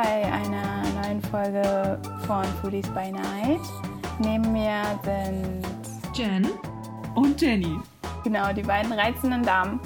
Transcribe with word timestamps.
Bei 0.00 0.32
einer 0.32 0.84
neuen 1.02 1.20
Folge 1.20 2.00
von 2.24 2.44
Foodies 2.62 2.88
by 2.90 3.10
Night. 3.10 3.60
Neben 4.20 4.52
mir 4.52 4.80
sind 5.02 5.66
Jen 6.16 6.48
und 7.16 7.42
Jenny. 7.42 7.80
Genau, 8.22 8.52
die 8.52 8.62
beiden 8.62 8.92
reizenden 8.92 9.42
Damen. 9.42 9.80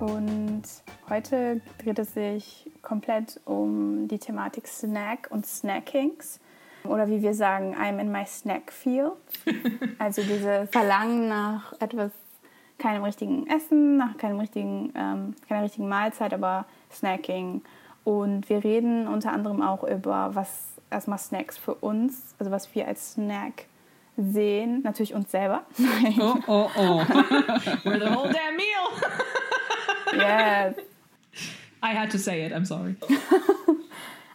Und 0.00 0.64
heute 1.08 1.60
dreht 1.78 2.00
es 2.00 2.12
sich 2.12 2.72
komplett 2.82 3.40
um 3.44 4.08
die 4.08 4.18
Thematik 4.18 4.66
Snack 4.66 5.28
und 5.30 5.46
Snackings. 5.46 6.40
Oder 6.82 7.06
wie 7.06 7.22
wir 7.22 7.32
sagen, 7.32 7.76
I'm 7.76 8.00
in 8.00 8.10
my 8.10 8.26
snack 8.26 8.72
field. 8.72 9.12
Also 10.00 10.22
dieses 10.22 10.70
Verlangen 10.70 11.28
nach 11.28 11.72
etwas, 11.80 12.10
keinem 12.78 13.04
richtigen 13.04 13.46
Essen, 13.46 13.98
nach 13.98 14.16
keinem 14.16 14.40
richtigen, 14.40 14.92
ähm, 14.96 15.36
keiner 15.48 15.62
richtigen 15.62 15.88
Mahlzeit, 15.88 16.34
aber 16.34 16.66
Snacking. 16.90 17.62
Und 18.04 18.48
wir 18.48 18.64
reden 18.64 19.06
unter 19.06 19.32
anderem 19.32 19.62
auch 19.62 19.84
über, 19.84 20.34
was 20.34 20.72
erstmal 20.90 21.18
Snacks 21.18 21.56
für 21.56 21.74
uns, 21.74 22.34
also 22.38 22.50
was 22.50 22.74
wir 22.74 22.86
als 22.86 23.12
Snack 23.12 23.66
sehen. 24.16 24.82
Natürlich 24.82 25.14
uns 25.14 25.30
selber. 25.30 25.62
Oh, 26.20 26.36
oh, 26.46 26.70
oh. 26.76 27.00
We're 27.84 27.98
the 27.98 28.14
whole 28.14 28.30
damn 28.30 28.56
meal. 28.56 28.88
yes. 30.12 30.76
I 31.82 31.94
had 31.94 32.10
to 32.10 32.18
say 32.18 32.44
it, 32.44 32.52
I'm 32.52 32.64
sorry. 32.64 32.96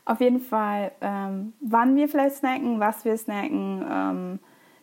Auf 0.05 0.22
jeden 0.22 0.39
Fall, 0.39 0.91
ähm, 1.02 1.53
wann 1.59 1.95
wir 1.95 2.08
vielleicht 2.08 2.38
snacken, 2.38 2.80
was 2.80 3.03
wir 3.03 3.17
snacken, 3.17 3.86
ähm, 3.89 4.39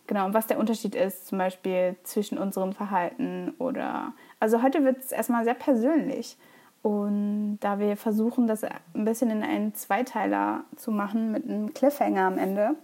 genau, 0.07 0.27
und 0.27 0.33
was 0.33 0.47
der 0.47 0.59
Unterschied 0.59 0.95
ist, 0.95 1.27
zum 1.27 1.39
Beispiel 1.39 1.95
zwischen 2.03 2.37
unserem 2.37 2.73
Verhalten 2.73 3.53
oder. 3.57 4.13
Also 4.39 4.61
heute 4.61 4.83
wird 4.83 4.99
es 4.99 5.11
erstmal 5.11 5.43
sehr 5.43 5.55
persönlich. 5.55 6.37
Und 6.85 7.57
da 7.61 7.79
wir 7.79 7.97
versuchen, 7.97 8.45
das 8.45 8.63
ein 8.63 9.05
bisschen 9.05 9.31
in 9.31 9.41
einen 9.41 9.73
Zweiteiler 9.73 10.65
zu 10.75 10.91
machen 10.91 11.31
mit 11.31 11.49
einem 11.49 11.73
Cliffhanger 11.73 12.27
am 12.27 12.37
Ende, 12.37 12.75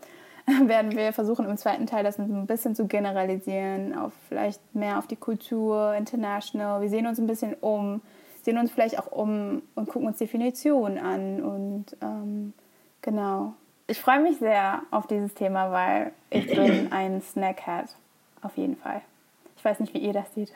werden 0.65 0.93
wir 0.93 1.13
versuchen, 1.13 1.45
im 1.45 1.55
zweiten 1.55 1.85
Teil 1.85 2.03
das 2.03 2.17
ein 2.17 2.47
bisschen 2.47 2.73
zu 2.73 2.87
generalisieren, 2.87 3.95
auf 3.95 4.11
vielleicht 4.27 4.59
mehr 4.73 4.97
auf 4.97 5.05
die 5.05 5.17
Kultur, 5.17 5.93
international. 5.93 6.81
Wir 6.81 6.89
sehen 6.89 7.05
uns 7.05 7.19
ein 7.19 7.27
bisschen 7.27 7.53
um, 7.61 8.01
sehen 8.41 8.57
uns 8.57 8.71
vielleicht 8.71 8.97
auch 8.97 9.11
um 9.11 9.61
und 9.75 9.87
gucken 9.87 10.07
uns 10.07 10.17
Definitionen 10.17 10.97
an. 10.97 11.43
Und 11.43 11.85
ähm, 12.01 12.53
genau. 13.03 13.53
Ich 13.85 14.01
freue 14.01 14.19
mich 14.19 14.39
sehr 14.39 14.81
auf 14.89 15.05
dieses 15.05 15.35
Thema, 15.35 15.71
weil 15.71 16.11
ich 16.31 16.47
bin 16.47 16.91
ein 16.91 17.21
Snackhead. 17.21 17.85
Auf 18.41 18.57
jeden 18.57 18.77
Fall. 18.77 19.03
Ich 19.57 19.63
weiß 19.63 19.79
nicht, 19.79 19.93
wie 19.93 19.99
ihr 19.99 20.13
das 20.13 20.33
seht. 20.33 20.51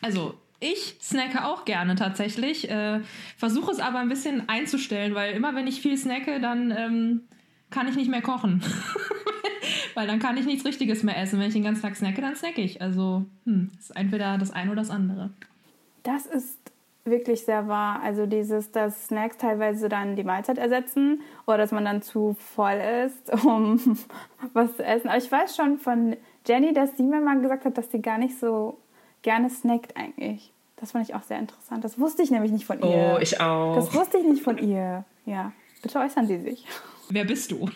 Also, 0.00 0.34
ich 0.62 0.96
snacke 1.02 1.44
auch 1.44 1.64
gerne 1.64 1.96
tatsächlich. 1.96 2.70
Äh, 2.70 3.00
Versuche 3.36 3.72
es 3.72 3.80
aber 3.80 3.98
ein 3.98 4.08
bisschen 4.08 4.48
einzustellen, 4.48 5.14
weil 5.14 5.34
immer 5.34 5.54
wenn 5.54 5.66
ich 5.66 5.80
viel 5.80 5.98
snacke, 5.98 6.40
dann 6.40 6.70
ähm, 6.70 7.20
kann 7.70 7.88
ich 7.88 7.96
nicht 7.96 8.10
mehr 8.10 8.22
kochen. 8.22 8.62
weil 9.94 10.06
dann 10.06 10.20
kann 10.20 10.36
ich 10.36 10.46
nichts 10.46 10.64
Richtiges 10.64 11.02
mehr 11.02 11.18
essen. 11.18 11.38
Wenn 11.38 11.48
ich 11.48 11.54
den 11.54 11.64
ganzen 11.64 11.82
Tag 11.82 11.96
snacke, 11.96 12.20
dann 12.20 12.36
snacke 12.36 12.60
ich. 12.60 12.80
Also, 12.80 13.24
hm, 13.44 13.70
ist 13.78 13.90
entweder 13.96 14.38
das 14.38 14.52
eine 14.52 14.70
oder 14.70 14.80
das 14.80 14.90
andere. 14.90 15.30
Das 16.04 16.26
ist 16.26 16.58
wirklich 17.04 17.44
sehr 17.44 17.66
wahr. 17.66 18.00
Also 18.02 18.26
dieses, 18.26 18.70
dass 18.70 19.06
Snacks 19.06 19.38
teilweise 19.38 19.88
dann 19.88 20.14
die 20.14 20.24
Mahlzeit 20.24 20.58
ersetzen 20.58 21.20
oder 21.46 21.58
dass 21.58 21.72
man 21.72 21.84
dann 21.84 22.02
zu 22.02 22.36
voll 22.38 22.80
ist, 23.04 23.44
um 23.44 23.98
was 24.52 24.76
zu 24.76 24.84
essen. 24.84 25.08
Aber 25.08 25.18
ich 25.18 25.30
weiß 25.30 25.56
schon 25.56 25.78
von 25.78 26.16
Jenny, 26.46 26.72
dass 26.72 26.96
sie 26.96 27.02
mir 27.02 27.20
mal 27.20 27.40
gesagt 27.40 27.64
hat, 27.64 27.76
dass 27.76 27.90
sie 27.90 28.00
gar 28.00 28.18
nicht 28.18 28.38
so 28.38 28.78
gerne 29.22 29.50
snackt 29.50 29.96
eigentlich. 29.96 30.52
Das 30.76 30.92
fand 30.92 31.08
ich 31.08 31.14
auch 31.14 31.22
sehr 31.22 31.38
interessant. 31.38 31.84
Das 31.84 31.98
wusste 31.98 32.22
ich 32.22 32.30
nämlich 32.30 32.50
nicht 32.50 32.64
von 32.64 32.78
ihr. 32.80 33.14
Oh, 33.14 33.18
ich 33.20 33.40
auch. 33.40 33.76
Das 33.76 33.94
wusste 33.94 34.18
ich 34.18 34.24
nicht 34.24 34.42
von 34.42 34.58
ihr. 34.58 35.04
Ja, 35.26 35.52
bitte 35.80 35.98
äußern 36.00 36.26
Sie 36.26 36.40
sich. 36.40 36.66
Wer 37.08 37.24
bist 37.24 37.52
du? 37.52 37.68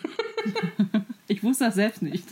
ich 1.27 1.43
wusste 1.43 1.65
das 1.65 1.75
selbst 1.75 2.01
nicht. 2.01 2.25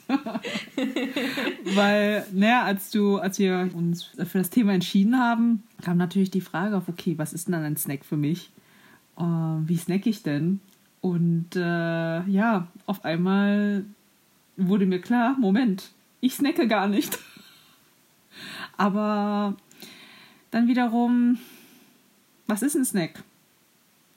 Weil, 1.76 2.26
naja, 2.34 2.64
als 2.64 2.92
du, 2.92 3.18
als 3.18 3.40
wir 3.40 3.70
uns 3.74 4.04
für 4.04 4.38
das 4.40 4.50
Thema 4.50 4.74
entschieden 4.74 5.18
haben, 5.18 5.64
kam 5.82 5.98
natürlich 5.98 6.32
die 6.32 6.42
Frage 6.42 6.76
auf, 6.76 6.90
okay, 6.90 7.18
was 7.18 7.32
ist 7.32 7.48
denn 7.48 7.54
dann 7.54 7.64
ein 7.64 7.78
Snack 7.78 8.04
für 8.04 8.18
mich? 8.18 8.52
Uh, 9.18 9.62
wie 9.66 9.78
snack 9.78 10.06
ich 10.08 10.24
denn? 10.24 10.60
Und 11.00 11.56
äh, 11.56 11.60
ja, 11.60 12.68
auf 12.86 13.06
einmal 13.06 13.86
wurde 14.58 14.86
mir 14.86 15.00
klar, 15.00 15.38
Moment, 15.40 15.92
ich 16.20 16.34
snacke 16.34 16.68
gar 16.68 16.88
nicht. 16.88 17.18
Aber 18.78 19.56
dann 20.52 20.68
wiederum, 20.68 21.40
was 22.48 22.62
ist 22.62 22.76
ein 22.76 22.86
Snack? 22.86 23.24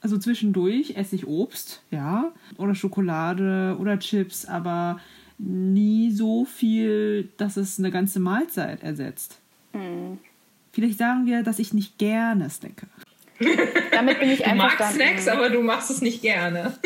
Also 0.01 0.17
zwischendurch 0.17 0.95
esse 0.95 1.15
ich 1.15 1.27
Obst, 1.27 1.81
ja, 1.91 2.31
oder 2.57 2.73
Schokolade 2.73 3.75
oder 3.79 3.99
Chips, 3.99 4.45
aber 4.45 4.99
nie 5.37 6.11
so 6.11 6.45
viel, 6.45 7.29
dass 7.37 7.57
es 7.57 7.79
eine 7.79 7.91
ganze 7.91 8.19
Mahlzeit 8.19 8.83
ersetzt. 8.83 9.39
Mhm. 9.73 10.19
Vielleicht 10.71 10.97
sagen 10.97 11.25
wir, 11.25 11.43
dass 11.43 11.59
ich 11.59 11.73
nicht 11.73 11.97
gerne 11.97 12.49
snacke. 12.49 12.87
Damit 13.91 14.19
bin 14.19 14.29
ich 14.29 14.43
du 14.43 14.55
magst 14.55 14.93
Snacks, 14.93 15.27
aber 15.27 15.49
du 15.49 15.61
machst 15.61 15.89
es 15.89 16.01
nicht 16.01 16.21
gerne. 16.21 16.73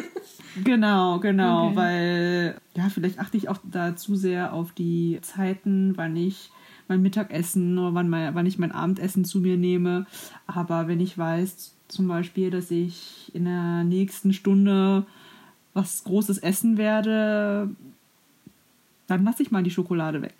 Genau, 0.64 1.18
genau, 1.18 1.70
okay. 1.70 1.76
weil 1.76 2.56
ja, 2.76 2.88
vielleicht 2.90 3.18
achte 3.18 3.38
ich 3.38 3.50
auch 3.50 3.58
da 3.64 3.96
zu 3.96 4.16
sehr 4.16 4.54
auf 4.54 4.72
die 4.72 5.18
Zeiten, 5.24 5.98
wann 5.98 6.16
ich 6.16 6.52
mein 6.88 7.02
Mittagessen 7.02 7.78
oder 7.78 7.94
wann, 7.94 8.10
mein, 8.10 8.36
wann 8.36 8.46
ich 8.46 8.60
mein 8.60 8.72
Abendessen 8.72 9.26
zu 9.26 9.40
mir 9.40 9.58
nehme. 9.58 10.06
Aber 10.48 10.88
wenn 10.88 11.00
ich 11.00 11.18
weiß, 11.18 11.74
zum 11.88 12.08
Beispiel, 12.08 12.50
dass 12.50 12.72
ich 12.72 13.32
in 13.34 13.46
der 13.46 13.84
nächsten 13.84 14.34
Stunde 14.34 15.06
was 15.74 16.04
Großes 16.04 16.40
essen 16.40 16.78
werde, 16.78 17.70
dann 19.08 19.24
lasse 19.24 19.44
ich 19.44 19.52
mal 19.52 19.64
die 19.64 19.72
Schokolade 19.72 20.22
weg. 20.22 20.36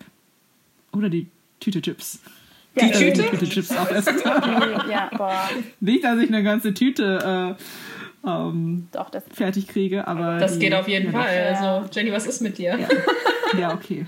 Oder 0.92 1.08
die 1.08 1.28
Tüte 1.60 1.82
Chips. 1.82 2.20
Die 2.76 2.86
ja, 2.86 2.90
Tüte? 2.90 3.22
Die 3.22 3.28
Tüte 3.28 3.48
Chips 3.48 3.70
auch 3.72 3.90
essen. 3.90 4.16
ja, 4.24 5.10
boah. 5.16 5.48
Nicht, 5.80 6.04
dass 6.04 6.18
ich 6.18 6.28
eine 6.28 6.42
ganze 6.42 6.74
Tüte 6.74 7.56
äh, 7.58 7.62
ähm, 8.26 8.88
Doch, 8.92 9.10
das 9.10 9.24
fertig 9.32 9.68
kriege, 9.68 10.06
aber. 10.06 10.38
Das 10.38 10.54
die, 10.54 10.60
geht 10.60 10.74
auf 10.74 10.88
jeden 10.88 11.12
ja, 11.12 11.20
Fall. 11.20 11.54
Also, 11.54 11.88
Jenny, 11.92 12.12
was 12.12 12.26
ist 12.26 12.40
mit 12.40 12.58
dir? 12.58 12.78
Ja. 12.78 12.88
Ja, 13.58 13.72
okay. 13.72 14.06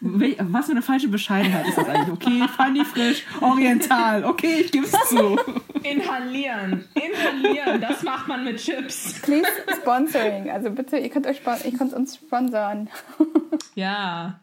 Was 0.00 0.66
für 0.66 0.72
eine 0.72 0.82
falsche 0.82 1.08
Bescheidenheit 1.08 1.66
ist 1.66 1.78
das 1.78 1.88
eigentlich? 1.88 2.12
Okay, 2.12 2.46
funny, 2.56 2.84
frisch, 2.84 3.24
oriental. 3.40 4.24
Okay, 4.24 4.60
ich 4.60 4.72
gebe 4.72 4.86
es 4.86 4.92
zu. 5.08 5.38
Inhalieren. 5.82 6.84
Inhalieren. 6.94 7.80
Das 7.80 8.02
macht 8.02 8.28
man 8.28 8.44
mit 8.44 8.58
Chips. 8.58 9.20
Please 9.22 9.48
sponsoring. 9.80 10.50
Also 10.50 10.70
bitte, 10.70 10.98
ihr 10.98 11.08
könnt, 11.08 11.26
euch, 11.26 11.40
ihr 11.64 11.76
könnt 11.76 11.92
uns 11.92 12.16
sponsern. 12.16 12.88
Ja. 13.74 14.40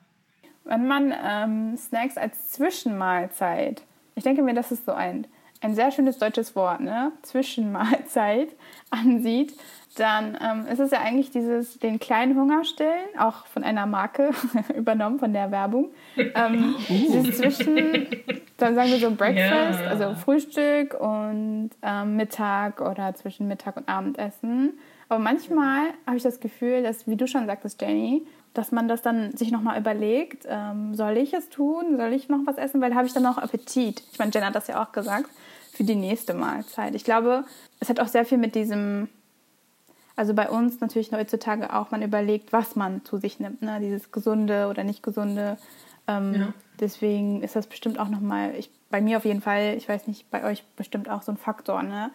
Wenn 0.63 0.87
man 0.87 1.13
ähm, 1.23 1.77
Snacks 1.77 2.17
als 2.17 2.49
Zwischenmahlzeit, 2.49 3.83
ich 4.15 4.23
denke 4.23 4.41
mir, 4.41 4.53
das 4.53 4.71
ist 4.71 4.85
so 4.85 4.93
ein, 4.93 5.27
ein 5.67 5.75
sehr 5.75 5.91
schönes 5.91 6.17
deutsches 6.17 6.55
Wort, 6.55 6.79
ne? 6.79 7.11
Zwischenmahlzeit 7.23 8.49
ansieht, 8.89 9.53
dann 9.95 10.37
ähm, 10.41 10.67
ist 10.71 10.79
es 10.79 10.91
ja 10.91 11.01
eigentlich 11.01 11.31
dieses 11.31 11.79
den 11.79 11.99
kleinen 11.99 12.39
Hunger 12.39 12.63
stillen, 12.63 13.07
auch 13.19 13.47
von 13.47 13.63
einer 13.63 13.85
Marke 13.85 14.31
übernommen, 14.75 15.19
von 15.19 15.33
der 15.33 15.51
Werbung. 15.51 15.89
Ähm, 16.15 16.75
uh. 16.89 16.93
Dieses 16.93 17.37
zwischen, 17.37 18.07
dann 18.57 18.75
sagen 18.75 18.91
wir 18.91 18.99
so 18.99 19.11
Breakfast, 19.11 19.79
yeah. 19.79 19.89
also 19.89 20.13
Frühstück 20.15 20.93
und 20.99 21.71
ähm, 21.81 22.15
Mittag 22.15 22.79
oder 22.79 23.13
zwischen 23.15 23.47
Mittag 23.47 23.75
und 23.75 23.89
Abendessen. 23.89 24.73
Aber 25.09 25.19
manchmal 25.19 25.87
habe 26.05 26.17
ich 26.17 26.23
das 26.23 26.39
Gefühl, 26.39 26.83
dass, 26.83 27.07
wie 27.07 27.15
du 27.15 27.27
schon 27.27 27.45
sagtest, 27.45 27.81
Jenny, 27.81 28.25
dass 28.53 28.71
man 28.71 28.87
das 28.87 29.01
dann 29.01 29.35
sich 29.37 29.51
nochmal 29.51 29.79
überlegt, 29.79 30.45
ähm, 30.49 30.95
soll 30.95 31.17
ich 31.17 31.33
es 31.33 31.49
tun, 31.49 31.97
soll 31.97 32.13
ich 32.13 32.27
noch 32.27 32.39
was 32.45 32.57
essen, 32.57 32.81
weil 32.81 32.95
habe 32.95 33.05
ich 33.05 33.13
dann 33.13 33.23
noch 33.23 33.37
Appetit. 33.37 34.03
Ich 34.11 34.19
meine, 34.19 34.31
Jen 34.31 34.45
hat 34.45 34.55
das 34.55 34.67
ja 34.67 34.83
auch 34.83 34.91
gesagt, 34.91 35.29
für 35.77 35.83
die 35.83 35.95
nächste 35.95 36.33
Mahlzeit. 36.33 36.95
Ich 36.95 37.03
glaube, 37.03 37.45
es 37.79 37.87
hat 37.89 37.99
auch 37.99 38.07
sehr 38.07 38.25
viel 38.25 38.37
mit 38.37 38.55
diesem 38.55 39.07
also 40.17 40.33
bei 40.33 40.49
uns 40.49 40.81
natürlich 40.81 41.11
heutzutage 41.11 41.71
auch, 41.73 41.91
man 41.91 42.01
überlegt, 42.01 42.51
was 42.51 42.75
man 42.75 43.05
zu 43.05 43.19
sich 43.19 43.39
nimmt, 43.39 43.61
ne? 43.61 43.77
dieses 43.79 44.11
gesunde 44.11 44.67
oder 44.67 44.83
nicht 44.83 45.03
gesunde. 45.03 45.57
Ähm, 46.07 46.33
ja. 46.33 46.53
Deswegen 46.79 47.43
ist 47.43 47.55
das 47.55 47.67
bestimmt 47.67 47.99
auch 47.99 48.09
nochmal, 48.09 48.55
ich, 48.57 48.71
bei 48.89 48.99
mir 48.99 49.17
auf 49.17 49.25
jeden 49.25 49.41
Fall, 49.41 49.75
ich 49.77 49.87
weiß 49.87 50.07
nicht, 50.07 50.29
bei 50.31 50.43
euch 50.43 50.63
bestimmt 50.75 51.07
auch 51.07 51.21
so 51.21 51.31
ein 51.31 51.37
Faktor, 51.37 51.83
ne? 51.83 52.09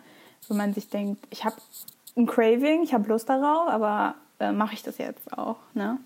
wo 0.49 0.55
man 0.55 0.75
sich 0.75 0.89
denkt, 0.89 1.25
ich 1.31 1.45
habe 1.45 1.55
ein 2.17 2.27
Craving, 2.27 2.83
ich 2.83 2.93
habe 2.93 3.09
Lust 3.09 3.29
darauf, 3.29 3.69
aber 3.69 4.17
äh, 4.41 4.51
mache 4.51 4.75
ich 4.75 4.83
das 4.83 4.99
jetzt 4.99 5.33
auch? 5.33 5.59
Ne? 5.75 5.99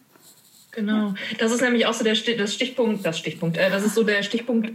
Genau. 0.73 1.14
Das 1.38 1.50
ist 1.50 1.62
nämlich 1.62 1.87
auch 1.87 1.94
so 1.94 2.05
der 2.05 2.14
das 2.14 2.52
Stichpunkt, 2.52 3.06
das 3.06 3.19
Stichpunkt, 3.19 3.56
äh, 3.56 3.70
das 3.70 3.82
ist 3.82 3.94
so 3.94 4.02
der 4.02 4.23
Stichpunkt 4.23 4.75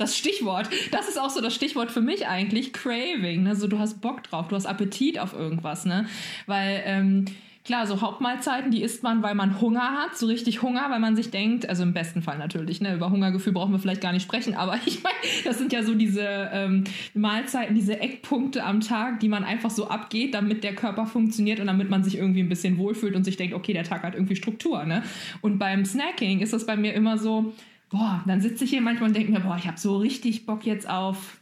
das 0.00 0.16
Stichwort. 0.16 0.68
Das 0.90 1.08
ist 1.08 1.18
auch 1.18 1.30
so 1.30 1.40
das 1.40 1.54
Stichwort 1.54 1.90
für 1.90 2.00
mich 2.00 2.26
eigentlich. 2.26 2.72
Craving. 2.72 3.46
Also 3.46 3.66
du 3.66 3.78
hast 3.78 4.00
Bock 4.00 4.22
drauf, 4.24 4.48
du 4.48 4.56
hast 4.56 4.66
Appetit 4.66 5.18
auf 5.18 5.32
irgendwas, 5.32 5.84
ne? 5.84 6.06
Weil 6.46 6.82
ähm, 6.84 7.24
klar, 7.64 7.86
so 7.86 8.00
Hauptmahlzeiten, 8.00 8.70
die 8.70 8.82
isst 8.82 9.02
man, 9.02 9.22
weil 9.22 9.34
man 9.34 9.60
Hunger 9.60 9.92
hat, 9.92 10.16
so 10.16 10.26
richtig 10.26 10.62
Hunger, 10.62 10.86
weil 10.88 10.98
man 10.98 11.14
sich 11.14 11.30
denkt, 11.30 11.68
also 11.68 11.82
im 11.82 11.92
besten 11.92 12.22
Fall 12.22 12.38
natürlich, 12.38 12.80
ne, 12.80 12.94
über 12.94 13.10
Hungergefühl 13.10 13.52
brauchen 13.52 13.72
wir 13.72 13.78
vielleicht 13.78 14.00
gar 14.00 14.12
nicht 14.12 14.22
sprechen, 14.22 14.54
aber 14.54 14.76
ich 14.86 15.02
meine, 15.02 15.14
das 15.44 15.58
sind 15.58 15.72
ja 15.72 15.82
so 15.82 15.94
diese 15.94 16.50
ähm, 16.52 16.84
Mahlzeiten, 17.14 17.74
diese 17.74 18.00
Eckpunkte 18.00 18.64
am 18.64 18.80
Tag, 18.80 19.20
die 19.20 19.28
man 19.28 19.44
einfach 19.44 19.70
so 19.70 19.88
abgeht, 19.88 20.34
damit 20.34 20.64
der 20.64 20.74
Körper 20.74 21.06
funktioniert 21.06 21.60
und 21.60 21.66
damit 21.66 21.90
man 21.90 22.02
sich 22.02 22.16
irgendwie 22.16 22.40
ein 22.40 22.48
bisschen 22.48 22.78
wohlfühlt 22.78 23.14
und 23.14 23.24
sich 23.24 23.36
denkt, 23.36 23.54
okay, 23.54 23.72
der 23.72 23.84
Tag 23.84 24.02
hat 24.02 24.14
irgendwie 24.14 24.36
Struktur, 24.36 24.84
ne? 24.84 25.02
Und 25.40 25.58
beim 25.58 25.84
Snacking 25.84 26.40
ist 26.40 26.52
das 26.52 26.66
bei 26.66 26.76
mir 26.76 26.94
immer 26.94 27.18
so, 27.18 27.52
boah, 27.90 28.22
dann 28.26 28.40
sitze 28.40 28.64
ich 28.64 28.70
hier 28.70 28.80
manchmal 28.80 29.08
und 29.08 29.16
denke 29.16 29.32
mir, 29.32 29.40
boah, 29.40 29.56
ich 29.58 29.66
habe 29.66 29.78
so 29.78 29.98
richtig 29.98 30.46
Bock 30.46 30.64
jetzt 30.64 30.88
auf 30.88 31.40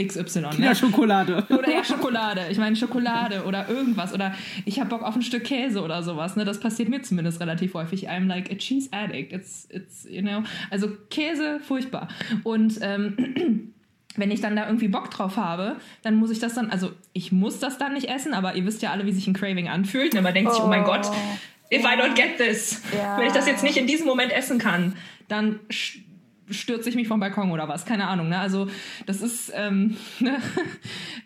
XY. 0.00 0.40
Ne? 0.40 0.66
Ja, 0.66 0.74
Schokolade. 0.74 1.44
Oder 1.50 1.70
ja, 1.70 1.82
Schokolade. 1.82 2.46
Ich 2.50 2.58
meine 2.58 2.76
Schokolade 2.76 3.44
oder 3.44 3.68
irgendwas. 3.68 4.14
Oder 4.14 4.32
ich 4.64 4.78
habe 4.78 4.90
Bock 4.90 5.02
auf 5.02 5.16
ein 5.16 5.22
Stück 5.22 5.44
Käse 5.44 5.82
oder 5.82 6.02
sowas. 6.02 6.36
Ne? 6.36 6.44
Das 6.44 6.60
passiert 6.60 6.88
mir 6.88 7.02
zumindest 7.02 7.40
relativ 7.40 7.74
häufig. 7.74 8.08
I'm 8.08 8.26
like 8.26 8.50
a 8.50 8.54
cheese 8.54 8.88
addict. 8.92 9.32
It's, 9.32 9.66
it's, 9.70 10.06
you 10.08 10.22
know. 10.22 10.44
Also 10.70 10.88
Käse, 11.10 11.58
furchtbar. 11.60 12.08
Und 12.44 12.78
ähm, 12.80 13.72
wenn 14.16 14.30
ich 14.30 14.40
dann 14.40 14.54
da 14.54 14.66
irgendwie 14.66 14.88
Bock 14.88 15.10
drauf 15.10 15.36
habe, 15.36 15.76
dann 16.02 16.14
muss 16.14 16.30
ich 16.30 16.38
das 16.38 16.54
dann, 16.54 16.70
also 16.70 16.92
ich 17.12 17.32
muss 17.32 17.58
das 17.58 17.78
dann 17.78 17.94
nicht 17.94 18.08
essen, 18.08 18.34
aber 18.34 18.54
ihr 18.54 18.64
wisst 18.64 18.82
ja 18.82 18.92
alle, 18.92 19.04
wie 19.04 19.12
sich 19.12 19.26
ein 19.26 19.34
Craving 19.34 19.68
anfühlt. 19.68 20.14
Ne? 20.14 20.22
Man 20.22 20.34
denkt 20.34 20.50
oh. 20.50 20.54
sich, 20.54 20.62
oh 20.62 20.68
mein 20.68 20.84
Gott, 20.84 21.10
if 21.72 21.82
I 21.82 21.98
don't 22.00 22.14
get 22.14 22.36
this, 22.36 22.82
ja. 22.96 23.18
wenn 23.18 23.26
ich 23.26 23.32
das 23.32 23.46
jetzt 23.46 23.64
nicht 23.64 23.76
in 23.76 23.88
diesem 23.88 24.06
Moment 24.06 24.32
essen 24.32 24.58
kann, 24.58 24.94
dann 25.28 25.60
stürze 26.50 26.88
ich 26.88 26.94
mich 26.94 27.08
vom 27.08 27.20
Balkon 27.20 27.50
oder 27.50 27.68
was, 27.68 27.84
keine 27.84 28.08
Ahnung. 28.08 28.28
Ne? 28.28 28.38
Also 28.38 28.68
das 29.06 29.20
ist, 29.20 29.52
ähm, 29.54 29.96
ne? 30.20 30.38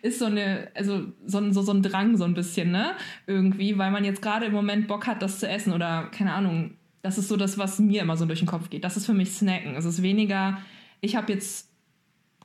ist 0.01 0.19
so 0.19 0.25
eine, 0.25 0.69
also 0.75 1.07
so 1.25 1.51
so, 1.51 1.61
so 1.61 1.71
ein 1.71 1.81
Drang 1.81 2.17
so 2.17 2.25
ein 2.25 2.33
bisschen, 2.33 2.71
ne? 2.71 2.91
Irgendwie, 3.27 3.77
weil 3.77 3.91
man 3.91 4.03
jetzt 4.03 4.21
gerade 4.21 4.47
im 4.47 4.53
Moment 4.53 4.87
Bock 4.87 5.07
hat, 5.07 5.21
das 5.21 5.39
zu 5.39 5.47
essen 5.47 5.73
oder 5.73 6.09
keine 6.11 6.33
Ahnung. 6.33 6.75
Das 7.01 7.17
ist 7.17 7.27
so 7.27 7.35
das, 7.35 7.57
was 7.57 7.79
mir 7.79 8.01
immer 8.01 8.15
so 8.15 8.25
durch 8.25 8.39
den 8.39 8.47
Kopf 8.47 8.69
geht. 8.69 8.83
Das 8.83 8.95
ist 8.95 9.05
für 9.05 9.13
mich 9.13 9.31
Snacken. 9.31 9.75
Es 9.75 9.85
ist 9.85 10.01
weniger, 10.01 10.59
ich 11.01 11.15
habe 11.15 11.33
jetzt 11.33 11.69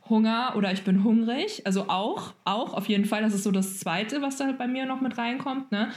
Hunger 0.09 0.55
oder 0.57 0.73
ich 0.73 0.83
bin 0.83 1.05
hungrig. 1.05 1.63
Also 1.65 1.89
auch, 1.89 2.35
auch 2.45 2.75
auf 2.75 2.89
jeden 2.89 3.05
Fall. 3.05 3.23
Das 3.23 3.35
ist 3.35 3.45
so 3.45 3.53
das 3.53 3.79
Zweite, 3.79 4.23
was 4.23 4.37
da 4.37 4.51
bei 4.53 4.67
mir 4.67 4.87
noch 4.87 5.01
mit 5.01 5.17
reinkommt. 5.17 5.71
Ne? 5.71 5.91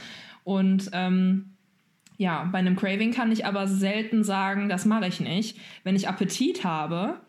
Und 0.44 0.90
ähm, 0.92 1.51
ja, 2.22 2.48
bei 2.52 2.58
einem 2.58 2.76
Craving 2.76 3.12
kann 3.12 3.32
ich 3.32 3.44
aber 3.46 3.66
selten 3.66 4.22
sagen, 4.22 4.68
das 4.68 4.84
mache 4.84 5.08
ich 5.08 5.18
nicht. 5.18 5.58
Wenn 5.82 5.96
ich 5.96 6.08
Appetit 6.08 6.64
habe 6.64 7.20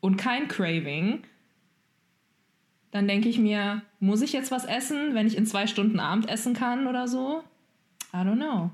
und 0.00 0.16
kein 0.16 0.48
Craving, 0.48 1.22
dann 2.90 3.08
denke 3.08 3.30
ich 3.30 3.38
mir, 3.38 3.80
muss 4.00 4.20
ich 4.20 4.34
jetzt 4.34 4.52
was 4.52 4.66
essen, 4.66 5.14
wenn 5.14 5.26
ich 5.26 5.38
in 5.38 5.46
zwei 5.46 5.66
Stunden 5.66 5.98
Abend 5.98 6.28
essen 6.28 6.52
kann 6.52 6.86
oder 6.86 7.08
so? 7.08 7.42
I 8.12 8.18
don't 8.18 8.36
know. 8.36 8.70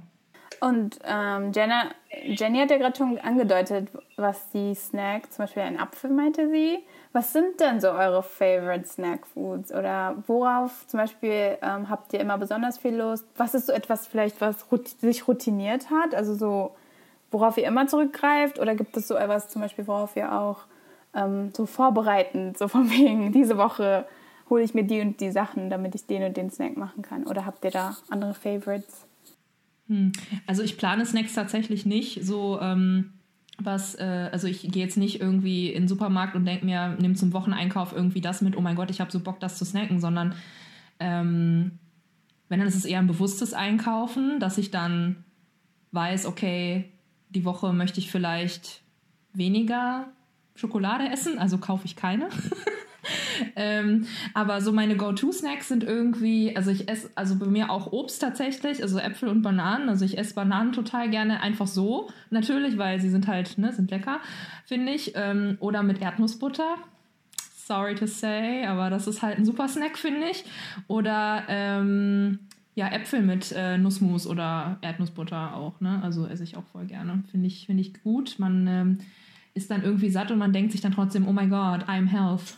Und 0.60 0.98
ähm, 1.04 1.52
Jenna, 1.54 1.84
Jenny 2.24 2.58
hat 2.58 2.70
ja 2.72 2.76
gerade 2.76 2.98
schon 2.98 3.18
angedeutet, 3.18 3.88
was 4.16 4.50
die 4.50 4.74
Snack, 4.74 5.32
zum 5.32 5.44
Beispiel 5.44 5.62
ein 5.62 5.78
Apfel 5.78 6.10
meinte 6.10 6.50
sie. 6.50 6.80
Was 7.12 7.32
sind 7.32 7.58
denn 7.58 7.80
so 7.80 7.88
eure 7.88 8.22
Favorite 8.22 8.86
Snack 8.86 9.26
Foods? 9.26 9.72
Oder 9.72 10.22
worauf 10.28 10.86
zum 10.86 10.98
Beispiel 10.98 11.58
ähm, 11.60 11.90
habt 11.90 12.12
ihr 12.12 12.20
immer 12.20 12.38
besonders 12.38 12.78
viel 12.78 12.94
Lust? 12.94 13.26
Was 13.36 13.54
ist 13.54 13.66
so 13.66 13.72
etwas 13.72 14.06
vielleicht, 14.06 14.40
was 14.40 14.64
sich 15.00 15.26
routiniert 15.26 15.90
hat? 15.90 16.14
Also 16.14 16.34
so, 16.36 16.76
worauf 17.32 17.58
ihr 17.58 17.66
immer 17.66 17.88
zurückgreift? 17.88 18.60
Oder 18.60 18.76
gibt 18.76 18.96
es 18.96 19.08
so 19.08 19.16
etwas 19.16 19.48
zum 19.48 19.60
Beispiel, 19.60 19.88
worauf 19.88 20.14
ihr 20.14 20.32
auch 20.32 20.60
ähm, 21.14 21.50
so 21.52 21.66
vorbereitend, 21.66 22.56
so 22.56 22.68
von 22.68 22.88
wegen, 22.90 23.32
diese 23.32 23.56
Woche 23.56 24.06
hole 24.48 24.62
ich 24.62 24.74
mir 24.74 24.84
die 24.84 25.00
und 25.00 25.20
die 25.20 25.32
Sachen, 25.32 25.68
damit 25.68 25.96
ich 25.96 26.06
den 26.06 26.22
und 26.22 26.36
den 26.36 26.50
Snack 26.50 26.76
machen 26.76 27.02
kann? 27.02 27.26
Oder 27.26 27.44
habt 27.44 27.64
ihr 27.64 27.72
da 27.72 27.96
andere 28.08 28.34
Favorites? 28.34 29.04
Hm. 29.88 30.12
Also 30.46 30.62
ich 30.62 30.78
plane 30.78 31.04
Snacks 31.04 31.34
tatsächlich 31.34 31.86
nicht 31.86 32.24
so... 32.24 32.60
Ähm 32.60 33.14
was, 33.64 33.94
äh, 33.94 34.28
also 34.32 34.46
ich 34.46 34.62
gehe 34.62 34.82
jetzt 34.82 34.96
nicht 34.96 35.20
irgendwie 35.20 35.68
in 35.68 35.82
den 35.82 35.88
Supermarkt 35.88 36.34
und 36.34 36.44
denke 36.44 36.64
mir, 36.64 36.96
nimm 37.00 37.16
zum 37.16 37.32
Wocheneinkauf 37.32 37.92
irgendwie 37.92 38.20
das 38.20 38.42
mit, 38.42 38.56
oh 38.56 38.60
mein 38.60 38.76
Gott, 38.76 38.90
ich 38.90 39.00
habe 39.00 39.10
so 39.10 39.20
Bock, 39.20 39.40
das 39.40 39.58
zu 39.58 39.64
snacken, 39.64 40.00
sondern 40.00 40.34
ähm, 40.98 41.72
wenn 42.48 42.58
dann 42.58 42.68
ist 42.68 42.74
es 42.74 42.84
eher 42.84 42.98
ein 42.98 43.06
bewusstes 43.06 43.54
Einkaufen, 43.54 44.40
dass 44.40 44.58
ich 44.58 44.70
dann 44.70 45.24
weiß, 45.92 46.26
okay, 46.26 46.90
die 47.28 47.44
Woche 47.44 47.72
möchte 47.72 48.00
ich 48.00 48.10
vielleicht 48.10 48.82
weniger 49.32 50.08
Schokolade 50.54 51.08
essen, 51.08 51.38
also 51.38 51.58
kaufe 51.58 51.86
ich 51.86 51.96
keine. 51.96 52.28
ähm, 53.56 54.06
aber 54.34 54.60
so 54.60 54.72
meine 54.72 54.96
Go-To-Snacks 54.96 55.68
sind 55.68 55.84
irgendwie, 55.84 56.56
also 56.56 56.70
ich 56.70 56.88
esse, 56.88 57.10
also 57.14 57.36
bei 57.36 57.46
mir 57.46 57.70
auch 57.70 57.92
Obst 57.92 58.20
tatsächlich, 58.20 58.82
also 58.82 58.98
Äpfel 58.98 59.28
und 59.28 59.42
Bananen. 59.42 59.88
Also 59.88 60.04
ich 60.04 60.18
esse 60.18 60.34
Bananen 60.34 60.72
total 60.72 61.10
gerne 61.10 61.40
einfach 61.40 61.66
so, 61.66 62.10
natürlich, 62.30 62.78
weil 62.78 63.00
sie 63.00 63.10
sind 63.10 63.26
halt, 63.26 63.58
ne, 63.58 63.72
sind 63.72 63.90
lecker, 63.90 64.20
finde 64.64 64.92
ich. 64.92 65.12
Ähm, 65.14 65.56
oder 65.60 65.82
mit 65.82 66.00
Erdnussbutter. 66.00 66.76
Sorry 67.54 67.94
to 67.94 68.06
say, 68.06 68.66
aber 68.66 68.90
das 68.90 69.06
ist 69.06 69.22
halt 69.22 69.38
ein 69.38 69.44
super 69.44 69.68
Snack, 69.68 69.96
finde 69.96 70.28
ich. 70.28 70.44
Oder 70.88 71.44
ähm, 71.48 72.40
ja, 72.74 72.88
Äpfel 72.88 73.22
mit 73.22 73.52
äh, 73.52 73.78
Nussmus 73.78 74.26
oder 74.26 74.78
Erdnussbutter 74.80 75.54
auch, 75.54 75.80
ne? 75.80 76.00
Also 76.02 76.26
esse 76.26 76.42
ich 76.42 76.56
auch 76.56 76.64
voll 76.72 76.86
gerne. 76.86 77.22
Finde 77.30 77.46
ich, 77.46 77.66
find 77.66 77.80
ich 77.80 78.02
gut. 78.02 78.36
Man 78.38 78.66
ähm, 78.66 78.98
ist 79.54 79.70
dann 79.70 79.82
irgendwie 79.82 80.10
satt 80.10 80.30
und 80.30 80.38
man 80.38 80.52
denkt 80.52 80.72
sich 80.72 80.80
dann 80.80 80.92
trotzdem, 80.92 81.26
oh 81.26 81.32
my 81.32 81.46
God, 81.46 81.88
I'm 81.88 82.06
health. 82.06 82.56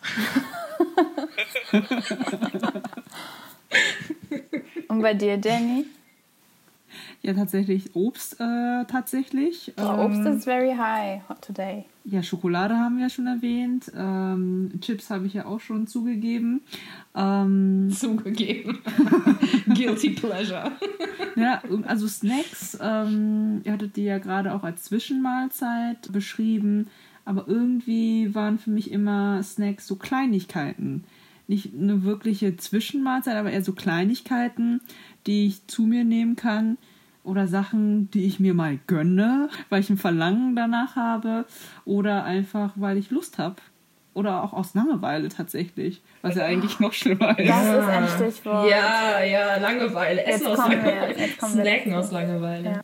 und 4.88 5.00
bei 5.00 5.14
dir, 5.14 5.38
Danny? 5.38 5.86
Ja, 7.24 7.34
tatsächlich 7.34 7.94
Obst 7.94 8.40
äh, 8.40 8.84
tatsächlich. 8.86 9.72
Oh, 9.76 10.06
Obst 10.06 10.18
ähm, 10.18 10.26
ist 10.26 10.44
very 10.44 10.74
high 10.74 11.22
today. 11.40 11.84
Ja, 12.04 12.20
Schokolade 12.20 12.76
haben 12.76 12.96
wir 12.96 13.04
ja 13.04 13.10
schon 13.10 13.28
erwähnt. 13.28 13.92
Ähm, 13.96 14.72
Chips 14.80 15.08
habe 15.08 15.26
ich 15.28 15.34
ja 15.34 15.46
auch 15.46 15.60
schon 15.60 15.86
zugegeben. 15.86 16.62
Ähm, 17.14 17.90
zugegeben. 17.96 18.80
Guilty 19.72 20.10
pleasure. 20.10 20.72
ja, 21.36 21.62
also 21.86 22.08
Snacks, 22.08 22.76
ähm, 22.82 23.60
ihr 23.62 23.72
hattet 23.72 23.94
die 23.94 24.04
ja 24.04 24.18
gerade 24.18 24.52
auch 24.52 24.64
als 24.64 24.82
Zwischenmahlzeit 24.82 26.12
beschrieben. 26.12 26.88
Aber 27.24 27.46
irgendwie 27.46 28.34
waren 28.34 28.58
für 28.58 28.70
mich 28.70 28.90
immer 28.90 29.40
Snacks 29.44 29.86
so 29.86 29.94
Kleinigkeiten. 29.94 31.04
Nicht 31.46 31.72
eine 31.72 32.02
wirkliche 32.02 32.56
Zwischenmahlzeit, 32.56 33.36
aber 33.36 33.52
eher 33.52 33.62
so 33.62 33.74
Kleinigkeiten, 33.74 34.80
die 35.28 35.46
ich 35.46 35.68
zu 35.68 35.82
mir 35.82 36.02
nehmen 36.02 36.34
kann 36.34 36.78
oder 37.24 37.46
Sachen, 37.46 38.10
die 38.10 38.24
ich 38.24 38.40
mir 38.40 38.54
mal 38.54 38.78
gönne, 38.86 39.48
weil 39.68 39.80
ich 39.80 39.90
ein 39.90 39.96
Verlangen 39.96 40.56
danach 40.56 40.96
habe 40.96 41.46
oder 41.84 42.24
einfach, 42.24 42.72
weil 42.76 42.96
ich 42.96 43.10
Lust 43.10 43.38
habe. 43.38 43.56
Oder 44.14 44.42
auch 44.42 44.52
aus 44.52 44.74
Langeweile 44.74 45.30
tatsächlich, 45.30 46.02
was 46.20 46.34
ja 46.34 46.44
eigentlich 46.44 46.78
noch 46.80 46.92
schlimmer 46.92 47.38
ist. 47.38 47.48
Das 47.48 47.64
ist 47.66 47.88
ein 47.88 48.08
Stichwort. 48.08 48.68
Ja, 48.68 49.22
ja, 49.22 49.56
Langeweile. 49.56 50.22
Essen 50.24 50.48
aus 50.48 50.58
Langeweile. 50.58 51.14
Snacken 51.38 51.94
aus 51.94 52.12
Langeweile. 52.12 52.64
Ja. 52.64 52.80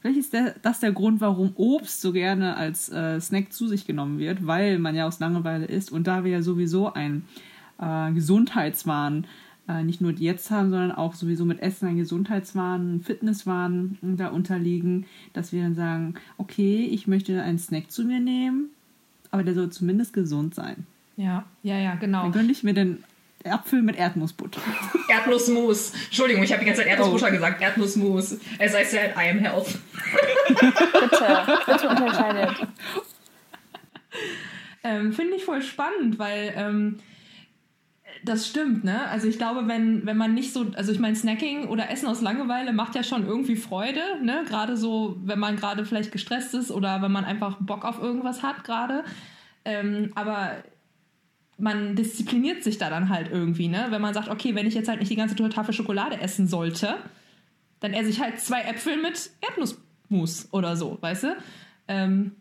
Vielleicht 0.00 0.18
ist 0.18 0.32
der, 0.32 0.54
das 0.62 0.80
der 0.80 0.90
Grund, 0.90 1.20
warum 1.20 1.52
Obst 1.54 2.00
so 2.00 2.12
gerne 2.12 2.56
als 2.56 2.88
äh, 2.88 3.20
Snack 3.20 3.52
zu 3.52 3.68
sich 3.68 3.86
genommen 3.86 4.18
wird, 4.18 4.46
weil 4.46 4.78
man 4.78 4.96
ja 4.96 5.06
aus 5.06 5.20
Langeweile 5.20 5.66
isst. 5.66 5.92
Und 5.92 6.08
da 6.08 6.24
wir 6.24 6.32
ja 6.32 6.42
sowieso 6.42 6.92
ein 6.92 7.24
äh, 7.80 8.12
Gesundheitswahn 8.12 9.26
äh, 9.68 9.82
nicht 9.82 10.00
nur 10.00 10.12
jetzt 10.12 10.50
haben, 10.50 10.70
sondern 10.70 10.92
auch 10.92 11.14
sowieso 11.14 11.44
mit 11.44 11.60
Essen 11.60 11.88
ein 11.88 11.96
Gesundheitswahn, 11.96 13.00
Fitnesswahn 13.02 13.98
da 14.02 14.28
unterliegen, 14.28 15.06
dass 15.32 15.52
wir 15.52 15.62
dann 15.62 15.74
sagen, 15.74 16.14
okay, 16.38 16.84
ich 16.84 17.06
möchte 17.06 17.42
einen 17.42 17.58
Snack 17.58 17.90
zu 17.90 18.04
mir 18.04 18.20
nehmen, 18.20 18.70
aber 19.30 19.42
der 19.42 19.54
soll 19.54 19.70
zumindest 19.70 20.12
gesund 20.12 20.54
sein. 20.54 20.86
Ja, 21.16 21.44
ja, 21.62 21.78
ja, 21.78 21.94
genau. 21.94 22.22
Dann 22.24 22.32
gönne 22.32 22.52
ich 22.52 22.62
mir 22.62 22.74
den 22.74 23.02
Apfel 23.44 23.82
mit 23.82 23.96
Erdnussbutter. 23.96 24.60
Erdnussmus. 25.08 25.92
Entschuldigung, 26.06 26.42
ich 26.42 26.52
habe 26.52 26.60
die 26.60 26.66
ganze 26.66 26.82
Zeit 26.82 26.90
Erdnussbutter 26.90 27.28
oh. 27.28 27.32
gesagt. 27.32 27.62
Erdnussmus. 27.62 28.38
As 28.58 28.74
I 28.74 28.84
said, 28.84 29.14
I 29.16 29.30
am 29.30 29.38
health. 29.38 29.78
bitte, 30.48 31.58
bitte 31.66 31.88
unterscheidet. 31.88 32.68
Ähm, 34.84 35.12
Finde 35.12 35.36
ich 35.36 35.44
voll 35.44 35.62
spannend, 35.62 36.18
weil 36.18 36.52
ähm, 36.56 36.98
das 38.28 38.46
stimmt, 38.46 38.84
ne? 38.84 39.08
Also 39.08 39.28
ich 39.28 39.38
glaube, 39.38 39.68
wenn, 39.68 40.04
wenn 40.04 40.16
man 40.16 40.34
nicht 40.34 40.52
so, 40.52 40.66
also 40.74 40.92
ich 40.92 40.98
meine, 40.98 41.16
Snacking 41.16 41.68
oder 41.68 41.90
Essen 41.90 42.08
aus 42.08 42.20
Langeweile 42.20 42.72
macht 42.72 42.94
ja 42.94 43.02
schon 43.02 43.26
irgendwie 43.26 43.56
Freude, 43.56 44.00
ne? 44.22 44.44
Gerade 44.46 44.76
so, 44.76 45.16
wenn 45.24 45.38
man 45.38 45.56
gerade 45.56 45.84
vielleicht 45.86 46.12
gestresst 46.12 46.54
ist 46.54 46.70
oder 46.70 47.02
wenn 47.02 47.12
man 47.12 47.24
einfach 47.24 47.56
Bock 47.60 47.84
auf 47.84 48.00
irgendwas 48.00 48.42
hat 48.42 48.64
gerade. 48.64 49.04
Ähm, 49.64 50.12
aber 50.14 50.62
man 51.58 51.96
diszipliniert 51.96 52.62
sich 52.62 52.78
da 52.78 52.90
dann 52.90 53.08
halt 53.08 53.30
irgendwie, 53.30 53.68
ne? 53.68 53.86
Wenn 53.90 54.02
man 54.02 54.14
sagt, 54.14 54.28
okay, 54.28 54.54
wenn 54.54 54.66
ich 54.66 54.74
jetzt 54.74 54.88
halt 54.88 55.00
nicht 55.00 55.10
die 55.10 55.16
ganze 55.16 55.36
Tafel 55.36 55.72
Schokolade 55.72 56.20
essen 56.20 56.46
sollte, 56.48 56.96
dann 57.80 57.92
esse 57.92 58.10
ich 58.10 58.20
halt 58.20 58.40
zwei 58.40 58.62
Äpfel 58.62 58.96
mit 59.00 59.30
Erdnussmus 59.40 60.48
oder 60.52 60.76
so, 60.76 60.98
weißt 61.00 61.22
du? 61.24 61.36
Ähm, 61.88 62.32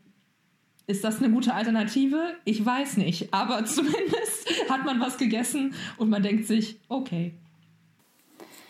ist 0.88 1.04
das 1.04 1.20
eine 1.22 1.32
gute 1.32 1.54
Alternative? 1.54 2.36
Ich 2.44 2.64
weiß 2.66 2.98
nicht. 2.98 3.34
Aber 3.34 3.66
zumindest 3.66 4.70
hat 4.70 4.86
man 4.86 5.00
was 5.00 5.18
gegessen 5.18 5.74
und 5.98 6.10
man 6.10 6.24
denkt 6.24 6.46
sich, 6.46 6.80
okay. 6.90 7.34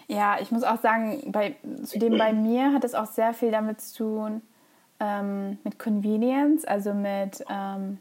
Ja, 0.07 0.37
ich 0.39 0.51
muss 0.51 0.63
auch 0.63 0.79
sagen, 0.81 1.31
bei, 1.31 1.55
zudem 1.83 2.17
bei 2.17 2.31
mir 2.31 2.73
hat 2.73 2.83
es 2.83 2.93
auch 2.93 3.07
sehr 3.07 3.33
viel 3.33 3.51
damit 3.51 3.81
zu 3.81 3.97
tun, 3.97 4.41
ähm, 4.99 5.57
mit 5.63 5.79
Convenience, 5.79 6.63
also 6.63 6.93
mit, 6.93 7.43
ähm, 7.49 7.97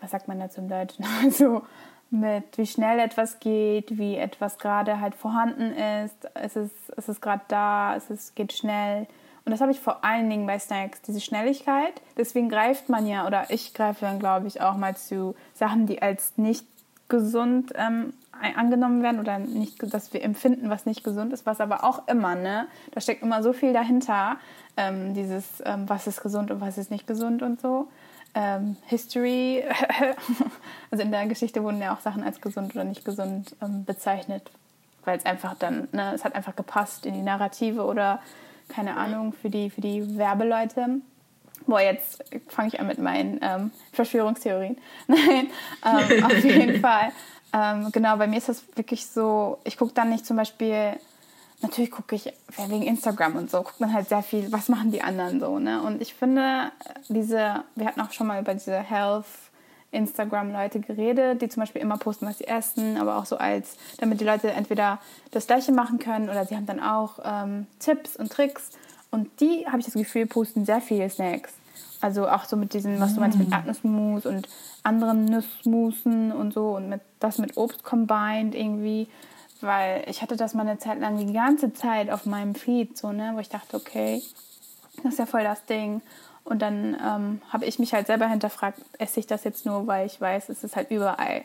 was 0.00 0.12
sagt 0.12 0.28
man 0.28 0.38
dazu 0.38 0.60
im 0.60 0.68
Deutschen? 0.68 1.04
Also 1.22 1.62
mit 2.10 2.58
wie 2.58 2.66
schnell 2.66 2.98
etwas 2.98 3.40
geht, 3.40 3.98
wie 3.98 4.16
etwas 4.16 4.58
gerade 4.58 5.00
halt 5.00 5.14
vorhanden 5.14 5.72
ist. 5.72 6.28
Es 6.34 6.56
ist, 6.56 6.74
es 6.96 7.08
ist 7.08 7.22
gerade 7.22 7.42
da, 7.48 7.96
es 7.96 8.10
ist, 8.10 8.36
geht 8.36 8.52
schnell. 8.52 9.06
Und 9.44 9.50
das 9.50 9.60
habe 9.60 9.72
ich 9.72 9.80
vor 9.80 10.04
allen 10.04 10.30
Dingen 10.30 10.46
bei 10.46 10.58
Snacks, 10.58 11.02
diese 11.02 11.20
Schnelligkeit. 11.20 12.00
Deswegen 12.16 12.48
greift 12.48 12.88
man 12.88 13.06
ja, 13.06 13.26
oder 13.26 13.46
ich 13.48 13.74
greife 13.74 14.02
dann, 14.02 14.18
glaube 14.18 14.46
ich, 14.46 14.60
auch 14.60 14.76
mal 14.76 14.96
zu 14.96 15.34
Sachen, 15.54 15.86
die 15.86 16.00
als 16.00 16.34
nicht 16.36 16.64
gesund 17.08 17.72
ähm, 17.74 18.12
angenommen 18.56 19.02
werden 19.02 19.20
oder 19.20 19.38
nicht, 19.38 19.82
dass 19.92 20.12
wir 20.12 20.22
empfinden, 20.22 20.70
was 20.70 20.86
nicht 20.86 21.04
gesund 21.04 21.32
ist, 21.32 21.46
was 21.46 21.60
aber 21.60 21.84
auch 21.84 22.08
immer, 22.08 22.34
ne? 22.34 22.66
Da 22.92 23.00
steckt 23.00 23.22
immer 23.22 23.42
so 23.42 23.52
viel 23.52 23.72
dahinter, 23.72 24.36
ähm, 24.76 25.14
dieses, 25.14 25.62
ähm, 25.64 25.88
was 25.88 26.06
ist 26.06 26.22
gesund 26.22 26.50
und 26.50 26.60
was 26.60 26.78
ist 26.78 26.90
nicht 26.90 27.06
gesund 27.06 27.42
und 27.42 27.60
so. 27.60 27.88
Ähm, 28.34 28.76
History, 28.86 29.62
also 30.90 31.04
in 31.04 31.12
der 31.12 31.26
Geschichte 31.26 31.62
wurden 31.62 31.80
ja 31.80 31.94
auch 31.94 32.00
Sachen 32.00 32.22
als 32.22 32.40
gesund 32.40 32.74
oder 32.74 32.84
nicht 32.84 33.04
gesund 33.04 33.54
ähm, 33.60 33.84
bezeichnet, 33.84 34.50
weil 35.04 35.18
es 35.18 35.26
einfach 35.26 35.54
dann, 35.54 35.88
ne, 35.92 36.12
es 36.14 36.24
hat 36.24 36.34
einfach 36.34 36.56
gepasst 36.56 37.04
in 37.04 37.12
die 37.12 37.22
Narrative 37.22 37.84
oder 37.84 38.20
keine 38.72 38.96
Ahnung, 38.96 39.32
für 39.32 39.50
die, 39.50 39.70
für 39.70 39.80
die 39.80 40.16
Werbeleute. 40.16 41.00
Boah, 41.66 41.80
jetzt 41.80 42.24
fange 42.48 42.68
ich 42.68 42.80
an 42.80 42.86
mit 42.86 42.98
meinen 42.98 43.38
ähm, 43.42 43.70
Verschwörungstheorien. 43.92 44.76
Nein, 45.06 45.48
ähm, 45.84 46.24
auf 46.24 46.44
jeden 46.44 46.80
Fall. 46.82 47.12
Ähm, 47.52 47.92
genau, 47.92 48.16
bei 48.16 48.26
mir 48.26 48.38
ist 48.38 48.48
das 48.48 48.64
wirklich 48.74 49.06
so, 49.06 49.58
ich 49.64 49.76
gucke 49.76 49.92
dann 49.92 50.08
nicht 50.10 50.26
zum 50.26 50.36
Beispiel, 50.36 50.98
natürlich 51.60 51.90
gucke 51.90 52.16
ich 52.16 52.32
wegen 52.56 52.82
Instagram 52.82 53.36
und 53.36 53.50
so, 53.50 53.58
guckt 53.58 53.80
man 53.80 53.92
halt 53.92 54.08
sehr 54.08 54.22
viel, 54.22 54.50
was 54.50 54.68
machen 54.68 54.90
die 54.90 55.02
anderen 55.02 55.38
so, 55.38 55.58
ne? 55.58 55.82
Und 55.82 56.00
ich 56.00 56.14
finde, 56.14 56.72
diese, 57.08 57.62
wir 57.76 57.86
hatten 57.86 58.00
auch 58.00 58.12
schon 58.12 58.26
mal 58.26 58.40
über 58.40 58.54
diese 58.54 58.80
Health 58.80 59.26
Instagram-Leute 59.92 60.80
geredet, 60.80 61.42
die 61.42 61.48
zum 61.48 61.60
Beispiel 61.60 61.82
immer 61.82 61.98
posten, 61.98 62.26
was 62.26 62.38
sie 62.38 62.46
essen, 62.48 62.96
aber 62.96 63.16
auch 63.18 63.26
so 63.26 63.36
als, 63.36 63.76
damit 63.98 64.20
die 64.20 64.24
Leute 64.24 64.50
entweder 64.50 64.98
das 65.30 65.46
Gleiche 65.46 65.72
machen 65.72 65.98
können 65.98 66.28
oder 66.28 66.44
sie 66.44 66.56
haben 66.56 66.66
dann 66.66 66.80
auch 66.80 67.18
ähm, 67.24 67.66
Tipps 67.78 68.16
und 68.16 68.32
Tricks. 68.32 68.70
Und 69.10 69.28
die, 69.40 69.66
habe 69.66 69.78
ich 69.78 69.84
das 69.84 69.94
Gefühl, 69.94 70.26
posten 70.26 70.64
sehr 70.64 70.80
viele 70.80 71.08
Snacks. 71.10 71.52
Also 72.00 72.28
auch 72.28 72.44
so 72.44 72.56
mit 72.56 72.74
diesen, 72.74 72.98
was 72.98 73.14
du 73.14 73.20
meinst, 73.20 73.38
mit 73.38 73.50
mm. 73.50 73.52
Erdnussmus 73.52 74.26
und 74.26 74.48
anderen 74.82 75.26
Nussmusen 75.26 76.32
und 76.32 76.52
so 76.52 76.76
und 76.76 76.88
mit, 76.88 77.00
das 77.20 77.38
mit 77.38 77.56
Obst 77.56 77.84
combined 77.84 78.54
irgendwie. 78.54 79.06
Weil 79.60 80.02
ich 80.08 80.22
hatte 80.22 80.36
das 80.36 80.54
mal 80.54 80.66
eine 80.66 80.78
Zeit 80.78 80.98
lang 80.98 81.18
die 81.18 81.32
ganze 81.32 81.72
Zeit 81.72 82.10
auf 82.10 82.26
meinem 82.26 82.56
Feed, 82.56 82.98
so, 82.98 83.12
ne, 83.12 83.32
wo 83.34 83.38
ich 83.38 83.50
dachte, 83.50 83.76
okay, 83.76 84.20
das 85.04 85.12
ist 85.12 85.18
ja 85.18 85.26
voll 85.26 85.44
das 85.44 85.64
Ding. 85.66 86.02
Und 86.44 86.60
dann 86.60 86.96
ähm, 87.00 87.42
habe 87.50 87.66
ich 87.66 87.78
mich 87.78 87.94
halt 87.94 88.06
selber 88.06 88.26
hinterfragt, 88.26 88.80
esse 88.98 89.20
ich 89.20 89.26
das 89.26 89.44
jetzt 89.44 89.64
nur, 89.64 89.86
weil 89.86 90.06
ich 90.06 90.20
weiß, 90.20 90.48
es 90.48 90.64
ist 90.64 90.76
halt 90.76 90.90
überall. 90.90 91.44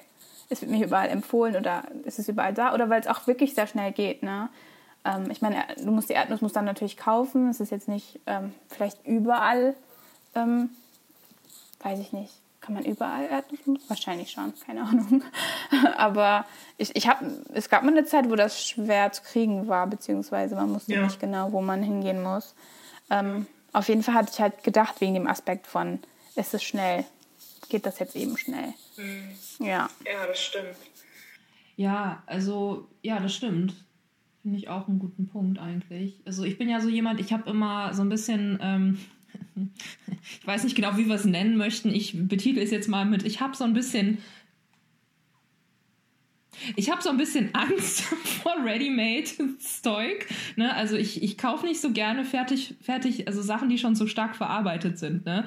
Es 0.50 0.62
wird 0.62 0.72
mir 0.72 0.86
überall 0.86 1.10
empfohlen 1.10 1.56
oder 1.56 1.84
ist 2.06 2.20
es 2.20 2.30
überall 2.30 2.54
da 2.54 2.74
oder 2.74 2.90
weil 2.90 3.02
es 3.02 3.08
auch 3.08 3.28
wirklich 3.28 3.54
sehr 3.54 3.68
schnell 3.68 3.92
geht, 3.92 4.24
ne? 4.24 4.50
Ähm, 5.06 5.30
ich 5.30 5.42
meine, 5.42 5.58
du 5.78 5.92
musst 5.92 6.10
die 6.10 6.14
Erdnuss 6.14 6.54
dann 6.54 6.66
natürlich 6.66 6.98
kaufen. 6.98 7.50
Es 7.50 7.60
ist 7.60 7.70
jetzt 7.70 7.88
nicht 7.88 8.20
ähm, 8.26 8.54
vielleicht 8.70 9.06
überall 9.06 9.76
ähm, 10.38 10.70
weiß 11.82 12.00
ich 12.00 12.14
nicht. 12.14 12.34
Kann 12.62 12.74
man 12.74 12.84
überall 12.84 13.26
Erdnussmus? 13.28 13.82
Wahrscheinlich 13.88 14.32
schon, 14.32 14.54
keine 14.66 14.82
Ahnung. 14.82 15.24
Aber 15.98 16.46
ich, 16.78 16.96
ich 16.96 17.08
hab, 17.08 17.22
es 17.54 17.70
gab 17.70 17.84
mal 17.84 17.92
eine 17.92 18.06
Zeit, 18.06 18.30
wo 18.30 18.36
das 18.36 18.62
schwer 18.62 19.12
zu 19.12 19.22
kriegen 19.24 19.68
war, 19.68 19.88
beziehungsweise 19.88 20.56
man 20.56 20.74
wusste 20.74 20.94
ja. 20.94 21.04
nicht 21.04 21.20
genau, 21.20 21.52
wo 21.54 21.62
man 21.62 21.82
hingehen 21.82 22.22
muss. 22.22 22.56
Ähm, 23.10 23.48
auf 23.78 23.90
jeden 23.90 24.02
Fall 24.02 24.16
hatte 24.16 24.32
ich 24.34 24.40
halt 24.40 24.64
gedacht, 24.64 25.00
wegen 25.02 25.14
dem 25.14 25.28
Aspekt 25.28 25.68
von, 25.68 26.00
ist 26.36 26.54
es 26.54 26.64
schnell? 26.64 27.06
Geht 27.70 27.86
das 27.86 28.00
jetzt 28.00 28.16
eben 28.16 28.36
schnell? 28.38 28.74
Mhm. 28.98 29.66
Ja. 29.66 29.90
Ja, 30.06 30.26
das 30.28 30.40
stimmt. 30.40 30.76
Ja, 31.76 32.24
also, 32.26 32.88
ja, 33.04 33.20
das 33.20 33.36
stimmt. 33.36 33.76
Finde 34.42 34.58
ich 34.58 34.70
auch 34.70 34.88
einen 34.88 34.98
guten 34.98 35.28
Punkt 35.28 35.60
eigentlich. 35.60 36.22
Also 36.26 36.44
ich 36.44 36.58
bin 36.58 36.70
ja 36.70 36.82
so 36.82 36.90
jemand, 36.90 37.20
ich 37.20 37.32
habe 37.32 37.48
immer 37.50 37.94
so 37.94 38.02
ein 38.02 38.10
bisschen, 38.10 38.58
ähm, 38.64 39.00
ich 40.42 40.48
weiß 40.48 40.64
nicht 40.64 40.76
genau, 40.76 40.98
wie 40.98 41.08
wir 41.08 41.16
es 41.16 41.26
nennen 41.26 41.56
möchten. 41.56 41.94
Ich 41.94 42.14
betitel 42.28 42.60
es 42.60 42.72
jetzt 42.72 42.88
mal 42.88 43.06
mit, 43.06 43.24
ich 43.24 43.42
habe 43.42 43.56
so 43.56 43.64
ein 43.64 43.74
bisschen 43.74 44.18
ich 46.76 46.92
habe 46.92 47.02
so 47.02 47.10
ein 47.10 47.18
bisschen 47.18 47.54
Angst 47.54 48.02
vor 48.42 48.54
Ready-Made 48.64 49.28
Stoik. 49.60 50.28
Ne? 50.56 50.74
Also 50.76 50.96
ich, 50.96 51.24
ich 51.24 51.38
kaufe 51.38 51.66
nicht 51.66 51.82
so 51.82 51.92
gerne 51.92 52.26
fertig, 52.26 52.76
fertig, 52.82 53.28
also 53.28 53.42
Sachen, 53.42 53.70
die 53.70 53.78
schon 53.78 53.96
so 53.96 54.08
stark 54.08 54.36
verarbeitet 54.36 54.98
sind, 55.00 55.26
ne? 55.26 55.46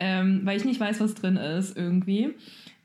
Ähm, 0.00 0.42
weil 0.44 0.56
ich 0.56 0.64
nicht 0.64 0.78
weiß, 0.78 1.00
was 1.00 1.14
drin 1.14 1.36
ist 1.36 1.76
irgendwie. 1.76 2.34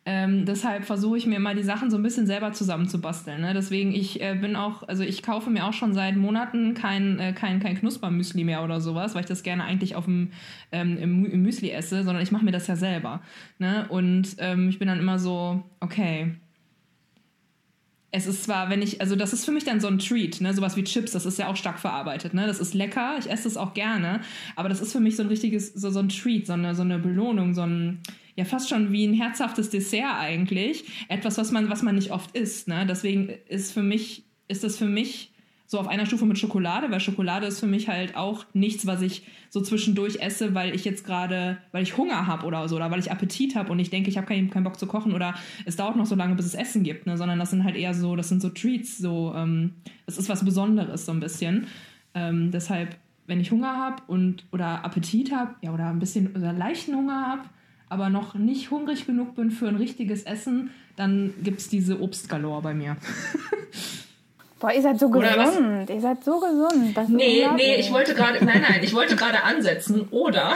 Ähm, 0.06 0.46
deshalb 0.46 0.84
versuche 0.84 1.18
ich 1.18 1.26
mir 1.26 1.40
mal 1.40 1.56
die 1.56 1.64
Sachen 1.64 1.90
so 1.90 1.96
ein 1.96 2.04
bisschen 2.04 2.28
selber 2.28 2.52
zusammenzubasteln. 2.52 3.40
Ne? 3.40 3.54
Deswegen, 3.54 3.94
ich 3.94 4.22
äh, 4.22 4.36
bin 4.36 4.58
auch, 4.58 4.86
also 4.88 5.04
ich 5.04 5.24
kaufe 5.24 5.50
mir 5.50 5.66
auch 5.66 5.72
schon 5.72 5.94
seit 5.94 6.18
Monaten 6.18 6.74
kein, 6.74 7.20
äh, 7.20 7.32
kein, 7.32 7.62
kein 7.62 7.78
Knuspermüsli 7.78 8.44
mehr 8.44 8.64
oder 8.66 8.82
sowas, 8.82 9.16
weil 9.16 9.22
ich 9.22 9.28
das 9.28 9.44
gerne 9.44 9.64
eigentlich 9.64 9.96
auf 9.96 10.06
dem, 10.06 10.32
ähm, 10.74 10.98
im, 10.98 11.26
im, 11.26 11.42
Müsli 11.42 11.70
esse, 11.72 12.04
sondern 12.04 12.22
ich 12.22 12.34
mache 12.34 12.44
mir 12.44 12.52
das 12.52 12.68
ja 12.68 12.76
selber. 12.76 13.22
Ne? 13.60 13.86
Und 13.88 14.36
ähm, 14.40 14.68
ich 14.68 14.78
bin 14.78 14.90
dann 14.90 15.00
immer 15.00 15.20
so, 15.20 15.64
okay, 15.80 16.36
es 18.16 18.28
ist 18.28 18.44
zwar, 18.44 18.70
wenn 18.70 18.84
ich, 18.84 19.02
also 19.02 19.16
das 19.16 19.34
ist 19.34 19.44
für 19.44 19.52
mich 19.52 19.64
dann 19.64 19.82
so 19.82 19.88
ein 19.88 19.98
Treat, 19.98 20.40
ne, 20.40 20.54
sowas 20.54 20.78
wie 20.78 20.84
Chips, 20.84 21.14
das 21.14 21.26
ist 21.26 21.40
ja 21.40 21.48
auch 21.48 21.56
stark 21.56 21.80
verarbeitet, 21.80 22.36
ne, 22.36 22.46
das 22.46 22.60
ist 22.60 22.76
lecker, 22.76 23.16
ich 23.20 23.30
esse 23.30 23.48
es 23.48 23.58
auch 23.58 23.74
gerne, 23.74 24.22
aber 24.56 24.70
das 24.70 24.82
ist 24.82 24.92
für 24.92 25.00
mich 25.00 25.16
so 25.16 25.24
ein 25.24 25.30
richtiges, 25.30 25.74
so, 25.74 25.90
so 25.90 26.00
ein 26.00 26.10
Treat, 26.10 26.46
so 26.46 26.54
eine, 26.54 26.76
so 26.76 26.84
eine 26.84 27.00
Belohnung, 27.00 27.56
so 27.56 27.64
ein, 27.64 28.02
ja 28.36 28.46
fast 28.46 28.70
schon 28.70 28.92
wie 28.92 29.06
ein 29.06 29.16
herzhaftes 29.16 29.72
Dessert 29.72 30.16
eigentlich, 30.20 30.86
etwas, 31.10 31.40
was 31.40 31.52
man, 31.52 31.72
was 31.72 31.82
man 31.82 31.96
nicht 31.96 32.12
oft 32.12 32.38
isst, 32.38 32.68
ne, 32.68 32.86
deswegen 32.88 33.30
ist 33.48 33.72
für 33.72 33.82
mich, 33.82 34.26
ist 34.48 34.64
das 34.64 34.78
für 34.78 34.86
mich 34.86 35.33
so 35.74 35.80
auf 35.80 35.88
einer 35.88 36.06
Stufe 36.06 36.28
mit 36.28 36.38
Schokolade, 36.38 36.92
weil 36.92 37.00
Schokolade 37.00 37.48
ist 37.48 37.60
für 37.60 37.66
mich 37.66 37.88
halt 37.88 38.16
auch 38.16 38.46
nichts, 38.54 38.86
was 38.86 39.02
ich 39.02 39.24
so 39.50 39.60
zwischendurch 39.60 40.22
esse, 40.22 40.54
weil 40.54 40.76
ich 40.76 40.86
jetzt 40.86 41.04
gerade, 41.04 41.58
weil 41.72 41.82
ich 41.82 41.98
Hunger 41.98 42.28
habe 42.28 42.46
oder 42.46 42.70
so, 42.70 42.76
oder 42.76 42.92
weil 42.92 43.00
ich 43.00 43.12
Appetit 43.12 43.56
habe 43.56 43.72
und 43.72 43.80
ich 43.80 43.90
denke, 43.90 44.08
ich 44.08 44.18
habe 44.18 44.28
keinen 44.28 44.52
kein 44.52 44.64
Bock 44.64 44.78
zu 44.78 44.86
kochen 44.86 45.14
oder 45.14 45.34
es 45.66 45.76
dauert 45.76 45.96
noch 45.96 46.06
so 46.06 46.14
lange, 46.14 46.36
bis 46.36 46.46
es 46.46 46.54
Essen 46.54 46.84
gibt, 46.84 47.08
ne? 47.08 47.18
sondern 47.18 47.40
das 47.40 47.50
sind 47.50 47.64
halt 47.64 47.76
eher 47.76 47.96
so, 47.96 48.16
das 48.16 48.30
sind 48.30 48.40
so 48.40 48.50
Treats, 48.50 49.00
so, 49.00 49.34
ähm, 49.36 49.74
das 50.06 50.20
ist 50.20 50.30
was 50.30 50.46
Besonderes 50.46 51.08
so 51.08 51.12
ein 51.12 51.20
bisschen. 51.20 51.66
Ähm, 52.14 52.52
deshalb, 52.52 52.96
wenn 53.26 53.40
ich 53.40 53.50
Hunger 53.50 53.76
habe 53.76 54.04
und 54.06 54.46
oder 54.52 54.86
Appetit 54.86 55.34
habe, 55.34 55.56
ja, 55.62 55.74
oder 55.74 55.88
ein 55.88 55.98
bisschen 55.98 56.36
oder 56.36 56.54
leichten 56.54 56.96
Hunger 56.96 57.26
habe, 57.26 57.42
aber 57.90 58.10
noch 58.10 58.36
nicht 58.36 58.70
hungrig 58.70 59.08
genug 59.08 59.34
bin 59.34 59.50
für 59.50 59.68
ein 59.68 59.76
richtiges 59.76 60.22
Essen, 60.22 60.70
dann 60.98 61.34
gibt 61.44 61.62
es 61.62 61.68
diese 61.68 62.00
Obstgalore 62.00 62.62
bei 62.62 62.76
mir. 62.76 62.96
Boah, 64.64 64.72
ihr 64.72 64.82
seid 64.82 64.98
so 64.98 65.10
gesund. 65.10 65.90
Ihr 65.90 66.00
seid 66.00 66.24
so 66.24 66.40
gesund. 66.40 66.96
Das 66.96 67.10
nee, 67.10 67.46
nee, 67.58 67.76
ich 67.76 67.92
wollte 67.92 68.16
gerade, 68.16 68.46
nein, 68.46 68.62
nein, 68.62 68.80
ich 68.82 68.94
wollte 68.94 69.18
gerade 69.18 69.44
ansetzen. 69.44 70.08
Oder. 70.10 70.54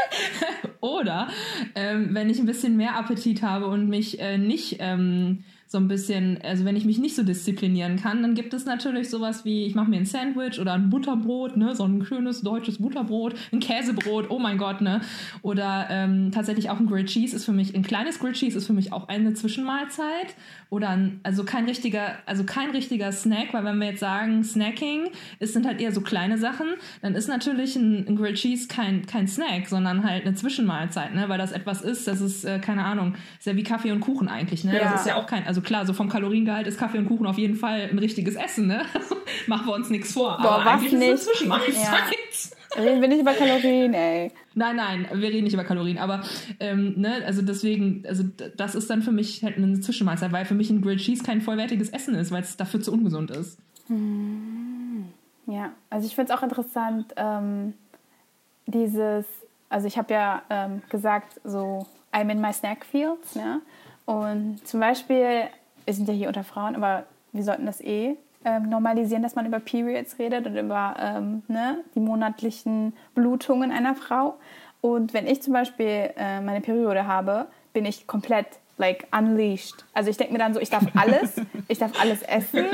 oder, 0.80 1.28
ähm, 1.74 2.08
wenn 2.12 2.30
ich 2.30 2.38
ein 2.38 2.46
bisschen 2.46 2.78
mehr 2.78 2.96
Appetit 2.96 3.42
habe 3.42 3.66
und 3.66 3.86
mich 3.90 4.18
äh, 4.18 4.38
nicht 4.38 4.78
ähm, 4.80 5.44
so 5.68 5.78
ein 5.78 5.86
bisschen, 5.86 6.40
also 6.42 6.64
wenn 6.64 6.76
ich 6.76 6.86
mich 6.86 6.98
nicht 6.98 7.14
so 7.14 7.22
disziplinieren 7.22 7.96
kann, 7.96 8.22
dann 8.22 8.34
gibt 8.34 8.54
es 8.54 8.64
natürlich 8.64 9.10
sowas 9.10 9.44
wie, 9.44 9.66
ich 9.66 9.74
mache 9.74 9.90
mir 9.90 9.98
ein 9.98 10.06
Sandwich 10.06 10.58
oder 10.58 10.72
ein 10.72 10.88
Butterbrot, 10.90 11.56
ne, 11.56 11.74
so 11.76 11.84
ein 11.84 12.04
schönes 12.04 12.40
deutsches 12.40 12.78
Butterbrot, 12.78 13.34
ein 13.52 13.60
Käsebrot, 13.60 14.30
oh 14.30 14.38
mein 14.38 14.56
Gott, 14.56 14.80
ne? 14.80 15.02
Oder 15.42 15.86
ähm, 15.90 16.32
tatsächlich 16.32 16.70
auch 16.70 16.80
ein 16.80 16.86
Grilled 16.86 17.08
Cheese 17.08 17.36
ist 17.36 17.44
für 17.44 17.52
mich, 17.52 17.74
ein 17.74 17.82
kleines 17.82 18.18
Grilled 18.18 18.36
Cheese 18.36 18.56
ist 18.56 18.66
für 18.66 18.72
mich 18.72 18.92
auch 18.92 19.08
eine 19.08 19.34
Zwischenmahlzeit. 19.34 20.34
Oder 20.70 20.90
ein, 20.90 21.20
also 21.22 21.44
kein 21.44 21.64
richtiger, 21.64 22.16
also 22.26 22.44
kein 22.44 22.70
richtiger 22.70 23.10
Snack, 23.10 23.54
weil 23.54 23.64
wenn 23.64 23.78
wir 23.78 23.88
jetzt 23.88 24.00
sagen, 24.00 24.44
Snacking, 24.44 25.08
es 25.38 25.54
sind 25.54 25.66
halt 25.66 25.80
eher 25.80 25.92
so 25.92 26.02
kleine 26.02 26.36
Sachen, 26.36 26.66
dann 27.00 27.14
ist 27.14 27.26
natürlich 27.26 27.74
ein, 27.76 28.06
ein 28.06 28.16
Grilled 28.16 28.36
Cheese 28.36 28.68
kein, 28.68 29.06
kein 29.06 29.26
Snack, 29.26 29.66
sondern 29.66 30.04
halt 30.04 30.26
eine 30.26 30.34
Zwischenmahlzeit, 30.34 31.14
ne? 31.14 31.28
Weil 31.28 31.38
das 31.38 31.52
etwas 31.52 31.80
ist, 31.80 32.06
das 32.06 32.20
ist, 32.20 32.44
äh, 32.44 32.58
keine 32.58 32.84
Ahnung, 32.84 33.14
ist 33.38 33.46
ja 33.46 33.56
wie 33.56 33.62
Kaffee 33.62 33.92
und 33.92 34.00
Kuchen 34.00 34.28
eigentlich, 34.28 34.64
ne? 34.64 34.76
Ja. 34.76 34.92
Das 34.92 35.00
ist 35.00 35.06
ja 35.06 35.16
auch 35.16 35.26
kein, 35.26 35.46
also 35.46 35.57
also 35.58 35.66
klar, 35.66 35.86
so 35.86 35.92
vom 35.92 36.08
Kaloriengehalt 36.08 36.68
ist 36.68 36.78
Kaffee 36.78 36.98
und 36.98 37.06
Kuchen 37.08 37.26
auf 37.26 37.36
jeden 37.36 37.56
Fall 37.56 37.88
ein 37.90 37.98
richtiges 37.98 38.36
Essen, 38.36 38.68
ne? 38.68 38.82
Machen 39.48 39.66
wir 39.66 39.74
uns 39.74 39.90
nichts 39.90 40.12
vor. 40.12 40.38
Boah, 40.40 40.52
aber 40.52 40.64
was 40.64 40.72
eigentlich 40.74 40.92
nicht? 40.92 41.12
ist 41.12 41.20
es 41.22 41.26
Zwischenmahlzeit. 41.26 41.74
Ja. 41.74 42.82
Reden 42.82 43.00
wir 43.00 43.08
nicht 43.08 43.20
über 43.20 43.32
Kalorien, 43.32 43.94
ey. 43.94 44.30
Nein, 44.54 44.76
nein, 44.76 45.08
wir 45.12 45.28
reden 45.30 45.44
nicht 45.44 45.54
über 45.54 45.64
Kalorien, 45.64 45.98
aber 45.98 46.22
ähm, 46.60 46.94
ne, 46.96 47.24
also 47.26 47.42
deswegen, 47.42 48.04
also 48.06 48.24
das 48.56 48.74
ist 48.76 48.88
dann 48.88 49.02
für 49.02 49.10
mich 49.10 49.42
halt 49.42 49.56
eine 49.56 49.80
Zwischenmahlzeit, 49.80 50.30
weil 50.30 50.44
für 50.44 50.54
mich 50.54 50.70
ein 50.70 50.80
Grilled 50.80 51.00
Cheese 51.00 51.24
kein 51.24 51.40
vollwertiges 51.40 51.88
Essen 51.90 52.14
ist, 52.14 52.30
weil 52.30 52.42
es 52.42 52.56
dafür 52.56 52.80
zu 52.80 52.92
ungesund 52.92 53.32
ist. 53.32 53.58
Hm. 53.88 55.08
Ja, 55.46 55.72
also 55.90 56.06
ich 56.06 56.14
finde 56.14 56.32
es 56.32 56.38
auch 56.38 56.42
interessant, 56.42 57.14
ähm, 57.16 57.74
dieses, 58.66 59.24
also 59.70 59.88
ich 59.88 59.98
habe 59.98 60.12
ja 60.12 60.42
ähm, 60.50 60.82
gesagt, 60.90 61.40
so 61.42 61.86
I'm 62.12 62.30
in 62.30 62.40
my 62.40 62.52
snack 62.52 62.84
fields, 62.84 63.34
ne? 63.34 63.60
Und 64.08 64.66
zum 64.66 64.80
Beispiel, 64.80 65.48
wir 65.84 65.92
sind 65.92 66.08
ja 66.08 66.14
hier 66.14 66.28
unter 66.28 66.42
Frauen, 66.42 66.74
aber 66.74 67.04
wir 67.32 67.42
sollten 67.42 67.66
das 67.66 67.82
eh 67.82 68.16
ähm, 68.42 68.70
normalisieren, 68.70 69.22
dass 69.22 69.34
man 69.34 69.44
über 69.44 69.60
Periods 69.60 70.18
redet 70.18 70.46
und 70.46 70.56
über 70.56 70.96
ähm, 70.98 71.42
ne, 71.46 71.84
die 71.94 72.00
monatlichen 72.00 72.94
Blutungen 73.14 73.70
einer 73.70 73.94
Frau. 73.94 74.38
Und 74.80 75.12
wenn 75.12 75.26
ich 75.26 75.42
zum 75.42 75.52
Beispiel 75.52 76.08
äh, 76.16 76.40
meine 76.40 76.62
Periode 76.62 77.06
habe, 77.06 77.48
bin 77.74 77.84
ich 77.84 78.06
komplett 78.06 78.46
like 78.78 79.06
unleashed. 79.12 79.84
Also 79.92 80.08
ich 80.08 80.16
denke 80.16 80.32
mir 80.32 80.38
dann 80.38 80.54
so, 80.54 80.60
ich 80.60 80.70
darf 80.70 80.84
alles, 80.94 81.34
ich 81.68 81.78
darf 81.78 82.00
alles 82.00 82.22
essen 82.22 82.64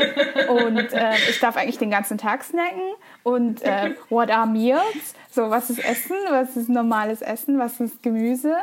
und 0.49 0.93
äh, 0.93 1.15
ich 1.31 1.41
darf 1.41 1.57
eigentlich 1.57 1.79
den 1.79 1.91
ganzen 1.91 2.17
Tag 2.17 2.45
snacken 2.45 2.93
und 3.25 3.61
äh, 3.63 3.97
what 4.09 4.31
are 4.31 4.47
meals? 4.47 5.17
So 5.33 5.51
was 5.51 5.69
ist 5.69 5.85
Essen, 5.85 6.15
was 6.31 6.57
ist 6.57 6.69
normales 6.69 7.23
Essen, 7.23 7.59
was 7.59 7.81
ist 7.81 8.05
Gemüse? 8.05 8.55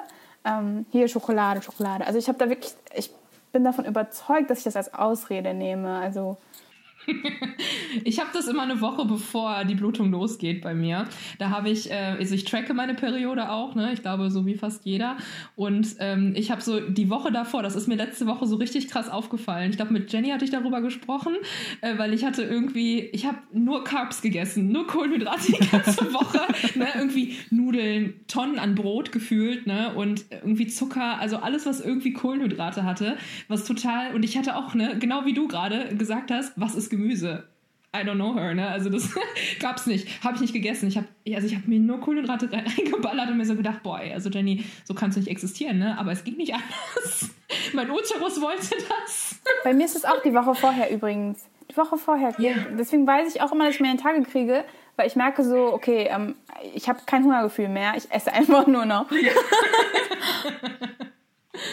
Ähm, 0.43 0.85
hier 0.91 1.07
Schokolade, 1.07 1.61
Schokolade. 1.61 2.05
Also 2.05 2.17
ich 2.17 2.27
habe 2.27 2.37
da 2.37 2.49
wirklich, 2.49 2.73
ich 2.95 3.11
bin 3.51 3.63
davon 3.63 3.85
überzeugt, 3.85 4.49
dass 4.49 4.59
ich 4.59 4.63
das 4.63 4.75
als 4.75 4.93
Ausrede 4.93 5.53
nehme. 5.53 5.97
Also 5.99 6.37
ich 8.03 8.19
habe 8.19 8.29
das 8.33 8.47
immer 8.47 8.63
eine 8.63 8.81
Woche 8.81 9.05
bevor 9.05 9.63
die 9.65 9.75
Blutung 9.75 10.11
losgeht 10.11 10.61
bei 10.61 10.73
mir. 10.73 11.07
Da 11.39 11.49
habe 11.49 11.69
ich, 11.69 11.89
äh, 11.89 12.15
also 12.19 12.35
ich 12.35 12.45
tracke 12.45 12.73
meine 12.73 12.93
Periode 12.93 13.49
auch, 13.49 13.75
ne? 13.75 13.91
Ich 13.93 14.01
glaube, 14.01 14.29
so 14.29 14.45
wie 14.45 14.55
fast 14.55 14.85
jeder. 14.85 15.17
Und 15.55 15.95
ähm, 15.99 16.33
ich 16.35 16.51
habe 16.51 16.61
so 16.61 16.79
die 16.79 17.09
Woche 17.09 17.31
davor, 17.31 17.63
das 17.63 17.75
ist 17.75 17.87
mir 17.87 17.95
letzte 17.95 18.27
Woche 18.27 18.45
so 18.45 18.55
richtig 18.55 18.87
krass 18.89 19.09
aufgefallen. 19.09 19.71
Ich 19.71 19.77
glaube, 19.77 19.93
mit 19.93 20.11
Jenny 20.11 20.29
hatte 20.29 20.45
ich 20.45 20.51
darüber 20.51 20.81
gesprochen, 20.81 21.33
äh, 21.81 21.97
weil 21.97 22.13
ich 22.13 22.23
hatte 22.23 22.43
irgendwie, 22.43 22.99
ich 22.99 23.25
habe 23.25 23.37
nur 23.51 23.83
Carbs 23.83 24.21
gegessen, 24.21 24.71
nur 24.71 24.87
Kohlenhydrate 24.87 25.51
die 25.59 25.69
ganze 25.69 26.13
Woche, 26.13 26.41
ne? 26.77 26.87
Irgendwie 26.95 27.35
Nudeln, 27.71 28.19
Tonnen 28.27 28.59
an 28.59 28.75
Brot 28.75 29.11
gefühlt, 29.11 29.65
ne? 29.65 29.93
Und 29.95 30.25
irgendwie 30.29 30.67
Zucker, 30.67 31.19
also 31.19 31.37
alles, 31.37 31.65
was 31.65 31.79
irgendwie 31.79 32.13
Kohlenhydrate 32.13 32.83
hatte, 32.83 33.17
was 33.47 33.63
total, 33.63 34.13
und 34.13 34.23
ich 34.23 34.37
hatte 34.37 34.55
auch, 34.55 34.73
ne, 34.73 34.97
genau 34.99 35.25
wie 35.25 35.33
du 35.33 35.47
gerade 35.47 35.95
gesagt 35.95 36.31
hast, 36.31 36.53
was 36.55 36.75
ist 36.75 36.89
Gemüse. 36.89 37.45
I 37.93 37.99
don't 37.99 38.15
know 38.15 38.35
her, 38.35 38.53
ne? 38.53 38.67
Also 38.67 38.89
das 38.89 39.13
gab's 39.59 39.85
nicht. 39.85 40.23
Habe 40.23 40.35
ich 40.35 40.41
nicht 40.41 40.53
gegessen. 40.53 40.87
Ich 40.87 40.97
habe 40.97 41.07
also 41.33 41.47
ich 41.47 41.55
habe 41.55 41.67
mir 41.67 41.79
nur 41.79 41.99
Kohlenhydrate 41.99 42.49
reingeballert 42.51 43.29
und 43.29 43.37
mir 43.37 43.45
so 43.45 43.55
gedacht, 43.55 43.83
boah, 43.83 43.97
also 43.97 44.29
Jenny, 44.29 44.63
so 44.85 44.93
kannst 44.93 45.17
du 45.17 45.19
nicht 45.21 45.29
existieren, 45.29 45.79
ne? 45.79 45.97
Aber 45.97 46.11
es 46.11 46.23
ging 46.23 46.37
nicht 46.37 46.53
anders. 46.53 47.29
mein 47.73 47.89
Uterus 47.89 48.41
wollte 48.41 48.75
das. 48.87 49.41
Bei 49.63 49.73
mir 49.73 49.85
ist 49.85 49.95
es 49.95 50.05
auch 50.05 50.21
die 50.23 50.33
Woche 50.33 50.55
vorher 50.55 50.89
übrigens. 50.89 51.45
Die 51.69 51.77
Woche 51.77 51.97
vorher. 51.97 52.37
Yeah. 52.39 52.67
Deswegen 52.77 53.05
weiß 53.07 53.33
ich 53.33 53.41
auch 53.41 53.51
immer, 53.51 53.65
dass 53.65 53.75
ich 53.75 53.81
mehr 53.81 53.95
Tage 53.97 54.23
kriege, 54.23 54.63
weil 55.01 55.07
ich 55.07 55.15
merke 55.15 55.43
so, 55.43 55.73
okay, 55.73 56.07
ähm, 56.11 56.35
ich 56.75 56.87
habe 56.87 56.99
kein 57.07 57.23
Hungergefühl 57.23 57.69
mehr. 57.69 57.93
Ich 57.97 58.11
esse 58.11 58.31
einfach 58.33 58.67
nur 58.67 58.85
noch. 58.85 59.11
Ja. 59.11 59.31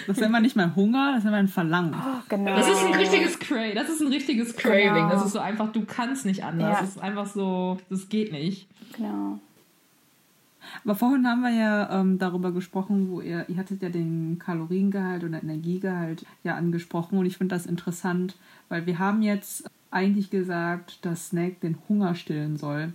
Das 0.06 0.16
ist 0.16 0.25
immer 0.25 0.40
nicht 0.40 0.56
mal 0.56 0.75
Hunger, 0.75 1.12
das 1.12 1.25
ist 1.25 1.28
immer 1.28 1.37
ein 1.37 1.49
Verlangen. 1.49 1.94
Oh, 1.94 2.23
genau. 2.28 2.56
Das 2.56 2.68
ist 2.68 2.85
ein 2.85 2.94
richtiges 2.94 3.38
Craving. 3.38 3.75
Das 3.75 3.90
ist 3.90 4.00
ein 4.00 4.08
richtiges 4.08 4.56
Craving. 4.56 4.94
Genau. 4.94 5.11
Das 5.11 5.26
ist 5.26 5.32
so 5.32 5.38
einfach, 5.38 5.70
du 5.73 5.85
kannst 5.85 6.25
nicht 6.25 6.42
anders. 6.42 6.73
Ja. 6.73 6.80
Das 6.80 6.90
ist 6.90 7.02
einfach 7.02 7.26
so, 7.26 7.78
das 7.90 8.08
geht 8.08 8.32
nicht. 8.32 8.66
Genau. 8.97 9.38
Aber 10.85 10.94
vorhin 10.94 11.26
haben 11.26 11.42
wir 11.42 11.50
ja 11.50 12.00
ähm, 12.00 12.18
darüber 12.18 12.52
gesprochen, 12.52 13.11
wo 13.11 13.20
ihr, 13.20 13.47
ihr 13.49 13.56
hattet 13.56 13.82
ja 13.82 13.90
den 13.90 14.38
Kaloriengehalt 14.38 15.25
oder 15.25 15.42
Energiegehalt 15.42 16.25
ja 16.44 16.56
angesprochen 16.56 17.18
und 17.18 17.26
ich 17.26 17.37
finde 17.37 17.54
das 17.54 17.66
interessant, 17.66 18.37
weil 18.68 18.87
wir 18.87 18.99
haben 18.99 19.23
jetzt 19.23 19.70
eigentlich 19.90 20.30
gesagt, 20.30 21.04
dass 21.04 21.28
Snack 21.28 21.61
den 21.61 21.78
Hunger 21.88 22.14
stillen 22.14 22.56
soll. 22.56 22.92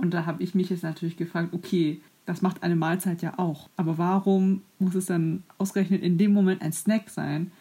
Und 0.00 0.14
da 0.14 0.26
habe 0.26 0.42
ich 0.42 0.54
mich 0.54 0.70
jetzt 0.70 0.82
natürlich 0.82 1.16
gefragt, 1.16 1.50
okay, 1.52 2.00
das 2.26 2.42
macht 2.42 2.62
eine 2.62 2.76
Mahlzeit 2.76 3.22
ja 3.22 3.38
auch. 3.38 3.68
Aber 3.76 3.98
warum 3.98 4.62
muss 4.78 4.94
es 4.94 5.06
dann 5.06 5.42
ausgerechnet 5.58 6.02
in 6.02 6.16
dem 6.16 6.32
Moment 6.32 6.62
ein 6.62 6.72
Snack 6.72 7.10
sein? 7.10 7.52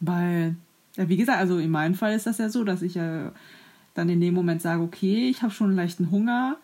Weil, 0.00 0.56
ja, 0.96 1.08
wie 1.08 1.16
gesagt, 1.16 1.38
also 1.38 1.58
in 1.58 1.70
meinem 1.70 1.94
Fall 1.94 2.14
ist 2.14 2.26
das 2.26 2.38
ja 2.38 2.48
so, 2.48 2.62
dass 2.62 2.82
ich 2.82 2.94
ja 2.94 3.32
dann 3.94 4.08
in 4.08 4.20
dem 4.20 4.34
Moment 4.34 4.62
sage, 4.62 4.82
okay, 4.82 5.28
ich 5.28 5.42
habe 5.42 5.52
schon 5.52 5.68
einen 5.68 5.76
leichten 5.76 6.10
Hunger, 6.10 6.56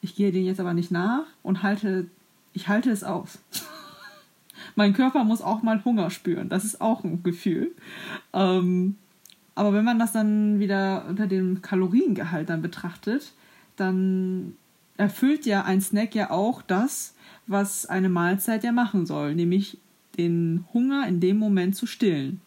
ich 0.00 0.14
gehe 0.14 0.32
den 0.32 0.44
jetzt 0.44 0.60
aber 0.60 0.72
nicht 0.72 0.90
nach 0.90 1.26
und 1.42 1.62
halte, 1.62 2.06
ich 2.54 2.68
halte 2.68 2.90
es 2.90 3.04
aus. 3.04 3.38
mein 4.76 4.94
Körper 4.94 5.24
muss 5.24 5.42
auch 5.42 5.62
mal 5.62 5.84
Hunger 5.84 6.10
spüren. 6.10 6.48
Das 6.48 6.64
ist 6.64 6.80
auch 6.80 7.04
ein 7.04 7.22
Gefühl. 7.22 7.72
Ähm, 8.32 8.96
aber 9.54 9.74
wenn 9.74 9.84
man 9.84 9.98
das 9.98 10.12
dann 10.12 10.58
wieder 10.58 11.04
unter 11.06 11.26
dem 11.26 11.60
Kaloriengehalt 11.60 12.48
dann 12.48 12.62
betrachtet, 12.62 13.32
dann 13.76 14.56
erfüllt 14.96 15.46
ja 15.46 15.64
ein 15.64 15.80
Snack 15.80 16.14
ja 16.14 16.30
auch 16.30 16.62
das, 16.62 17.14
was 17.46 17.86
eine 17.86 18.08
Mahlzeit 18.08 18.64
ja 18.64 18.72
machen 18.72 19.06
soll, 19.06 19.34
nämlich 19.34 19.78
den 20.16 20.64
Hunger 20.72 21.06
in 21.08 21.20
dem 21.20 21.38
Moment 21.38 21.76
zu 21.76 21.86
stillen. 21.86 22.40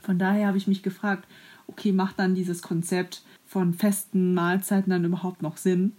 Von 0.00 0.18
daher 0.18 0.48
habe 0.48 0.58
ich 0.58 0.66
mich 0.66 0.82
gefragt, 0.82 1.26
okay, 1.66 1.92
macht 1.92 2.18
dann 2.18 2.34
dieses 2.34 2.62
Konzept 2.62 3.22
von 3.46 3.72
festen 3.74 4.34
Mahlzeiten 4.34 4.90
dann 4.90 5.04
überhaupt 5.04 5.42
noch 5.42 5.56
Sinn? 5.56 5.92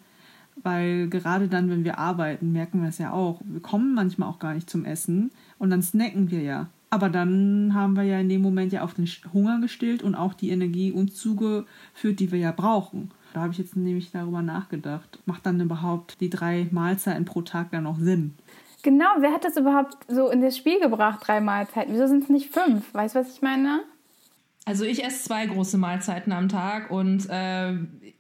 Weil 0.62 1.08
gerade 1.10 1.48
dann, 1.48 1.70
wenn 1.70 1.84
wir 1.84 1.98
arbeiten, 1.98 2.52
merken 2.52 2.82
wir 2.82 2.90
es 2.90 3.00
ja 3.00 3.12
auch. 3.12 3.42
Wir 3.44 3.62
kommen 3.62 3.96
manchmal 3.96 4.30
auch 4.30 4.40
gar 4.40 4.54
nicht 4.54 4.70
zum 4.70 4.86
Essen 4.86 5.32
und 5.58 5.70
dann 5.70 5.82
snacken 5.82 6.30
wir 6.30 6.42
ja. 6.42 6.70
Aber 6.90 7.10
dann 7.10 7.74
haben 7.74 7.96
wir 7.96 8.04
ja 8.04 8.20
in 8.20 8.30
dem 8.30 8.44
Moment 8.44 8.72
ja 8.72 8.84
auf 8.84 8.94
den 8.94 9.08
Hunger 9.34 9.60
gestillt 9.60 10.04
und 10.04 10.14
auch 10.14 10.36
die 10.36 10.52
Energie 10.52 10.92
uns 10.92 11.16
zugeführt, 11.16 12.20
die 12.20 12.32
wir 12.32 12.38
ja 12.38 12.52
brauchen. 12.52 13.10
Da 13.34 13.42
habe 13.42 13.52
ich 13.52 13.58
jetzt 13.58 13.76
nämlich 13.76 14.12
darüber 14.12 14.42
nachgedacht. 14.42 15.20
Macht 15.26 15.46
dann 15.46 15.60
überhaupt 15.60 16.22
die 16.22 16.30
drei 16.30 16.68
Mahlzeiten 16.72 17.26
pro 17.26 17.42
Tag 17.42 17.72
dann 17.72 17.84
noch 17.84 17.98
Sinn? 18.00 18.36
Genau, 18.84 19.08
wer 19.20 19.32
hat 19.32 19.44
das 19.44 19.58
überhaupt 19.58 19.98
so 20.08 20.30
in 20.30 20.42
das 20.42 20.58
Spiel 20.58 20.80
gebracht, 20.80 21.22
drei 21.26 21.42
Mahlzeiten? 21.42 21.94
Wieso 21.94 22.08
sind 22.08 22.24
es 22.24 22.30
nicht 22.30 22.54
fünf? 22.54 22.94
Weißt 22.94 23.16
du, 23.16 23.20
was 23.20 23.34
ich 23.34 23.42
meine? 23.42 23.82
Also 24.66 24.86
ich 24.86 25.04
esse 25.04 25.24
zwei 25.24 25.46
große 25.46 25.78
Mahlzeiten 25.78 26.32
am 26.32 26.48
Tag 26.48 26.92
und 26.92 27.28
äh, 27.30 27.74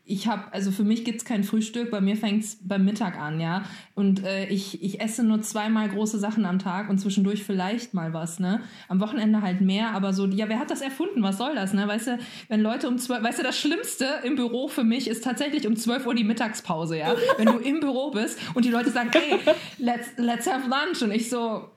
ich 0.05 0.27
habe, 0.27 0.51
also 0.51 0.71
für 0.71 0.83
mich 0.83 1.05
gibt's 1.05 1.23
kein 1.23 1.45
Frühstück, 1.45 1.89
bei 1.89 2.01
mir 2.01 2.17
fängt's 2.17 2.57
beim 2.61 2.83
Mittag 2.83 3.17
an, 3.17 3.39
ja. 3.39 3.63
Und 3.95 4.23
äh, 4.25 4.47
ich, 4.47 4.83
ich 4.83 4.99
esse 4.99 5.23
nur 5.23 5.41
zweimal 5.41 5.87
große 5.87 6.19
Sachen 6.19 6.45
am 6.45 6.59
Tag 6.59 6.89
und 6.89 6.97
zwischendurch 6.97 7.43
vielleicht 7.43 7.93
mal 7.93 8.13
was, 8.13 8.39
ne? 8.39 8.61
Am 8.89 8.99
Wochenende 8.99 9.41
halt 9.41 9.61
mehr, 9.61 9.91
aber 9.91 10.11
so, 10.11 10.27
ja, 10.27 10.49
wer 10.49 10.59
hat 10.59 10.71
das 10.71 10.81
erfunden? 10.81 11.23
Was 11.23 11.37
soll 11.37 11.55
das, 11.55 11.73
ne? 11.73 11.87
Weißt 11.87 12.07
du, 12.07 12.19
wenn 12.49 12.59
Leute 12.59 12.89
um 12.89 12.97
zwölf, 12.97 13.23
weißt 13.23 13.39
du, 13.39 13.43
das 13.43 13.57
Schlimmste 13.57 14.05
im 14.25 14.35
Büro 14.35 14.67
für 14.67 14.83
mich 14.83 15.07
ist 15.07 15.23
tatsächlich 15.23 15.65
um 15.67 15.77
zwölf 15.77 16.05
Uhr 16.05 16.15
die 16.15 16.25
Mittagspause, 16.25 16.97
ja. 16.97 17.15
Wenn 17.37 17.45
du 17.45 17.59
im 17.59 17.79
Büro 17.79 18.11
bist 18.11 18.37
und 18.55 18.65
die 18.65 18.71
Leute 18.71 18.91
sagen, 18.91 19.09
hey, 19.13 19.39
let's, 19.77 20.09
let's 20.17 20.51
have 20.51 20.67
lunch 20.67 21.01
und 21.01 21.11
ich 21.11 21.29
so, 21.29 21.69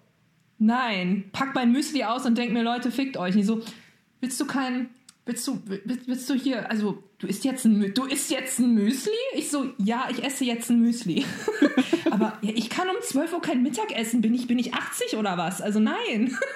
nein, 0.58 1.24
pack 1.30 1.54
mein 1.54 1.70
Müsli 1.70 2.02
aus 2.02 2.26
und 2.26 2.36
denk 2.36 2.52
mir, 2.52 2.64
Leute, 2.64 2.90
fickt 2.90 3.16
euch. 3.16 3.34
Und 3.34 3.40
ich 3.40 3.46
so, 3.46 3.60
willst 4.20 4.40
du 4.40 4.46
kein, 4.46 4.90
willst 5.26 5.46
du, 5.46 5.60
willst, 5.66 6.06
willst 6.08 6.30
du 6.30 6.34
hier, 6.34 6.70
also 6.70 7.02
du 7.18 7.26
isst 7.26 7.44
jetzt 7.44 7.64
ein, 7.64 7.92
du 7.92 8.04
isst 8.04 8.30
jetzt 8.30 8.58
ein 8.58 8.72
Müsli? 8.72 9.12
Ich 9.34 9.50
so, 9.50 9.66
ja, 9.78 10.08
ich 10.10 10.24
esse 10.24 10.44
jetzt 10.44 10.70
ein 10.70 10.80
Müsli. 10.80 11.26
Aber 12.10 12.38
ja, 12.40 12.52
ich 12.54 12.70
kann 12.70 12.88
um 12.88 12.96
12 13.02 13.34
Uhr 13.34 13.42
kein 13.42 13.62
Mittagessen. 13.62 14.22
Bin 14.22 14.34
ich, 14.34 14.46
bin 14.46 14.58
ich 14.58 14.72
80 14.72 15.16
oder 15.16 15.36
was? 15.36 15.60
Also 15.60 15.80
nein. 15.80 16.36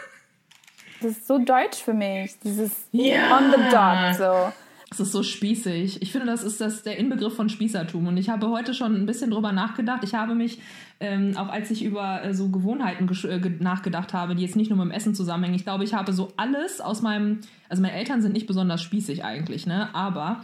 Das 1.02 1.12
ist 1.12 1.26
so 1.26 1.38
deutsch 1.38 1.78
für 1.78 1.94
mich, 1.94 2.38
dieses 2.44 2.72
ja. 2.92 3.34
on 3.34 3.50
the 3.50 3.56
dot 3.70 4.16
so. 4.18 4.52
Es 4.92 4.98
ist 4.98 5.12
so 5.12 5.22
spießig. 5.22 6.02
Ich 6.02 6.10
finde, 6.10 6.26
das 6.26 6.42
ist 6.42 6.60
das 6.60 6.82
der 6.82 6.98
Inbegriff 6.98 7.36
von 7.36 7.48
Spießertum. 7.48 8.08
Und 8.08 8.16
ich 8.16 8.28
habe 8.28 8.50
heute 8.50 8.74
schon 8.74 8.96
ein 8.96 9.06
bisschen 9.06 9.30
drüber 9.30 9.52
nachgedacht. 9.52 10.02
Ich 10.02 10.14
habe 10.14 10.34
mich, 10.34 10.58
ähm, 10.98 11.36
auch 11.36 11.48
als 11.48 11.70
ich 11.70 11.84
über 11.84 12.24
äh, 12.24 12.34
so 12.34 12.48
Gewohnheiten 12.48 13.08
äh, 13.08 13.62
nachgedacht 13.62 14.12
habe, 14.14 14.34
die 14.34 14.42
jetzt 14.42 14.56
nicht 14.56 14.68
nur 14.68 14.78
mit 14.78 14.86
dem 14.86 14.90
Essen 14.90 15.14
zusammenhängen, 15.14 15.54
ich 15.54 15.62
glaube, 15.62 15.84
ich 15.84 15.94
habe 15.94 16.12
so 16.12 16.32
alles 16.36 16.80
aus 16.80 17.02
meinem, 17.02 17.38
also 17.68 17.82
meine 17.82 17.94
Eltern 17.94 18.20
sind 18.20 18.32
nicht 18.32 18.48
besonders 18.48 18.82
spießig 18.82 19.24
eigentlich, 19.24 19.64
ne? 19.64 19.94
Aber 19.94 20.42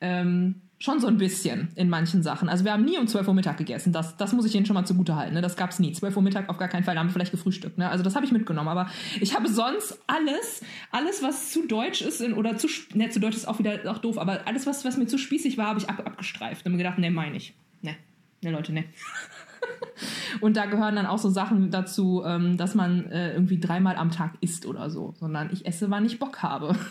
ähm, 0.00 0.56
Schon 0.84 1.00
so 1.00 1.06
ein 1.06 1.16
bisschen 1.16 1.68
in 1.76 1.88
manchen 1.88 2.22
Sachen. 2.22 2.50
Also 2.50 2.66
wir 2.66 2.72
haben 2.74 2.84
nie 2.84 2.98
um 2.98 3.06
12 3.06 3.26
Uhr 3.26 3.32
Mittag 3.32 3.56
gegessen. 3.56 3.94
Das, 3.94 4.18
das 4.18 4.34
muss 4.34 4.44
ich 4.44 4.54
Ihnen 4.54 4.66
schon 4.66 4.74
mal 4.74 4.84
zugute 4.84 5.16
halten. 5.16 5.32
Ne? 5.32 5.40
Das 5.40 5.56
gab 5.56 5.70
es 5.70 5.78
nie. 5.78 5.94
12 5.94 6.14
Uhr 6.14 6.22
Mittag 6.22 6.50
auf 6.50 6.58
gar 6.58 6.68
keinen 6.68 6.84
Fall. 6.84 6.94
Da 6.94 7.00
haben 7.00 7.06
wir 7.06 7.14
vielleicht 7.14 7.30
gefrühstückt. 7.30 7.78
Ne? 7.78 7.88
Also 7.88 8.04
das 8.04 8.14
habe 8.16 8.26
ich 8.26 8.32
mitgenommen. 8.32 8.68
Aber 8.68 8.90
ich 9.18 9.34
habe 9.34 9.48
sonst 9.48 9.98
alles, 10.06 10.60
alles, 10.90 11.22
was 11.22 11.50
zu 11.52 11.66
deutsch 11.66 12.02
ist 12.02 12.20
in, 12.20 12.34
oder 12.34 12.58
zu, 12.58 12.68
ne, 12.92 13.08
zu 13.08 13.18
deutsch 13.18 13.34
ist 13.34 13.48
auch 13.48 13.58
wieder 13.58 13.90
auch 13.90 13.96
doof, 13.96 14.18
aber 14.18 14.46
alles, 14.46 14.66
was, 14.66 14.84
was 14.84 14.98
mir 14.98 15.06
zu 15.06 15.16
spießig 15.16 15.56
war, 15.56 15.68
habe 15.68 15.78
ich 15.78 15.88
ab, 15.88 16.02
abgestreift. 16.04 16.66
Und 16.66 16.72
mir 16.72 16.78
gedacht, 16.78 16.98
ne, 16.98 17.10
meine 17.10 17.38
ich. 17.38 17.54
Ne, 17.80 17.96
ne 18.42 18.50
Leute, 18.50 18.74
ne. 18.74 18.84
Und 20.42 20.58
da 20.58 20.66
gehören 20.66 20.96
dann 20.96 21.06
auch 21.06 21.16
so 21.16 21.30
Sachen 21.30 21.70
dazu, 21.70 22.22
ähm, 22.26 22.58
dass 22.58 22.74
man 22.74 23.10
äh, 23.10 23.32
irgendwie 23.32 23.58
dreimal 23.58 23.96
am 23.96 24.10
Tag 24.10 24.34
isst 24.42 24.66
oder 24.66 24.90
so. 24.90 25.14
Sondern 25.18 25.48
ich 25.50 25.64
esse, 25.64 25.88
wann 25.88 26.04
ich 26.04 26.18
Bock 26.18 26.42
habe. 26.42 26.76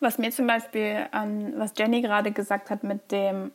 Was 0.00 0.18
mir 0.18 0.30
zum 0.30 0.46
Beispiel, 0.46 1.06
ähm, 1.12 1.54
was 1.56 1.72
Jenny 1.76 2.00
gerade 2.00 2.30
gesagt 2.32 2.70
hat 2.70 2.84
mit 2.84 3.10
dem, 3.10 3.50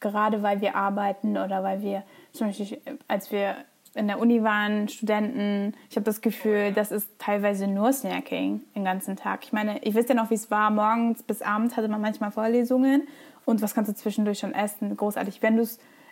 gerade 0.00 0.42
weil 0.42 0.60
wir 0.60 0.74
arbeiten 0.74 1.38
oder 1.38 1.62
weil 1.62 1.80
wir, 1.82 2.02
zum 2.32 2.48
Beispiel 2.48 2.78
als 3.08 3.32
wir 3.32 3.56
in 3.94 4.08
der 4.08 4.18
Uni 4.18 4.42
waren, 4.42 4.88
Studenten, 4.88 5.74
ich 5.88 5.96
habe 5.96 6.04
das 6.04 6.20
Gefühl, 6.20 6.72
das 6.72 6.92
ist 6.92 7.08
teilweise 7.18 7.66
nur 7.66 7.92
Snacking 7.94 8.60
den 8.74 8.84
ganzen 8.84 9.16
Tag. 9.16 9.44
Ich 9.44 9.54
meine, 9.54 9.82
ich 9.82 9.94
weiß 9.94 10.06
ja 10.08 10.14
noch, 10.14 10.28
wie 10.28 10.34
es 10.34 10.50
war, 10.50 10.70
morgens 10.70 11.22
bis 11.22 11.40
abends 11.40 11.76
hatte 11.78 11.88
man 11.88 12.02
manchmal 12.02 12.30
Vorlesungen 12.30 13.08
und 13.46 13.62
was 13.62 13.74
kannst 13.74 13.90
du 13.90 13.94
zwischendurch 13.94 14.40
schon 14.40 14.52
essen? 14.52 14.94
Großartig. 14.94 15.40
Wenn 15.40 15.56
du 15.56 15.66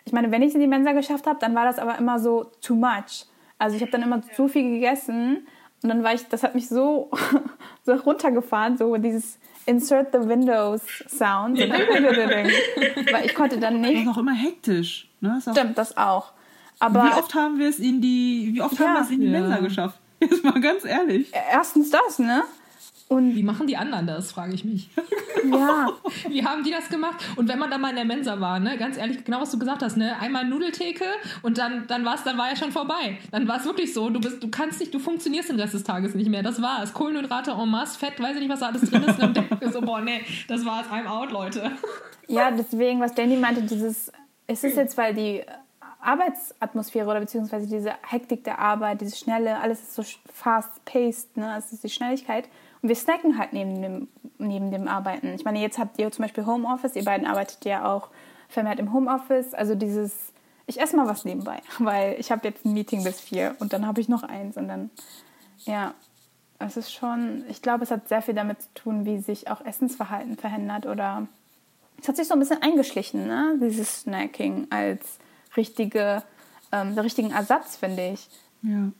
ich 0.05 0.13
meine, 0.13 0.31
wenn 0.31 0.43
ich 0.43 0.49
es 0.49 0.55
in 0.55 0.61
die 0.61 0.67
Mensa 0.67 0.91
geschafft 0.93 1.25
habe, 1.25 1.39
dann 1.39 1.55
war 1.55 1.65
das 1.65 1.79
aber 1.79 1.97
immer 1.97 2.19
so 2.19 2.45
too 2.61 2.75
much. 2.75 3.25
Also 3.57 3.75
ich 3.75 3.81
habe 3.81 3.91
dann 3.91 4.03
immer 4.03 4.21
zu 4.21 4.47
viel 4.47 4.69
gegessen 4.69 5.47
und 5.85 5.89
dann 5.89 6.03
war 6.03 6.15
ich, 6.15 6.27
das 6.29 6.41
hat 6.41 6.55
mich 6.55 6.67
so, 6.67 7.11
so 7.85 7.93
runtergefahren, 7.93 8.75
so 8.75 8.95
dieses 8.97 9.37
insert 9.67 10.11
the 10.13 10.27
Windows 10.27 10.81
Sound. 11.07 11.59
Weil 13.11 13.25
ich 13.25 13.35
konnte 13.35 13.59
dann 13.59 13.83
Das 13.83 13.91
nicht. 13.91 14.01
ist 14.01 14.07
auch 14.07 14.17
immer 14.17 14.33
hektisch. 14.33 15.07
Ne? 15.21 15.39
Auch, 15.45 15.51
Stimmt, 15.51 15.77
das 15.77 15.95
auch. 15.95 16.31
Aber 16.79 17.03
wie 17.03 17.13
oft 17.13 17.35
haben 17.35 17.59
wir 17.59 17.69
es 17.69 17.77
in 17.77 18.01
die, 18.01 18.49
wie 18.53 18.61
oft 18.63 18.79
haben 18.79 18.93
wir 18.95 19.01
es 19.01 19.11
in 19.11 19.19
die 19.21 19.27
Ja. 19.27 19.39
Mensa 19.41 19.57
geschafft? 19.59 19.99
Jetzt 20.19 20.43
mal 20.43 20.59
ganz 20.59 20.85
ehrlich. 20.85 21.31
erstens 21.51 21.91
das, 21.91 22.17
ne? 22.17 22.41
Und 23.07 23.35
Wie 23.35 23.43
machen 23.43 23.67
die 23.67 23.77
anderen 23.77 24.07
das, 24.07 24.31
frage 24.31 24.53
ich 24.55 24.65
mich. 24.65 24.89
ja, 25.51 25.89
Wie 26.27 26.43
haben 26.43 26.63
die 26.63 26.71
das 26.71 26.89
gemacht? 26.89 27.23
Und 27.35 27.47
wenn 27.47 27.59
man 27.59 27.69
dann 27.69 27.79
mal 27.79 27.89
in 27.89 27.95
der 27.97 28.05
Mensa 28.05 28.39
war, 28.39 28.59
ne, 28.59 28.77
ganz 28.77 28.97
ehrlich, 28.97 29.23
genau 29.23 29.41
was 29.41 29.51
du 29.51 29.59
gesagt 29.59 29.83
hast, 29.83 29.95
ne, 29.95 30.19
einmal 30.19 30.45
Nudeltheke 30.45 31.05
und 31.43 31.59
dann, 31.59 31.85
dann 31.87 32.03
war 32.03 32.15
es, 32.15 32.23
dann 32.23 32.37
war 32.37 32.49
ja 32.49 32.55
schon 32.55 32.71
vorbei. 32.71 33.19
Dann 33.31 33.47
war 33.47 33.57
es 33.57 33.65
wirklich 33.65 33.93
so, 33.93 34.09
du 34.09 34.19
bist, 34.19 34.41
du 34.41 34.49
kannst 34.49 34.79
nicht, 34.79 34.91
du 34.91 34.97
funktionierst 34.97 35.49
den 35.49 35.59
Rest 35.59 35.75
des 35.75 35.83
Tages 35.83 36.15
nicht 36.15 36.29
mehr. 36.29 36.41
Das 36.41 36.61
war's. 36.61 36.93
Kohlenhydrate 36.93 37.51
en 37.51 37.69
masse, 37.69 37.99
Fett, 37.99 38.19
weiß 38.19 38.35
ich 38.35 38.41
nicht, 38.41 38.51
was 38.51 38.61
da 38.61 38.67
alles 38.67 38.89
drin 38.89 39.03
ist. 39.03 39.21
Und 39.21 39.37
dann 39.37 39.47
denke 39.49 39.65
ich 39.65 39.71
so, 39.71 39.81
boah, 39.81 40.01
nee, 40.01 40.21
das 40.47 40.65
war's, 40.65 40.87
I'm 40.87 41.05
out, 41.05 41.31
Leute. 41.31 41.71
ja, 42.27 42.49
deswegen, 42.49 43.01
was 43.01 43.13
Danny 43.13 43.37
meinte, 43.37 43.61
dieses, 43.61 44.11
ist 44.47 44.63
es 44.63 44.75
jetzt, 44.75 44.97
weil 44.97 45.13
die 45.13 45.43
Arbeitsatmosphäre 46.01 47.07
oder 47.07 47.19
beziehungsweise 47.19 47.67
diese 47.67 47.93
Hektik 48.07 48.43
der 48.43 48.59
Arbeit, 48.59 49.01
dieses 49.01 49.19
Schnelle, 49.19 49.59
alles 49.59 49.81
ist 49.81 49.95
so 49.95 50.03
fast-paced, 50.33 51.37
ne? 51.37 51.55
Es 51.57 51.71
ist 51.71 51.83
die 51.83 51.89
Schnelligkeit. 51.89 52.47
Wir 52.87 52.95
snacken 52.95 53.37
halt 53.37 53.53
neben 53.53 53.81
dem, 53.81 54.07
neben 54.37 54.71
dem 54.71 54.87
Arbeiten. 54.87 55.33
Ich 55.33 55.43
meine, 55.43 55.59
jetzt 55.59 55.77
habt 55.77 55.99
ihr 55.99 56.11
zum 56.11 56.23
Beispiel 56.23 56.45
Homeoffice, 56.45 56.95
ihr 56.95 57.03
beiden 57.03 57.27
arbeitet 57.27 57.65
ja 57.65 57.91
auch 57.91 58.09
vermehrt 58.49 58.79
im 58.79 58.93
Homeoffice. 58.93 59.53
Also 59.53 59.75
dieses, 59.75 60.33
ich 60.67 60.79
esse 60.79 60.95
mal 60.95 61.07
was 61.07 61.25
nebenbei, 61.25 61.61
weil 61.79 62.15
ich 62.19 62.31
habe 62.31 62.47
jetzt 62.47 62.65
ein 62.65 62.73
Meeting 62.73 63.03
bis 63.03 63.19
vier 63.19 63.55
und 63.59 63.73
dann 63.73 63.87
habe 63.87 64.01
ich 64.01 64.09
noch 64.09 64.23
eins 64.23 64.57
und 64.57 64.67
dann, 64.67 64.89
ja, 65.65 65.93
es 66.59 66.77
ist 66.77 66.93
schon, 66.93 67.43
ich 67.49 67.61
glaube, 67.61 67.83
es 67.83 67.91
hat 67.91 68.07
sehr 68.07 68.21
viel 68.21 68.33
damit 68.33 68.61
zu 68.61 68.73
tun, 68.75 69.05
wie 69.05 69.19
sich 69.19 69.49
auch 69.49 69.65
Essensverhalten 69.65 70.37
verändert 70.37 70.85
oder 70.85 71.27
es 72.01 72.07
hat 72.07 72.15
sich 72.15 72.27
so 72.27 72.33
ein 72.33 72.39
bisschen 72.39 72.61
eingeschlichen, 72.61 73.27
ne? 73.27 73.57
dieses 73.61 74.01
Snacking 74.01 74.67
als 74.69 75.19
richtige, 75.57 76.23
ähm, 76.71 76.97
richtigen 76.97 77.31
Ersatz, 77.31 77.77
finde 77.77 78.09
ich. 78.13 78.29
Ja. 78.65 78.91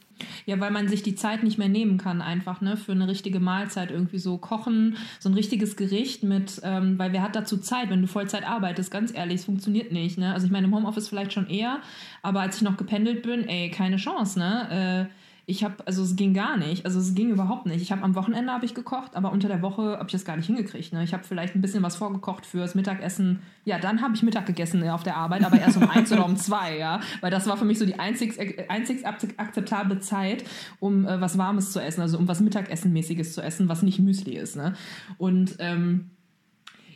Ja, 0.46 0.60
weil 0.60 0.70
man 0.70 0.88
sich 0.88 1.02
die 1.02 1.14
Zeit 1.14 1.42
nicht 1.42 1.58
mehr 1.58 1.68
nehmen 1.68 1.98
kann, 1.98 2.22
einfach, 2.22 2.62
ne, 2.62 2.76
für 2.76 2.92
eine 2.92 3.06
richtige 3.06 3.38
Mahlzeit 3.40 3.90
irgendwie 3.90 4.18
so 4.18 4.38
kochen, 4.38 4.96
so 5.18 5.28
ein 5.28 5.34
richtiges 5.34 5.76
Gericht 5.76 6.22
mit, 6.22 6.60
ähm, 6.64 6.98
weil 6.98 7.12
wer 7.12 7.22
hat 7.22 7.36
dazu 7.36 7.58
Zeit, 7.58 7.90
wenn 7.90 8.00
du 8.00 8.08
Vollzeit 8.08 8.48
arbeitest, 8.48 8.90
ganz 8.90 9.12
ehrlich, 9.12 9.40
es 9.40 9.44
funktioniert 9.44 9.92
nicht, 9.92 10.16
ne? 10.16 10.32
Also 10.32 10.46
ich 10.46 10.52
meine, 10.52 10.68
im 10.68 10.74
Homeoffice 10.74 11.08
vielleicht 11.08 11.34
schon 11.34 11.48
eher, 11.48 11.80
aber 12.22 12.40
als 12.40 12.56
ich 12.56 12.62
noch 12.62 12.78
gependelt 12.78 13.22
bin, 13.22 13.46
ey, 13.46 13.70
keine 13.70 13.96
Chance, 13.96 14.38
ne? 14.38 15.08
Äh, 15.10 15.12
ich 15.48 15.62
habe, 15.62 15.76
also 15.86 16.02
es 16.02 16.16
ging 16.16 16.34
gar 16.34 16.56
nicht, 16.56 16.84
also 16.84 16.98
es 16.98 17.14
ging 17.14 17.30
überhaupt 17.30 17.66
nicht. 17.66 17.80
Ich 17.80 17.92
habe 17.92 18.02
am 18.02 18.16
Wochenende 18.16 18.52
habe 18.52 18.64
ich 18.64 18.74
gekocht, 18.74 19.14
aber 19.14 19.30
unter 19.30 19.46
der 19.46 19.62
Woche 19.62 19.92
habe 19.92 20.06
ich 20.06 20.12
das 20.12 20.24
gar 20.24 20.36
nicht 20.36 20.46
hingekriegt. 20.46 20.92
Ne? 20.92 21.04
Ich 21.04 21.14
habe 21.14 21.22
vielleicht 21.22 21.54
ein 21.54 21.60
bisschen 21.60 21.84
was 21.84 21.94
vorgekocht 21.94 22.44
fürs 22.44 22.74
Mittagessen. 22.74 23.38
Ja, 23.64 23.78
dann 23.78 24.02
habe 24.02 24.16
ich 24.16 24.24
Mittag 24.24 24.46
gegessen 24.46 24.84
ja, 24.84 24.92
auf 24.92 25.04
der 25.04 25.16
Arbeit, 25.16 25.44
aber 25.44 25.60
erst 25.60 25.76
um 25.76 25.84
eins 25.88 26.10
oder 26.10 26.24
um 26.24 26.36
zwei, 26.36 26.76
ja, 26.76 26.98
weil 27.20 27.30
das 27.30 27.46
war 27.46 27.56
für 27.56 27.64
mich 27.64 27.78
so 27.78 27.86
die 27.86 27.96
einzig, 27.96 28.36
einzig 28.68 29.06
akzeptable 29.06 30.00
Zeit, 30.00 30.42
um 30.80 31.06
äh, 31.06 31.20
was 31.20 31.38
Warmes 31.38 31.70
zu 31.70 31.80
essen, 31.80 32.00
also 32.00 32.18
um 32.18 32.26
was 32.26 32.40
Mittagessenmäßiges 32.40 33.32
zu 33.32 33.40
essen, 33.40 33.68
was 33.68 33.82
nicht 33.82 34.00
Müsli 34.00 34.36
ist. 34.36 34.56
Ne? 34.56 34.74
Und 35.16 35.56
ähm, 35.60 36.10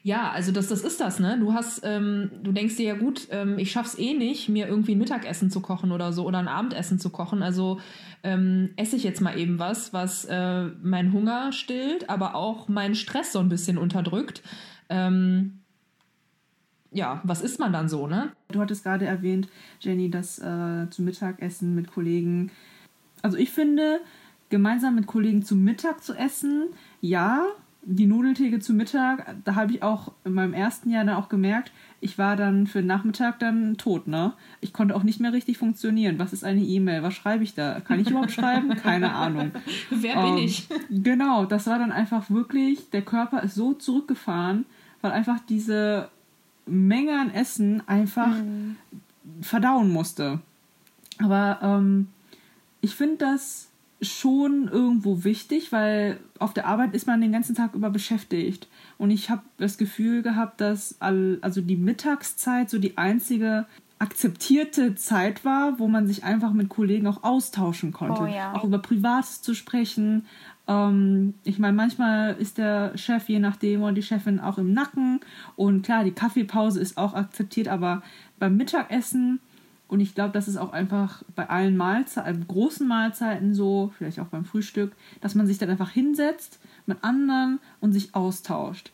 ja, 0.02 0.30
also 0.30 0.50
das, 0.50 0.68
das 0.68 0.80
ist 0.80 0.98
das, 1.00 1.18
ne? 1.18 1.38
Du 1.38 1.52
hast, 1.52 1.82
ähm, 1.84 2.30
du 2.42 2.52
denkst 2.52 2.76
dir 2.76 2.86
ja 2.86 2.94
gut, 2.94 3.28
ähm, 3.30 3.58
ich 3.58 3.70
schaff's 3.70 3.98
eh 3.98 4.14
nicht, 4.14 4.48
mir 4.48 4.66
irgendwie 4.66 4.94
ein 4.94 4.98
Mittagessen 4.98 5.50
zu 5.50 5.60
kochen 5.60 5.92
oder 5.92 6.14
so 6.14 6.24
oder 6.24 6.38
ein 6.38 6.48
Abendessen 6.48 6.98
zu 6.98 7.10
kochen. 7.10 7.42
Also 7.42 7.80
ähm, 8.22 8.70
esse 8.76 8.96
ich 8.96 9.04
jetzt 9.04 9.20
mal 9.20 9.38
eben 9.38 9.59
was, 9.59 9.92
was 9.92 10.24
äh, 10.26 10.64
meinen 10.83 11.12
Hunger 11.12 11.52
stillt, 11.52 12.11
aber 12.11 12.35
auch 12.35 12.68
meinen 12.68 12.94
Stress 12.94 13.33
so 13.33 13.38
ein 13.38 13.48
bisschen 13.48 13.78
unterdrückt. 13.78 14.42
Ähm, 14.88 15.61
ja, 16.92 17.20
was 17.24 17.40
isst 17.40 17.61
man 17.61 17.72
dann 17.72 17.88
so, 17.88 18.06
ne? 18.06 18.33
Du 18.48 18.61
hattest 18.61 18.83
gerade 18.83 19.06
erwähnt, 19.06 19.48
Jenny, 19.80 20.11
das 20.11 20.38
äh, 20.38 20.90
zu 20.90 21.02
Mittagessen 21.02 21.74
mit 21.74 21.92
Kollegen. 21.92 22.50
Also 23.22 23.37
ich 23.37 23.50
finde, 23.50 24.00
gemeinsam 24.48 24.96
mit 24.96 25.06
Kollegen 25.06 25.42
zu 25.42 25.54
Mittag 25.54 26.02
zu 26.02 26.14
essen, 26.14 26.68
ja, 27.00 27.46
die 27.83 28.06
Nudeltheke 28.06 28.59
zu 28.59 28.74
Mittag, 28.74 29.37
da 29.44 29.54
habe 29.54 29.72
ich 29.72 29.83
auch 29.83 30.12
in 30.24 30.35
meinem 30.35 30.52
ersten 30.52 30.90
Jahr 30.90 31.04
dann 31.04 31.16
auch 31.16 31.28
gemerkt, 31.28 31.72
ich 32.02 32.16
war 32.18 32.36
dann 32.36 32.66
für 32.66 32.78
den 32.80 32.86
Nachmittag 32.86 33.38
dann 33.40 33.76
tot, 33.76 34.08
ne? 34.08 34.32
Ich 34.60 34.72
konnte 34.72 34.96
auch 34.96 35.02
nicht 35.02 35.20
mehr 35.20 35.32
richtig 35.32 35.58
funktionieren. 35.58 36.18
Was 36.18 36.32
ist 36.32 36.44
eine 36.44 36.62
E-Mail? 36.62 37.02
Was 37.02 37.14
schreibe 37.14 37.44
ich 37.44 37.54
da? 37.54 37.80
Kann 37.80 38.00
ich 38.00 38.08
überhaupt 38.10 38.32
schreiben? 38.32 38.70
Keine 38.82 39.12
Ahnung. 39.12 39.52
Wer 39.90 40.14
bin 40.14 40.38
Ähm, 40.38 40.44
ich? 40.44 40.66
Genau, 40.88 41.44
das 41.44 41.66
war 41.66 41.78
dann 41.78 41.92
einfach 41.92 42.30
wirklich, 42.30 42.88
der 42.90 43.02
Körper 43.02 43.42
ist 43.42 43.54
so 43.54 43.74
zurückgefahren, 43.74 44.64
weil 45.02 45.12
einfach 45.12 45.38
diese 45.48 46.08
Menge 46.66 47.18
an 47.18 47.30
Essen 47.32 47.82
einfach 47.86 48.34
verdauen 49.42 49.90
musste. 49.90 50.40
Aber 51.18 51.58
ähm, 51.62 52.08
ich 52.80 52.94
finde 52.94 53.16
das 53.18 53.69
schon 54.02 54.68
irgendwo 54.68 55.24
wichtig, 55.24 55.72
weil 55.72 56.18
auf 56.38 56.54
der 56.54 56.66
Arbeit 56.66 56.94
ist 56.94 57.06
man 57.06 57.20
den 57.20 57.32
ganzen 57.32 57.54
Tag 57.54 57.74
über 57.74 57.90
beschäftigt. 57.90 58.68
Und 58.98 59.10
ich 59.10 59.30
habe 59.30 59.42
das 59.58 59.78
Gefühl 59.78 60.22
gehabt, 60.22 60.60
dass 60.60 60.96
all, 61.00 61.38
also 61.42 61.60
die 61.60 61.76
Mittagszeit 61.76 62.70
so 62.70 62.78
die 62.78 62.96
einzige 62.96 63.66
akzeptierte 63.98 64.94
Zeit 64.94 65.44
war, 65.44 65.78
wo 65.78 65.86
man 65.86 66.06
sich 66.06 66.24
einfach 66.24 66.54
mit 66.54 66.70
Kollegen 66.70 67.06
auch 67.06 67.22
austauschen 67.22 67.92
konnte. 67.92 68.22
Oh 68.22 68.26
ja. 68.26 68.54
Auch 68.54 68.64
über 68.64 68.78
Privates 68.78 69.42
zu 69.42 69.54
sprechen. 69.54 70.24
Ähm, 70.66 71.34
ich 71.44 71.58
meine, 71.58 71.74
manchmal 71.74 72.34
ist 72.36 72.56
der 72.56 72.96
Chef, 72.96 73.28
je 73.28 73.38
nachdem, 73.38 73.82
oder 73.82 73.92
die 73.92 74.02
Chefin 74.02 74.40
auch 74.40 74.56
im 74.56 74.72
Nacken. 74.72 75.20
Und 75.54 75.82
klar, 75.82 76.04
die 76.04 76.12
Kaffeepause 76.12 76.80
ist 76.80 76.96
auch 76.96 77.12
akzeptiert, 77.12 77.68
aber 77.68 78.02
beim 78.38 78.56
Mittagessen 78.56 79.40
und 79.90 80.00
ich 80.00 80.14
glaube, 80.14 80.33
das 80.33 80.46
ist 80.46 80.57
auch 80.57 80.72
einfach 80.72 81.22
bei 81.35 81.50
allen 81.50 81.76
Mahlzeiten, 81.76 82.46
großen 82.46 82.87
Mahlzeiten 82.87 83.55
so, 83.55 83.92
vielleicht 83.98 84.20
auch 84.20 84.29
beim 84.29 84.44
Frühstück, 84.44 84.92
dass 85.20 85.35
man 85.35 85.48
sich 85.48 85.59
dann 85.59 85.68
einfach 85.68 85.90
hinsetzt 85.90 86.61
mit 86.87 87.03
anderen 87.03 87.59
und 87.81 87.92
sich 87.92 88.14
austauscht. 88.14 88.92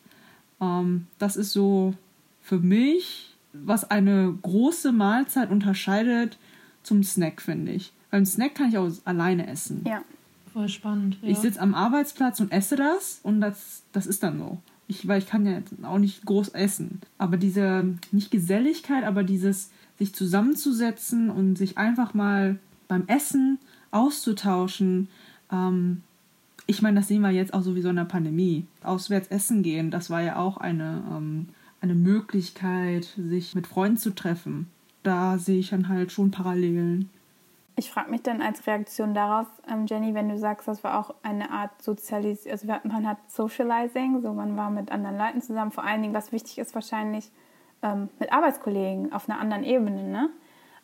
Ähm, 0.59 1.05
das 1.19 1.35
ist 1.35 1.53
so 1.53 1.93
für 2.41 2.57
mich, 2.57 3.35
was 3.53 3.89
eine 3.89 4.35
große 4.41 4.91
Mahlzeit 4.91 5.51
unterscheidet 5.51 6.39
zum 6.81 7.03
Snack, 7.03 7.41
finde 7.41 7.73
ich. 7.73 7.93
Beim 8.09 8.25
Snack 8.25 8.55
kann 8.55 8.69
ich 8.69 8.77
auch 8.77 8.91
alleine 9.05 9.47
essen. 9.47 9.83
Ja. 9.87 10.01
Voll 10.51 10.69
spannend. 10.69 11.17
Ja. 11.21 11.29
Ich 11.29 11.37
sitze 11.37 11.61
am 11.61 11.75
Arbeitsplatz 11.75 12.39
und 12.39 12.51
esse 12.51 12.75
das 12.75 13.19
und 13.21 13.39
das, 13.41 13.83
das 13.91 14.07
ist 14.07 14.23
dann 14.23 14.39
so. 14.39 14.57
Ich, 14.87 15.07
weil 15.07 15.19
ich 15.19 15.27
kann 15.27 15.45
ja 15.45 15.59
auch 15.83 15.99
nicht 15.99 16.25
groß 16.25 16.49
essen. 16.49 17.01
Aber 17.19 17.37
diese, 17.37 17.93
nicht 18.11 18.31
Geselligkeit, 18.31 19.03
aber 19.03 19.23
dieses 19.23 19.69
sich 19.97 20.13
zusammenzusetzen 20.13 21.29
und 21.29 21.57
sich 21.57 21.77
einfach 21.77 22.13
mal 22.13 22.59
beim 22.87 23.05
Essen 23.07 23.59
auszutauschen. 23.91 25.09
Ähm, 25.51 26.03
ich 26.65 26.81
meine, 26.81 26.99
das 26.99 27.07
sehen 27.07 27.21
wir 27.21 27.31
jetzt 27.31 27.53
auch 27.53 27.61
sowieso 27.61 27.89
in 27.89 27.95
der 27.95 28.05
Pandemie. 28.05 28.65
Auswärts 28.83 29.29
essen 29.29 29.63
gehen, 29.63 29.91
das 29.91 30.09
war 30.09 30.21
ja 30.21 30.37
auch 30.37 30.57
eine, 30.57 31.03
ähm, 31.09 31.49
eine 31.81 31.95
Möglichkeit, 31.95 33.05
sich 33.17 33.55
mit 33.55 33.67
Freunden 33.67 33.97
zu 33.97 34.13
treffen. 34.13 34.69
Da 35.03 35.37
sehe 35.37 35.59
ich 35.59 35.69
dann 35.69 35.87
halt 35.87 36.11
schon 36.11 36.31
Parallelen. 36.31 37.09
Ich 37.79 37.91
frage 37.91 38.09
mich 38.09 38.23
dann 38.23 38.41
als 38.41 38.65
Reaktion 38.65 39.13
darauf, 39.13 39.45
ähm, 39.71 39.85
Jenny, 39.85 40.15
wenn 40.15 40.29
du 40.29 40.37
sagst, 40.37 40.67
das 40.67 40.83
war 40.83 40.99
auch 40.99 41.13
eine 41.21 41.51
Art 41.51 41.81
Sozialisierung, 41.81 42.51
also 42.51 42.89
man 42.89 43.07
hat 43.07 43.17
Socializing, 43.27 44.21
so 44.21 44.33
man 44.33 44.57
war 44.57 44.71
mit 44.71 44.91
anderen 44.91 45.17
Leuten 45.17 45.41
zusammen, 45.41 45.71
vor 45.71 45.83
allen 45.83 46.01
Dingen, 46.01 46.15
was 46.15 46.31
wichtig 46.31 46.57
ist 46.57 46.73
wahrscheinlich, 46.73 47.29
ähm, 47.81 48.09
mit 48.19 48.31
Arbeitskollegen 48.31 49.13
auf 49.13 49.29
einer 49.29 49.39
anderen 49.39 49.63
Ebene, 49.63 50.03
ne? 50.03 50.29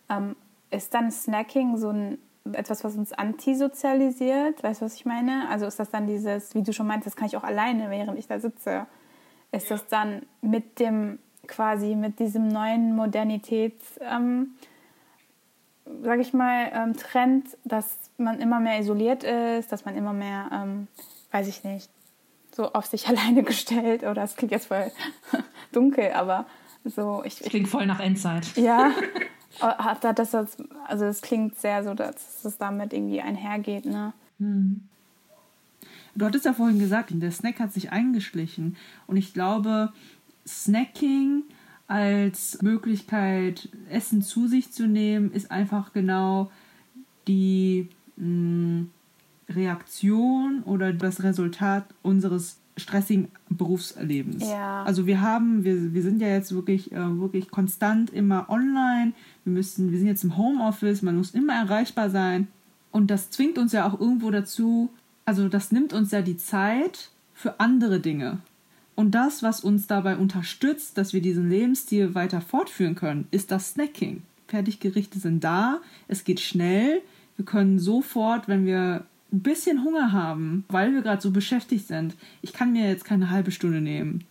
Ähm, 0.10 0.36
ist 0.70 0.94
dann 0.94 1.12
Snacking 1.12 1.78
so 1.78 1.90
ein 1.90 2.18
etwas, 2.52 2.84
was 2.84 2.98
uns 2.98 3.14
antisozialisiert? 3.14 4.64
Weißt 4.64 4.82
du, 4.82 4.86
was 4.86 4.96
ich 4.96 5.06
meine? 5.06 5.48
Also 5.50 5.66
ist 5.66 5.80
das 5.80 5.90
dann 5.90 6.08
dieses, 6.08 6.54
wie 6.56 6.64
du 6.64 6.74
schon 6.74 6.88
meinst, 6.88 7.08
das 7.08 7.16
kann 7.16 7.28
ich 7.28 7.38
auch 7.38 7.44
alleine, 7.44 7.90
während 7.90 8.20
ich 8.20 8.28
da 8.28 8.40
sitze. 8.40 8.86
Ist 9.52 9.72
das 9.72 9.88
dann 9.88 10.24
mit 10.42 10.80
dem, 10.80 11.20
quasi 11.48 11.96
mit 11.96 12.20
diesem 12.20 12.48
neuen 12.50 12.96
Modernitäts, 12.96 14.00
ähm, 14.02 14.56
sage 16.02 16.22
ich 16.22 16.34
mal, 16.34 16.72
ähm, 16.74 16.94
Trend, 16.96 17.46
dass 17.64 17.98
man 18.18 18.40
immer 18.40 18.60
mehr 18.60 18.80
isoliert 18.80 19.24
ist, 19.24 19.72
dass 19.72 19.86
man 19.86 19.96
immer 19.96 20.14
mehr, 20.14 20.50
ähm, 20.52 20.88
weiß 21.32 21.48
ich 21.48 21.64
nicht, 21.64 21.90
so 22.52 22.74
auf 22.74 22.88
sich 22.88 23.08
alleine 23.08 23.44
gestellt 23.44 24.04
oder 24.04 24.24
es 24.24 24.36
klingt 24.36 24.52
jetzt 24.52 24.68
voll 24.68 24.92
dunkel, 25.72 26.12
aber 26.14 26.46
so, 26.86 27.24
ich, 27.26 27.40
Das 27.40 27.50
klingt 27.50 27.68
voll 27.68 27.86
nach 27.86 28.00
Endzeit. 28.00 28.56
ja, 28.58 28.92
hat 29.60 30.04
hat 30.04 30.20
das, 30.20 30.34
also 30.34 31.06
es 31.06 31.22
klingt 31.22 31.58
sehr 31.58 31.84
so, 31.84 31.94
dass 31.94 32.44
es 32.44 32.58
damit 32.58 32.94
irgendwie 32.94 33.22
einhergeht, 33.22 33.86
ne? 33.86 34.14
Du 36.16 36.26
hattest 36.26 36.46
ja 36.46 36.54
vorhin 36.54 36.80
gesagt, 36.80 37.12
der 37.14 37.32
Snack 37.32 37.60
hat 37.60 37.74
sich 37.74 37.92
eingeschlichen. 37.92 38.78
Und 39.08 39.18
ich 39.18 39.34
glaube, 39.34 39.94
Snacking 40.46 41.44
als 41.88 42.62
Möglichkeit, 42.62 43.70
Essen 43.90 44.22
zu 44.22 44.48
sich 44.48 44.72
zu 44.72 44.88
nehmen, 44.88 45.32
ist 45.32 45.52
einfach 45.52 45.94
genau 45.94 46.52
die 47.28 47.90
mh, 48.18 48.86
Reaktion 49.50 50.64
oder 50.64 50.94
das 50.94 51.24
Resultat 51.24 51.86
unseres 52.02 52.58
stressigen 52.78 53.28
Berufslebens. 53.50 54.50
Ja. 54.50 54.84
Also 54.84 55.06
wir 55.06 55.22
haben, 55.22 55.64
wir, 55.64 55.94
wir 55.94 56.02
sind 56.02 56.22
ja 56.22 56.28
jetzt 56.28 56.54
wirklich, 56.54 56.92
äh, 56.92 57.20
wirklich 57.20 57.52
konstant 57.52 58.10
immer 58.10 58.50
online. 58.50 59.14
Wir 59.44 59.54
müssen, 59.54 59.92
wir 59.92 60.00
sind 60.00 60.08
jetzt 60.08 60.24
im 60.24 60.38
Homeoffice, 60.38 61.02
man 61.02 61.18
muss 61.18 61.32
immer 61.32 61.54
erreichbar 61.54 62.10
sein. 62.10 62.48
Und 62.92 63.12
das 63.12 63.30
zwingt 63.30 63.58
uns 63.58 63.72
ja 63.74 63.88
auch 63.88 64.00
irgendwo 64.00 64.32
dazu, 64.32 64.90
also 65.26 65.50
das 65.50 65.72
nimmt 65.72 65.94
uns 65.94 66.12
ja 66.12 66.22
die 66.22 66.38
Zeit 66.38 67.10
für 67.34 67.60
andere 67.60 68.00
Dinge. 68.00 68.40
Und 68.96 69.12
das, 69.12 69.42
was 69.42 69.62
uns 69.62 69.88
dabei 69.88 70.18
unterstützt, 70.18 70.98
dass 70.98 71.14
wir 71.14 71.22
diesen 71.22 71.50
Lebensstil 71.50 72.14
weiter 72.14 72.42
fortführen 72.42 72.96
können, 72.96 73.28
ist 73.32 73.52
das 73.52 73.72
Snacking. 73.72 74.22
Fertiggerichte 74.48 75.18
sind 75.18 75.44
da, 75.44 75.80
es 76.08 76.24
geht 76.24 76.40
schnell, 76.40 77.02
wir 77.38 77.46
können 77.46 77.80
sofort, 77.80 78.48
wenn 78.48 78.66
wir 78.66 79.06
ein 79.34 79.42
bisschen 79.42 79.84
Hunger 79.84 80.12
haben, 80.12 80.64
weil 80.70 80.94
wir 80.94 81.02
gerade 81.02 81.22
so 81.22 81.32
beschäftigt 81.32 81.88
sind, 81.88 82.16
ich 82.42 82.54
kann 82.54 82.72
mir 82.72 82.88
jetzt 82.88 83.04
keine 83.04 83.30
halbe 83.32 83.52
Stunde 83.52 83.82
nehmen. 83.82 84.24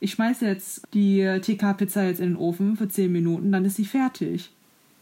Ich 0.00 0.12
schmeiße 0.12 0.44
jetzt 0.44 0.82
die 0.94 1.22
TK-Pizza 1.40 2.04
jetzt 2.04 2.20
in 2.20 2.30
den 2.30 2.36
Ofen 2.36 2.76
für 2.76 2.88
10 2.88 3.10
Minuten, 3.10 3.52
dann 3.52 3.64
ist 3.64 3.76
sie 3.76 3.84
fertig. 3.84 4.50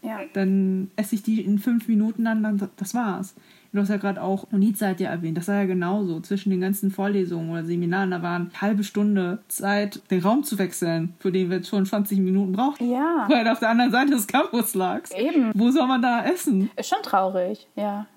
Ja. 0.03 0.19
Dann 0.33 0.91
esse 0.95 1.15
ich 1.15 1.23
die 1.23 1.41
in 1.41 1.59
5 1.59 1.87
Minuten, 1.87 2.25
dann, 2.25 2.43
dann 2.43 2.69
das 2.77 2.93
war's. 2.93 3.35
Du 3.73 3.79
hast 3.79 3.89
ja 3.89 3.97
gerade 3.97 4.21
auch 4.21 4.47
Unizeit 4.51 4.99
ja 4.99 5.09
erwähnt. 5.09 5.37
Das 5.37 5.47
war 5.47 5.55
ja 5.55 5.65
genauso. 5.65 6.19
Zwischen 6.19 6.49
den 6.49 6.59
ganzen 6.59 6.91
Vorlesungen 6.91 7.51
oder 7.51 7.63
Seminaren, 7.63 8.11
da 8.11 8.21
waren 8.21 8.49
eine 8.49 8.61
halbe 8.61 8.83
Stunde 8.83 9.39
Zeit, 9.47 10.01
den 10.11 10.21
Raum 10.21 10.43
zu 10.43 10.59
wechseln, 10.59 11.13
für 11.19 11.31
den 11.31 11.49
wir 11.49 11.57
jetzt 11.57 11.69
schon 11.69 11.85
20 11.85 12.19
Minuten 12.19 12.51
brauchen. 12.51 12.91
Ja. 12.91 13.27
Weil 13.29 13.47
auf 13.47 13.59
der 13.59 13.69
anderen 13.69 13.91
Seite 13.91 14.11
des 14.11 14.27
Campus 14.27 14.75
lagst. 14.75 15.17
Eben. 15.17 15.51
Wo 15.55 15.71
soll 15.71 15.87
man 15.87 16.01
da 16.01 16.25
essen? 16.25 16.69
Ist 16.75 16.89
schon 16.89 17.01
traurig, 17.01 17.67
ja. 17.77 18.07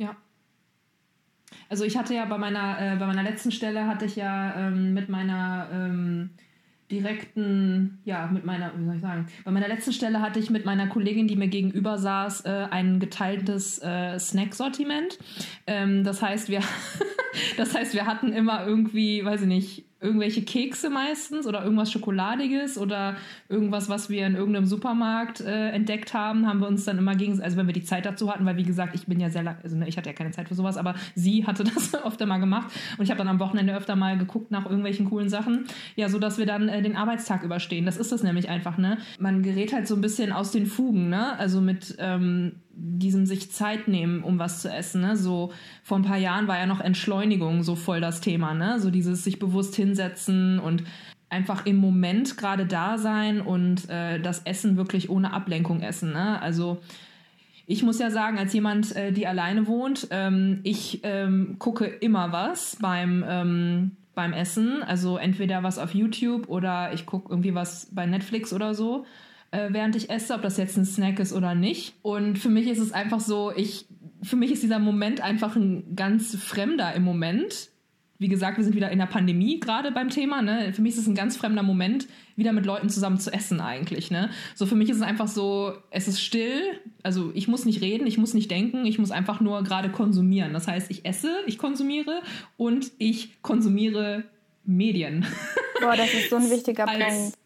Ja. 0.00 0.16
Also 1.68 1.84
ich 1.84 1.96
hatte 1.96 2.14
ja 2.14 2.24
bei 2.24 2.38
meiner, 2.38 2.94
äh, 2.94 2.96
bei 2.96 3.06
meiner 3.06 3.22
letzten 3.22 3.52
Stelle 3.52 3.86
hatte 3.86 4.06
ich 4.06 4.16
ja 4.16 4.56
ähm, 4.56 4.94
mit 4.94 5.10
meiner 5.10 5.68
ähm, 5.72 6.30
direkten, 6.90 8.00
ja, 8.04 8.26
mit 8.26 8.46
meiner, 8.46 8.72
wie 8.76 8.84
soll 8.86 8.94
ich 8.96 9.02
sagen, 9.02 9.26
bei 9.44 9.50
meiner 9.50 9.68
letzten 9.68 9.92
Stelle 9.92 10.22
hatte 10.22 10.40
ich 10.40 10.48
mit 10.48 10.64
meiner 10.64 10.88
Kollegin, 10.88 11.28
die 11.28 11.36
mir 11.36 11.48
gegenüber 11.48 11.98
saß, 11.98 12.46
äh, 12.46 12.68
ein 12.70 12.98
geteiltes 12.98 13.78
äh, 13.82 14.18
Snack-Sortiment. 14.18 15.18
Ähm, 15.66 16.02
das 16.02 16.22
heißt, 16.22 16.50
das 17.58 17.74
heißt, 17.74 17.92
wir 17.92 18.06
hatten 18.06 18.32
immer 18.32 18.66
irgendwie, 18.66 19.22
weiß 19.22 19.42
ich 19.42 19.48
nicht, 19.48 19.89
irgendwelche 20.00 20.42
Kekse 20.42 20.88
meistens 20.88 21.46
oder 21.46 21.62
irgendwas 21.62 21.92
Schokoladiges 21.92 22.78
oder 22.78 23.16
irgendwas, 23.48 23.88
was 23.88 24.08
wir 24.08 24.26
in 24.26 24.34
irgendeinem 24.34 24.66
Supermarkt 24.66 25.40
äh, 25.40 25.70
entdeckt 25.70 26.14
haben, 26.14 26.46
haben 26.46 26.60
wir 26.60 26.68
uns 26.68 26.84
dann 26.84 26.98
immer 26.98 27.14
gegen, 27.14 27.40
also 27.40 27.56
wenn 27.56 27.66
wir 27.66 27.74
die 27.74 27.84
Zeit 27.84 28.06
dazu 28.06 28.32
hatten, 28.32 28.46
weil 28.46 28.56
wie 28.56 28.64
gesagt, 28.64 28.94
ich 28.94 29.06
bin 29.06 29.20
ja 29.20 29.28
sehr 29.28 29.40
also 29.62 29.76
ne, 29.76 29.88
ich 29.88 29.96
hatte 29.96 30.08
ja 30.08 30.14
keine 30.14 30.30
Zeit 30.30 30.48
für 30.48 30.54
sowas, 30.54 30.76
aber 30.76 30.94
sie 31.14 31.46
hatte 31.46 31.64
das 31.74 31.94
öfter 31.94 32.26
mal 32.26 32.38
gemacht 32.38 32.70
und 32.96 33.04
ich 33.04 33.10
habe 33.10 33.18
dann 33.18 33.28
am 33.28 33.40
Wochenende 33.40 33.74
öfter 33.74 33.96
mal 33.96 34.16
geguckt 34.16 34.50
nach 34.50 34.64
irgendwelchen 34.64 35.08
coolen 35.08 35.28
Sachen, 35.28 35.66
ja, 35.96 36.08
so 36.08 36.18
dass 36.18 36.38
wir 36.38 36.46
dann 36.46 36.68
äh, 36.68 36.82
den 36.82 36.96
Arbeitstag 36.96 37.42
überstehen. 37.42 37.84
Das 37.84 37.96
ist 37.96 38.12
es 38.12 38.22
nämlich 38.22 38.48
einfach, 38.48 38.78
ne? 38.78 38.98
Man 39.18 39.42
gerät 39.42 39.72
halt 39.72 39.86
so 39.86 39.94
ein 39.94 40.00
bisschen 40.00 40.32
aus 40.32 40.50
den 40.50 40.66
Fugen, 40.66 41.10
ne? 41.10 41.38
Also 41.38 41.60
mit 41.60 41.96
ähm, 41.98 42.52
diesem 42.82 43.26
sich 43.26 43.52
Zeit 43.52 43.88
nehmen, 43.88 44.22
um 44.22 44.38
was 44.38 44.62
zu 44.62 44.70
essen. 44.70 45.02
Ne? 45.02 45.16
So 45.16 45.52
vor 45.82 45.98
ein 45.98 46.04
paar 46.04 46.16
Jahren 46.16 46.48
war 46.48 46.58
ja 46.58 46.66
noch 46.66 46.80
Entschleunigung 46.80 47.62
so 47.62 47.76
voll 47.76 48.00
das 48.00 48.20
Thema, 48.20 48.54
ne? 48.54 48.80
So 48.80 48.90
dieses 48.90 49.22
sich 49.22 49.38
bewusst 49.38 49.76
hinsetzen 49.76 50.58
und 50.58 50.84
einfach 51.28 51.66
im 51.66 51.76
Moment 51.76 52.36
gerade 52.36 52.66
da 52.66 52.98
sein 52.98 53.40
und 53.40 53.88
äh, 53.88 54.18
das 54.20 54.40
Essen 54.40 54.76
wirklich 54.76 55.10
ohne 55.10 55.32
Ablenkung 55.32 55.80
essen. 55.80 56.12
Ne? 56.12 56.40
Also 56.42 56.78
ich 57.66 57.84
muss 57.84 58.00
ja 58.00 58.10
sagen, 58.10 58.36
als 58.36 58.52
jemand, 58.52 58.96
äh, 58.96 59.12
die 59.12 59.28
alleine 59.28 59.68
wohnt, 59.68 60.08
ähm, 60.10 60.58
ich 60.64 61.00
ähm, 61.04 61.56
gucke 61.58 61.84
immer 61.84 62.32
was 62.32 62.76
beim 62.80 63.24
ähm, 63.26 63.90
beim 64.14 64.32
Essen. 64.32 64.82
Also 64.82 65.16
entweder 65.18 65.62
was 65.62 65.78
auf 65.78 65.94
YouTube 65.94 66.48
oder 66.48 66.92
ich 66.92 67.06
gucke 67.06 67.30
irgendwie 67.30 67.54
was 67.54 67.88
bei 67.92 68.06
Netflix 68.06 68.52
oder 68.52 68.74
so 68.74 69.06
äh, 69.50 69.68
während 69.70 69.96
ich 69.96 70.10
esse, 70.10 70.34
ob 70.34 70.42
das 70.42 70.56
jetzt 70.56 70.76
ein 70.76 70.84
Snack 70.84 71.18
ist 71.18 71.32
oder 71.32 71.54
nicht. 71.54 71.94
Und 72.02 72.38
für 72.38 72.48
mich 72.48 72.68
ist 72.68 72.78
es 72.78 72.92
einfach 72.92 73.20
so, 73.20 73.52
ich, 73.54 73.86
für 74.22 74.36
mich 74.36 74.52
ist 74.52 74.62
dieser 74.62 74.78
Moment 74.78 75.20
einfach 75.20 75.56
ein 75.56 75.96
ganz 75.96 76.36
fremder 76.36 76.94
im 76.94 77.02
Moment. 77.02 77.70
Wie 78.18 78.28
gesagt, 78.28 78.58
wir 78.58 78.64
sind 78.64 78.76
wieder 78.76 78.90
in 78.90 78.98
der 78.98 79.06
Pandemie 79.06 79.60
gerade 79.60 79.92
beim 79.92 80.10
Thema. 80.10 80.42
Ne? 80.42 80.72
Für 80.74 80.82
mich 80.82 80.92
ist 80.92 81.00
es 81.00 81.06
ein 81.06 81.14
ganz 81.14 81.38
fremder 81.38 81.62
Moment, 81.62 82.06
wieder 82.36 82.52
mit 82.52 82.66
Leuten 82.66 82.90
zusammen 82.90 83.18
zu 83.18 83.32
essen 83.32 83.60
eigentlich. 83.60 84.10
Ne? 84.10 84.28
So 84.54 84.66
für 84.66 84.76
mich 84.76 84.90
ist 84.90 84.98
es 84.98 85.02
einfach 85.02 85.26
so, 85.26 85.72
es 85.90 86.06
ist 86.06 86.20
still. 86.20 86.60
Also 87.02 87.32
ich 87.34 87.48
muss 87.48 87.64
nicht 87.64 87.80
reden, 87.80 88.06
ich 88.06 88.18
muss 88.18 88.34
nicht 88.34 88.50
denken, 88.50 88.84
ich 88.84 88.98
muss 88.98 89.10
einfach 89.10 89.40
nur 89.40 89.62
gerade 89.64 89.88
konsumieren. 89.88 90.52
Das 90.52 90.68
heißt, 90.68 90.90
ich 90.90 91.06
esse, 91.06 91.34
ich 91.46 91.56
konsumiere 91.56 92.20
und 92.58 92.92
ich 92.98 93.40
konsumiere 93.42 94.24
Medien. 94.64 95.26
Boah, 95.80 95.96
das 95.96 96.12
ist 96.12 96.28
so 96.28 96.36
ein 96.36 96.50
wichtiger 96.50 96.84
Punkt. 96.84 97.39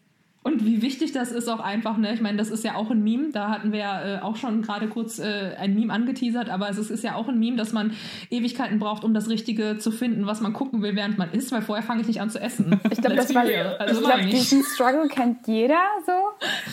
Und 0.47 0.67
wie 0.67 0.83
wichtig 0.83 1.13
das 1.13 1.33
ist 1.33 1.49
auch 1.49 1.61
einfach, 1.61 1.97
ne? 1.97 2.13
Ich 2.13 2.21
meine, 2.21 2.37
das 2.37 2.51
ist 2.51 2.65
ja 2.65 2.75
auch 2.75 2.91
ein 2.91 3.03
Meme. 3.03 3.31
Da 3.33 3.49
hatten 3.49 3.73
wir 3.73 3.79
ja 3.79 4.17
äh, 4.17 4.21
auch 4.21 4.37
schon 4.37 4.61
gerade 4.61 4.89
kurz 4.89 5.19
äh, 5.19 5.55
ein 5.59 5.75
Meme 5.75 5.91
angeteasert, 5.91 6.51
aber 6.51 6.69
es 6.69 6.77
ist, 6.77 6.91
ist 6.91 7.03
ja 7.03 7.15
auch 7.15 7.29
ein 7.29 7.39
Meme, 7.39 7.57
dass 7.57 7.73
man 7.73 7.93
Ewigkeiten 8.29 8.79
braucht, 8.79 9.05
um 9.05 9.15
das 9.15 9.31
Richtige 9.31 9.79
zu 9.79 9.91
finden, 9.91 10.27
was 10.27 10.43
man 10.43 10.53
gucken 10.53 10.83
will, 10.83 10.97
während 10.97 11.17
man 11.17 11.33
isst, 11.33 11.51
weil 11.51 11.63
vorher 11.63 11.83
fange 11.83 12.03
ich 12.03 12.09
nicht 12.09 12.21
an 12.21 12.29
zu 12.29 12.39
essen. 12.41 12.79
Ich 12.91 13.01
glaube, 13.01 13.17
das 13.17 13.29
be 13.29 13.35
war. 13.35 13.81
Also 13.81 14.09
ich 14.09 14.25
nicht. 14.27 14.33
diesen 14.35 14.63
Struggle 14.63 15.09
kennt 15.09 15.49
jeder 15.49 15.81
so. 16.05 16.13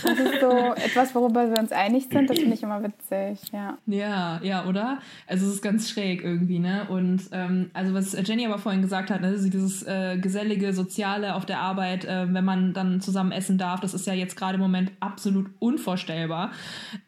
Das 0.03 0.19
ist 0.19 0.41
so 0.41 0.49
etwas, 0.75 1.15
worüber 1.15 1.49
wir 1.49 1.57
uns 1.57 1.71
einig 1.71 2.07
sind. 2.12 2.29
Das 2.29 2.38
finde 2.38 2.53
ich 2.53 2.63
immer 2.63 2.84
witzig, 2.84 3.39
ja. 3.53 3.77
Ja, 3.88 4.39
ja, 4.43 4.65
oder? 4.65 4.99
Also 5.27 5.47
es 5.47 5.55
ist 5.55 5.62
ganz 5.62 5.89
schräg 5.89 6.23
irgendwie, 6.23 6.60
ne? 6.60 6.86
Und 6.89 7.21
ähm, 7.31 7.71
also 7.73 7.93
was 7.93 8.15
Jenny 8.27 8.45
aber 8.45 8.60
vorhin 8.60 8.81
gesagt 8.81 9.10
hat, 9.10 9.21
ne, 9.21 9.31
dieses 9.31 9.84
äh, 9.84 10.17
gesellige, 10.17 10.73
soziale 10.73 11.36
auf 11.36 11.45
der 11.45 11.60
Arbeit, 11.60 12.05
äh, 12.05 12.31
wenn 12.31 12.45
man 12.45 12.73
dann 12.73 12.99
zusammen 12.99 13.31
essen 13.31 13.57
darf, 13.62 13.80
das 13.80 13.93
ist 13.93 14.08
ja 14.08 14.13
jetzt 14.13 14.36
gerade 14.36 14.56
im 14.56 14.62
Moment 14.62 14.91
absolut 15.00 15.47
unvorstellbar, 15.60 16.52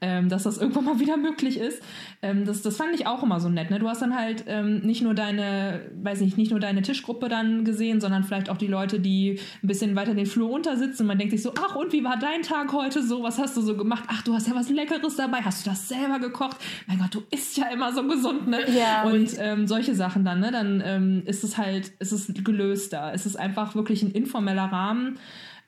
ähm, 0.01 0.29
dass 0.29 0.43
das 0.43 0.57
irgendwann 0.57 0.85
mal 0.85 0.99
wieder 0.99 1.17
möglich 1.17 1.57
ist. 1.57 1.81
Ähm, 2.21 2.45
das, 2.45 2.61
das 2.61 2.77
fand 2.77 2.93
ich 2.93 3.07
auch 3.07 3.23
immer 3.23 3.39
so 3.39 3.49
nett, 3.49 3.71
ne? 3.71 3.79
Du 3.79 3.89
hast 3.89 4.01
dann 4.01 4.15
halt 4.15 4.45
ähm, 4.47 4.79
nicht 4.79 5.01
nur 5.01 5.13
deine, 5.13 5.81
weiß 6.01 6.21
nicht, 6.21 6.37
nicht 6.37 6.51
nur 6.51 6.59
deine 6.59 6.81
Tischgruppe 6.81 7.29
dann 7.29 7.65
gesehen, 7.65 7.99
sondern 7.99 8.23
vielleicht 8.23 8.49
auch 8.49 8.57
die 8.57 8.67
Leute, 8.67 8.99
die 8.99 9.39
ein 9.61 9.67
bisschen 9.67 9.95
weiter 9.95 10.13
den 10.13 10.25
Flur 10.25 10.49
runter 10.49 10.77
sitzen. 10.77 11.07
Man 11.07 11.17
denkt 11.17 11.31
sich 11.31 11.41
so, 11.41 11.53
ach 11.59 11.75
und 11.75 11.91
wie 11.93 12.03
war 12.03 12.17
dein 12.17 12.41
Tag 12.43 12.71
heute 12.71 13.03
so? 13.03 13.23
Was 13.23 13.39
hast 13.39 13.57
du 13.57 13.61
so 13.61 13.75
gemacht? 13.75 14.03
Ach, 14.07 14.21
du 14.21 14.33
hast 14.33 14.47
ja 14.47 14.55
was 14.55 14.69
Leckeres 14.69 15.15
dabei. 15.15 15.39
Hast 15.39 15.65
du 15.65 15.69
das 15.69 15.87
selber 15.87 16.19
gekocht? 16.19 16.57
Mein 16.87 16.99
Gott, 16.99 17.13
du 17.15 17.23
isst 17.31 17.57
ja 17.57 17.67
immer 17.67 17.91
so 17.93 18.07
gesund, 18.07 18.47
ne? 18.47 18.59
Ja. 18.77 19.03
Und 19.03 19.29
ähm, 19.39 19.67
solche 19.67 19.95
Sachen 19.95 20.23
dann, 20.23 20.39
ne? 20.39 20.51
Dann 20.51 20.81
ähm, 20.85 21.23
ist 21.25 21.43
es 21.43 21.57
halt, 21.57 21.89
ist 21.99 22.11
es 22.11 22.31
gelöster. 22.43 23.11
Es 23.13 23.25
ist 23.25 23.35
einfach 23.35 23.75
wirklich 23.75 24.03
ein 24.03 24.11
informeller 24.11 24.65
Rahmen. 24.65 25.17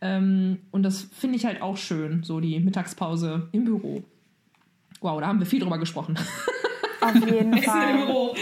Ähm, 0.05 0.59
und 0.71 0.83
das 0.83 1.01
finde 1.01 1.37
ich 1.37 1.45
halt 1.45 1.61
auch 1.61 1.77
schön, 1.77 2.23
so 2.23 2.39
die 2.39 2.59
Mittagspause 2.59 3.49
im 3.51 3.65
Büro. 3.65 4.03
Wow, 5.01 5.19
da 5.19 5.27
haben 5.27 5.39
wir 5.39 5.45
viel 5.45 5.59
drüber 5.59 5.77
gesprochen. 5.77 6.17
Auf 7.01 7.15
jeden 7.15 7.57
Fall. 7.61 8.33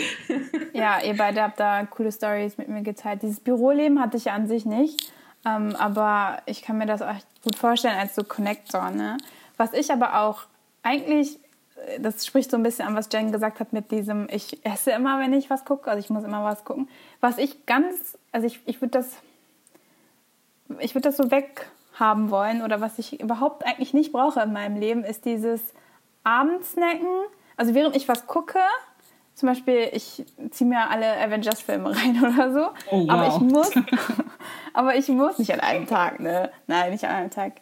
Ja, 0.73 1.01
ihr 1.01 1.15
beide 1.15 1.41
habt 1.41 1.59
da 1.59 1.85
coole 1.85 2.11
Stories 2.11 2.57
mit 2.57 2.69
mir 2.69 2.81
geteilt. 2.81 3.21
Dieses 3.23 3.39
Büroleben 3.39 3.99
hatte 3.99 4.17
ich 4.17 4.25
ja 4.25 4.33
an 4.33 4.47
sich 4.47 4.65
nicht. 4.65 5.11
Ähm, 5.45 5.75
aber 5.77 6.41
ich 6.45 6.61
kann 6.61 6.77
mir 6.77 6.85
das 6.85 7.01
echt 7.01 7.27
gut 7.43 7.55
vorstellen 7.55 7.97
als 7.97 8.15
so 8.15 8.23
Connector. 8.23 8.91
Ne? 8.91 9.17
Was 9.57 9.73
ich 9.73 9.91
aber 9.91 10.21
auch 10.21 10.43
eigentlich, 10.83 11.37
äh, 11.87 11.99
das 11.99 12.25
spricht 12.25 12.49
so 12.51 12.57
ein 12.57 12.63
bisschen 12.63 12.87
an, 12.87 12.95
was 12.95 13.09
Jen 13.11 13.31
gesagt 13.31 13.59
hat 13.59 13.73
mit 13.73 13.91
diesem, 13.91 14.27
ich 14.31 14.65
esse 14.65 14.91
immer, 14.91 15.19
wenn 15.19 15.33
ich 15.33 15.49
was 15.49 15.65
gucke, 15.65 15.89
also 15.89 15.99
ich 15.99 16.09
muss 16.09 16.23
immer 16.23 16.43
was 16.43 16.63
gucken. 16.63 16.87
Was 17.19 17.37
ich 17.37 17.65
ganz, 17.65 18.17
also 18.31 18.47
ich, 18.47 18.59
ich 18.65 18.81
würde 18.81 18.91
das, 18.91 19.17
ich 20.79 20.95
würde 20.95 21.09
das 21.09 21.17
so 21.17 21.31
weghaben 21.31 22.29
wollen 22.29 22.61
oder 22.61 22.81
was 22.81 22.99
ich 22.99 23.19
überhaupt 23.19 23.65
eigentlich 23.65 23.93
nicht 23.93 24.11
brauche 24.11 24.41
in 24.41 24.53
meinem 24.53 24.77
Leben, 24.77 25.03
ist 25.03 25.25
dieses 25.25 25.73
Abendsnacken. 26.23 27.07
Also 27.57 27.73
während 27.73 27.95
ich 27.95 28.07
was 28.07 28.27
gucke, 28.27 28.59
zum 29.35 29.49
Beispiel, 29.49 29.89
ich 29.91 30.25
ziehe 30.51 30.69
mir 30.69 30.89
alle 30.89 31.17
Avengers-Filme 31.17 31.89
rein 31.95 32.23
oder 32.23 32.51
so. 32.51 32.69
Oh, 32.91 33.05
Aber 33.09 33.27
wow. 33.27 33.35
ich 33.35 33.41
muss, 33.41 33.71
aber 34.73 34.95
ich 34.95 35.07
muss 35.09 35.39
nicht 35.39 35.53
an 35.53 35.59
einem 35.59 35.87
Tag, 35.87 36.19
ne? 36.19 36.51
Nein, 36.67 36.91
nicht 36.91 37.03
an 37.05 37.15
einem 37.15 37.29
Tag. 37.29 37.53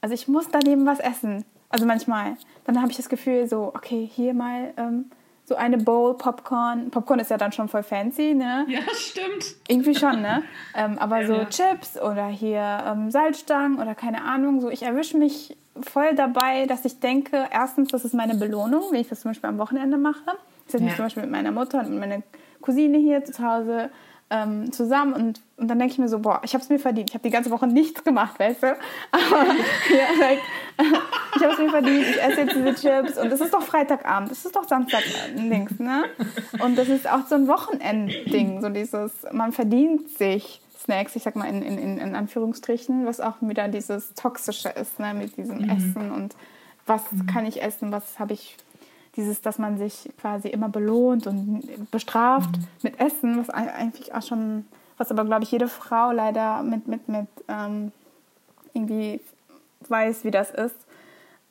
Also 0.00 0.14
ich 0.14 0.28
muss 0.28 0.48
daneben 0.48 0.86
was 0.86 1.00
essen. 1.00 1.44
Also 1.68 1.84
manchmal. 1.84 2.36
Dann 2.64 2.80
habe 2.80 2.90
ich 2.90 2.96
das 2.96 3.08
Gefühl, 3.08 3.48
so, 3.48 3.72
okay, 3.74 4.08
hier 4.12 4.34
mal 4.34 4.72
ähm, 4.76 5.10
so 5.48 5.54
eine 5.54 5.78
Bowl 5.78 6.14
Popcorn. 6.14 6.90
Popcorn 6.90 7.20
ist 7.20 7.30
ja 7.30 7.36
dann 7.38 7.52
schon 7.52 7.68
voll 7.68 7.84
fancy, 7.84 8.34
ne? 8.34 8.66
ja, 8.68 8.80
stimmt. 8.94 9.54
Irgendwie 9.68 9.94
schon, 9.94 10.20
ne? 10.20 10.42
ähm, 10.74 10.98
aber 10.98 11.24
so 11.24 11.34
ja. 11.34 11.44
Chips 11.46 11.98
oder 12.00 12.26
hier 12.26 12.82
ähm, 12.84 13.10
Salzstangen 13.12 13.78
oder 13.80 13.94
keine 13.94 14.22
Ahnung, 14.24 14.60
so 14.60 14.68
ich 14.68 14.82
erwische 14.82 15.16
mich 15.16 15.56
voll 15.80 16.14
dabei, 16.16 16.66
dass 16.66 16.84
ich 16.84 16.98
denke, 17.00 17.46
erstens, 17.52 17.90
das 17.90 18.04
ist 18.04 18.12
meine 18.14 18.34
Belohnung, 18.34 18.82
wenn 18.90 19.00
ich 19.00 19.08
das 19.08 19.20
zum 19.20 19.30
Beispiel 19.30 19.48
am 19.48 19.58
Wochenende 19.58 19.98
mache. 19.98 20.24
Das 20.66 20.74
ist 20.74 20.80
Ja. 20.80 20.86
mich 20.86 20.96
zum 20.96 21.04
Beispiel 21.04 21.22
mit 21.22 21.32
meiner 21.32 21.52
Mutter 21.52 21.78
und 21.80 21.90
mit 21.90 22.00
meiner 22.00 22.22
Cousine 22.60 22.98
hier 22.98 23.24
zu 23.24 23.40
Hause 23.46 23.90
ähm, 24.28 24.72
zusammen 24.72 25.12
und, 25.12 25.40
und 25.56 25.68
dann 25.68 25.78
denke 25.78 25.92
ich 25.92 25.98
mir 25.98 26.08
so, 26.08 26.18
boah, 26.18 26.40
ich 26.42 26.52
habe 26.54 26.62
es 26.62 26.68
mir 26.68 26.80
verdient. 26.80 27.10
Ich 27.10 27.14
habe 27.14 27.22
die 27.22 27.30
ganze 27.30 27.50
Woche 27.50 27.66
nichts 27.68 28.02
gemacht, 28.02 28.38
weißt 28.38 28.62
du? 28.62 28.66
Aber 29.12 29.46
ja, 29.90 30.20
like, 30.20 30.40
ich 31.36 31.42
habe 31.42 31.52
es 31.52 31.58
mir 31.58 31.70
verdient. 31.70 32.06
Ich 32.10 32.22
esse 32.22 32.40
jetzt 32.40 32.56
diese 32.56 32.74
Chips 32.74 33.18
und 33.18 33.30
es 33.30 33.40
ist 33.40 33.54
doch 33.54 33.62
Freitagabend, 33.62 34.32
es 34.32 34.44
ist 34.44 34.56
doch 34.56 34.66
Samstag 34.66 35.04
links, 35.36 35.78
ne? 35.78 36.04
Und 36.60 36.76
das 36.76 36.88
ist 36.88 37.08
auch 37.08 37.26
so 37.28 37.36
ein 37.36 37.46
Wochenendding, 37.46 38.60
so 38.60 38.68
dieses, 38.68 39.12
man 39.32 39.52
verdient 39.52 40.10
sich 40.10 40.60
Snacks, 40.76 41.14
ich 41.14 41.22
sag 41.22 41.36
mal 41.36 41.48
in, 41.48 41.62
in, 41.62 41.98
in 41.98 42.14
Anführungsstrichen, 42.16 43.06
was 43.06 43.20
auch 43.20 43.36
wieder 43.40 43.68
dieses 43.68 44.14
Toxische 44.14 44.70
ist, 44.70 44.98
ne? 44.98 45.14
Mit 45.14 45.36
diesem 45.36 45.58
mhm. 45.58 45.70
Essen 45.70 46.10
und 46.10 46.34
was 46.86 47.02
kann 47.32 47.46
ich 47.46 47.62
essen, 47.62 47.90
was 47.90 48.18
habe 48.18 48.32
ich 48.32 48.56
dieses, 49.16 49.40
dass 49.40 49.58
man 49.58 49.78
sich 49.78 50.10
quasi 50.20 50.48
immer 50.48 50.68
belohnt 50.68 51.26
und 51.26 51.90
bestraft 51.90 52.56
mhm. 52.56 52.66
mit 52.82 53.00
Essen, 53.00 53.38
was 53.38 53.50
eigentlich 53.50 54.14
auch 54.14 54.22
schon, 54.22 54.66
was 54.98 55.10
aber 55.10 55.24
glaube 55.24 55.44
ich 55.44 55.50
jede 55.50 55.68
Frau 55.68 56.12
leider 56.12 56.62
mit, 56.62 56.86
mit, 56.86 57.08
mit 57.08 57.26
ähm, 57.48 57.92
irgendwie 58.74 59.20
weiß, 59.88 60.24
wie 60.24 60.30
das 60.30 60.50
ist. 60.50 60.76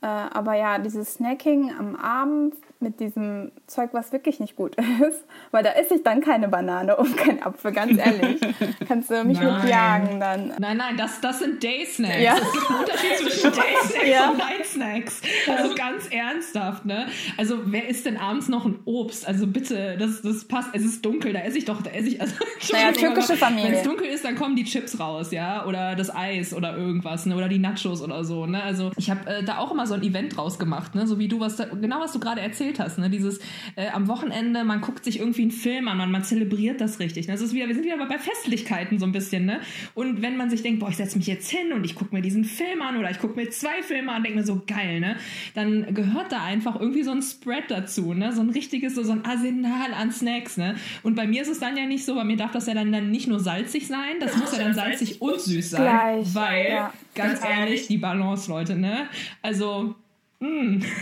Äh, 0.01 0.07
aber 0.07 0.53
ja, 0.55 0.77
dieses 0.77 1.15
Snacking 1.15 1.73
am 1.77 1.95
Abend 1.95 2.53
mit 2.79 2.99
diesem 2.99 3.51
Zeug, 3.67 3.89
was 3.93 4.11
wirklich 4.11 4.39
nicht 4.39 4.55
gut 4.55 4.75
ist, 4.75 5.23
weil 5.51 5.63
da 5.63 5.71
esse 5.71 5.95
ich 5.95 6.03
dann 6.03 6.21
keine 6.21 6.47
Banane 6.49 6.95
und 6.97 7.15
kein 7.17 7.41
Apfel, 7.41 7.71
ganz 7.71 7.97
ehrlich. 7.97 8.39
Kannst 8.87 9.09
du 9.09 9.23
mich 9.23 9.39
nein. 9.39 9.61
mit 9.61 9.69
jagen 9.69 10.19
dann. 10.19 10.53
Nein, 10.59 10.77
nein, 10.77 10.97
das, 10.97 11.21
das 11.21 11.39
sind 11.39 11.63
Day 11.63 11.85
Snacks. 11.85 12.21
Ja. 12.21 12.35
Es 12.35 12.51
gibt 12.51 12.69
einen 12.69 12.79
Unterschied 12.79 13.17
zwischen 13.17 13.51
Day 13.53 13.75
Snacks 13.83 14.09
ja. 14.09 14.29
und 14.29 14.37
Night 14.37 14.65
Snacks. 14.65 15.21
Also 15.47 15.75
ganz 15.75 16.07
ernsthaft, 16.11 16.85
ne? 16.85 17.07
Also 17.37 17.59
wer 17.65 17.87
isst 17.87 18.05
denn 18.05 18.17
abends 18.17 18.49
noch 18.49 18.65
ein 18.65 18.79
Obst? 18.85 19.27
Also 19.27 19.47
bitte, 19.47 19.97
das, 19.97 20.21
das 20.21 20.45
passt. 20.45 20.69
Es 20.73 20.83
ist 20.83 21.03
dunkel, 21.05 21.33
da 21.33 21.39
esse 21.39 21.57
ich 21.57 21.65
doch, 21.65 21.81
da 21.81 21.89
esse 21.89 22.09
ich. 22.09 22.21
Also, 22.21 22.35
naja, 22.71 22.91
türkische 22.91 23.35
Familie. 23.35 23.71
Wenn 23.71 23.77
es 23.77 23.83
dunkel 23.83 24.07
ist, 24.07 24.25
dann 24.25 24.35
kommen 24.35 24.55
die 24.55 24.65
Chips 24.65 24.99
raus, 24.99 25.31
ja? 25.31 25.65
Oder 25.65 25.95
das 25.95 26.13
Eis 26.13 26.53
oder 26.53 26.77
irgendwas, 26.77 27.25
ne? 27.25 27.35
Oder 27.35 27.47
die 27.47 27.59
Nachos 27.59 28.01
oder 28.01 28.23
so, 28.23 28.45
ne? 28.45 28.61
Also 28.61 28.91
ich 28.97 29.09
habe 29.09 29.27
äh, 29.29 29.43
da 29.43 29.57
auch 29.57 29.71
immer 29.71 29.87
so 29.87 29.93
ein 29.93 30.03
Event 30.03 30.35
draus 30.37 30.59
gemacht, 30.59 30.93
ne? 30.93 31.07
So 31.07 31.17
wie 31.19 31.27
du 31.27 31.39
was 31.39 31.55
da, 31.55 31.65
genau 31.65 32.01
was 32.01 32.11
du 32.11 32.19
gerade 32.19 32.41
erzählt 32.41 32.64
hast, 32.79 32.97
ne? 32.97 33.09
Dieses 33.09 33.39
äh, 33.75 33.89
am 33.89 34.07
Wochenende, 34.07 34.63
man 34.63 34.81
guckt 34.81 35.03
sich 35.05 35.19
irgendwie 35.19 35.43
einen 35.43 35.51
Film 35.51 35.87
an, 35.87 35.97
man, 35.97 36.11
man 36.11 36.23
zelebriert 36.23 36.81
das 36.81 36.99
richtig. 36.99 37.27
Ne? 37.27 37.33
Das 37.33 37.41
ist 37.41 37.53
wieder, 37.53 37.67
wir 37.67 37.75
sind 37.75 37.85
wieder 37.85 37.97
bei 37.97 38.17
Festlichkeiten 38.17 38.99
so 38.99 39.05
ein 39.05 39.11
bisschen, 39.11 39.45
ne? 39.45 39.59
Und 39.93 40.21
wenn 40.21 40.37
man 40.37 40.49
sich 40.49 40.61
denkt, 40.61 40.79
boah, 40.79 40.89
ich 40.89 40.97
setze 40.97 41.17
mich 41.17 41.27
jetzt 41.27 41.49
hin 41.49 41.73
und 41.73 41.83
ich 41.83 41.95
gucke 41.95 42.13
mir 42.13 42.21
diesen 42.21 42.43
Film 42.43 42.81
an 42.81 42.97
oder 42.97 43.11
ich 43.11 43.19
gucke 43.19 43.35
mir 43.35 43.49
zwei 43.49 43.81
Filme 43.81 44.11
an, 44.11 44.23
denke 44.23 44.39
mir 44.39 44.45
so 44.45 44.61
geil, 44.65 44.99
ne? 44.99 45.17
Dann 45.53 45.93
gehört 45.93 46.31
da 46.31 46.43
einfach 46.43 46.79
irgendwie 46.79 47.03
so 47.03 47.11
ein 47.11 47.21
Spread 47.21 47.65
dazu, 47.69 48.13
ne? 48.13 48.33
So 48.33 48.41
ein 48.41 48.49
richtiges, 48.49 48.95
so, 48.95 49.03
so 49.03 49.11
ein 49.11 49.25
Arsenal 49.25 49.93
an 49.93 50.11
Snacks, 50.11 50.57
ne? 50.57 50.75
Und 51.03 51.15
bei 51.15 51.27
mir 51.27 51.41
ist 51.41 51.49
es 51.49 51.59
dann 51.59 51.77
ja 51.77 51.85
nicht 51.85 52.05
so, 52.05 52.15
bei 52.15 52.23
mir 52.23 52.37
darf 52.37 52.51
das 52.51 52.67
ja 52.67 52.73
dann, 52.73 52.91
dann 52.91 53.11
nicht 53.11 53.27
nur 53.27 53.39
salzig 53.39 53.87
sein, 53.87 54.19
das 54.19 54.35
muss 54.37 54.51
ja 54.57 54.63
dann 54.63 54.73
salzig 54.73 55.21
und 55.21 55.39
süß 55.39 55.71
sein. 55.71 55.81
Gleich, 55.81 56.33
weil, 56.33 56.69
ja, 56.69 56.93
ganz 57.13 57.43
ehrlich, 57.43 57.87
die 57.87 57.97
Balance, 57.97 58.49
Leute, 58.49 58.75
ne? 58.75 59.07
Also, 59.41 59.95
mh. 60.39 60.85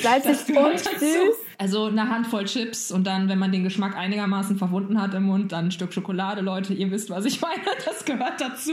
Salzig 0.00 0.56
und 0.56 0.78
süß. 0.78 1.36
Also 1.58 1.86
eine 1.86 2.08
Handvoll 2.08 2.44
Chips 2.44 2.92
und 2.92 3.06
dann, 3.06 3.28
wenn 3.28 3.38
man 3.38 3.50
den 3.50 3.64
Geschmack 3.64 3.96
einigermaßen 3.96 4.58
verwunden 4.58 5.00
hat 5.00 5.14
im 5.14 5.24
Mund, 5.24 5.52
dann 5.52 5.66
ein 5.66 5.70
Stück 5.70 5.92
Schokolade, 5.92 6.42
Leute. 6.42 6.74
Ihr 6.74 6.90
wisst, 6.90 7.10
was 7.10 7.24
ich 7.24 7.40
meine. 7.40 7.56
Das 7.84 8.04
gehört 8.04 8.40
dazu. 8.40 8.72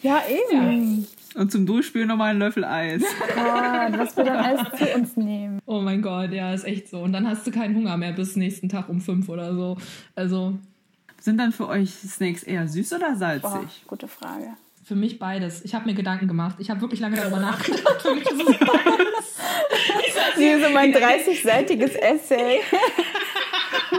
ja, 0.00 0.22
eben. 0.28 1.06
Ja. 1.34 1.40
Und 1.40 1.52
zum 1.52 1.66
Durchspülen 1.66 2.08
nochmal 2.08 2.30
einen 2.30 2.38
Löffel 2.38 2.64
Eis. 2.64 3.02
Gott, 3.34 3.98
was 3.98 4.16
wir 4.16 4.24
dann 4.24 4.36
alles 4.36 4.78
zu 4.78 4.94
uns 4.94 5.16
nehmen. 5.16 5.60
Oh 5.66 5.80
mein 5.80 6.02
Gott, 6.02 6.32
ja, 6.32 6.52
ist 6.54 6.64
echt 6.64 6.88
so. 6.88 7.00
Und 7.00 7.12
dann 7.12 7.28
hast 7.28 7.46
du 7.46 7.50
keinen 7.50 7.74
Hunger 7.76 7.96
mehr 7.96 8.12
bis 8.12 8.36
nächsten 8.36 8.68
Tag 8.68 8.88
um 8.88 9.00
fünf 9.00 9.28
oder 9.28 9.54
so. 9.54 9.76
Also. 10.14 10.58
Sind 11.20 11.38
dann 11.38 11.52
für 11.52 11.68
euch 11.68 11.90
Snacks 11.90 12.42
eher 12.42 12.68
süß 12.68 12.92
oder 12.94 13.16
salzig? 13.16 13.42
Boah, 13.42 13.64
gute 13.86 14.08
Frage. 14.08 14.56
Für 14.84 14.94
mich 14.94 15.18
beides. 15.18 15.64
Ich 15.64 15.74
habe 15.74 15.86
mir 15.86 15.94
Gedanken 15.94 16.28
gemacht. 16.28 16.56
Ich 16.58 16.68
habe 16.68 16.82
wirklich 16.82 17.00
lange 17.00 17.16
darüber 17.16 17.40
nachgedacht. 17.40 18.02
Für 18.02 18.14
mich 18.14 18.26
ist 18.26 18.38
es 18.38 18.58
beides. 18.58 19.38
Wie 20.36 20.62
so 20.62 20.68
mein 20.70 20.94
30-seitiges 20.94 21.96
Essay. 21.96 22.60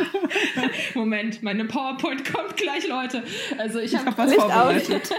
Moment, 0.93 1.41
meine 1.41 1.65
PowerPoint 1.65 2.32
kommt 2.32 2.56
gleich, 2.58 2.88
Leute. 2.88 3.24
Also 3.58 3.80
ich 3.80 3.95
habe 3.95 4.08
hab 4.08 4.17
was 4.17 4.34
vorbereitet. 4.34 5.10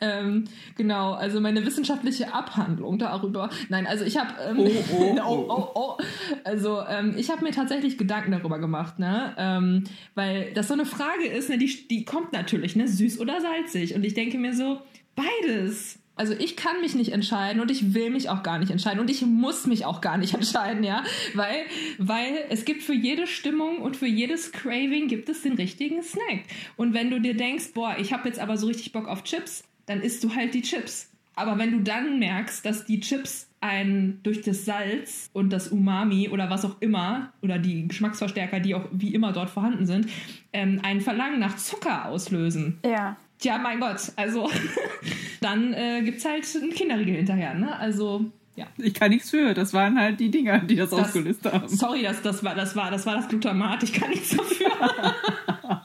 Ähm, 0.00 0.44
genau, 0.76 1.12
also 1.12 1.40
meine 1.40 1.64
wissenschaftliche 1.64 2.32
Abhandlung 2.32 2.98
darüber. 2.98 3.50
Nein, 3.68 3.86
also 3.86 4.04
ich 4.04 4.16
habe 4.16 4.34
ähm, 4.42 4.58
oh, 4.58 4.70
oh, 4.92 5.18
oh, 5.26 5.46
oh, 5.48 5.70
oh. 5.74 5.96
Also 6.44 6.82
ähm, 6.88 7.14
ich 7.16 7.30
habe 7.30 7.44
mir 7.44 7.52
tatsächlich 7.52 7.98
Gedanken 7.98 8.32
darüber 8.32 8.58
gemacht, 8.58 8.98
ne? 8.98 9.34
Ähm, 9.38 9.84
weil 10.14 10.52
das 10.54 10.68
so 10.68 10.74
eine 10.74 10.86
Frage 10.86 11.26
ist, 11.26 11.48
ne, 11.48 11.58
die, 11.58 11.88
die 11.88 12.04
kommt 12.04 12.32
natürlich, 12.32 12.76
ne, 12.76 12.88
süß 12.88 13.20
oder 13.20 13.40
salzig. 13.40 13.94
Und 13.94 14.04
ich 14.04 14.14
denke 14.14 14.38
mir 14.38 14.54
so, 14.54 14.80
beides 15.16 15.98
also 16.16 16.32
ich 16.32 16.56
kann 16.56 16.80
mich 16.80 16.94
nicht 16.94 17.12
entscheiden 17.12 17.60
und 17.60 17.70
ich 17.70 17.94
will 17.94 18.10
mich 18.10 18.28
auch 18.28 18.42
gar 18.42 18.58
nicht 18.58 18.70
entscheiden 18.70 19.00
und 19.00 19.10
ich 19.10 19.22
muss 19.22 19.66
mich 19.66 19.84
auch 19.84 20.00
gar 20.00 20.16
nicht 20.16 20.34
entscheiden, 20.34 20.84
ja, 20.84 21.02
weil, 21.34 21.64
weil 21.98 22.44
es 22.50 22.64
gibt 22.64 22.82
für 22.82 22.94
jede 22.94 23.26
Stimmung 23.26 23.78
und 23.78 23.96
für 23.96 24.06
jedes 24.06 24.52
Craving 24.52 25.08
gibt 25.08 25.28
es 25.28 25.42
den 25.42 25.54
richtigen 25.54 26.02
Snack. 26.02 26.44
Und 26.76 26.94
wenn 26.94 27.10
du 27.10 27.20
dir 27.20 27.36
denkst, 27.36 27.72
boah, 27.74 27.96
ich 27.98 28.12
habe 28.12 28.28
jetzt 28.28 28.38
aber 28.38 28.56
so 28.56 28.66
richtig 28.66 28.92
Bock 28.92 29.08
auf 29.08 29.24
Chips, 29.24 29.64
dann 29.86 30.00
isst 30.00 30.22
du 30.24 30.34
halt 30.34 30.54
die 30.54 30.62
Chips. 30.62 31.10
Aber 31.36 31.58
wenn 31.58 31.72
du 31.72 31.80
dann 31.80 32.18
merkst, 32.20 32.64
dass 32.64 32.86
die 32.86 33.00
Chips 33.00 33.48
ein 33.60 34.20
durch 34.22 34.42
das 34.42 34.64
Salz 34.64 35.30
und 35.32 35.50
das 35.50 35.68
Umami 35.68 36.28
oder 36.28 36.50
was 36.50 36.64
auch 36.64 36.80
immer 36.80 37.32
oder 37.42 37.58
die 37.58 37.88
Geschmacksverstärker, 37.88 38.60
die 38.60 38.74
auch 38.74 38.84
wie 38.92 39.14
immer 39.14 39.32
dort 39.32 39.50
vorhanden 39.50 39.86
sind, 39.86 40.08
ähm, 40.52 40.80
ein 40.82 41.00
Verlangen 41.00 41.40
nach 41.40 41.56
Zucker 41.56 42.06
auslösen. 42.06 42.78
Ja. 42.84 43.16
Tja, 43.38 43.58
mein 43.58 43.80
Gott, 43.80 44.12
also 44.16 44.50
dann 45.40 45.72
äh, 45.74 46.02
gibt 46.02 46.18
es 46.18 46.24
halt 46.24 46.46
einen 46.54 46.72
Kinderriegel 46.72 47.16
hinterher, 47.16 47.54
ne? 47.54 47.76
Also 47.78 48.24
ja. 48.56 48.66
Ich 48.78 48.94
kann 48.94 49.10
nichts 49.10 49.30
für. 49.30 49.52
Das 49.52 49.72
waren 49.74 49.98
halt 49.98 50.20
die 50.20 50.30
Dinger, 50.30 50.60
die 50.60 50.76
das, 50.76 50.90
das 50.90 51.00
ausgelöst 51.00 51.44
haben. 51.44 51.68
Sorry, 51.68 52.02
das, 52.02 52.22
das, 52.22 52.44
war, 52.44 52.54
das, 52.54 52.76
war, 52.76 52.90
das 52.90 53.04
war 53.04 53.16
das 53.16 53.28
Glutamat. 53.28 53.82
Ich 53.82 53.92
kann 53.92 54.10
nichts 54.10 54.36
dafür. 54.36 54.70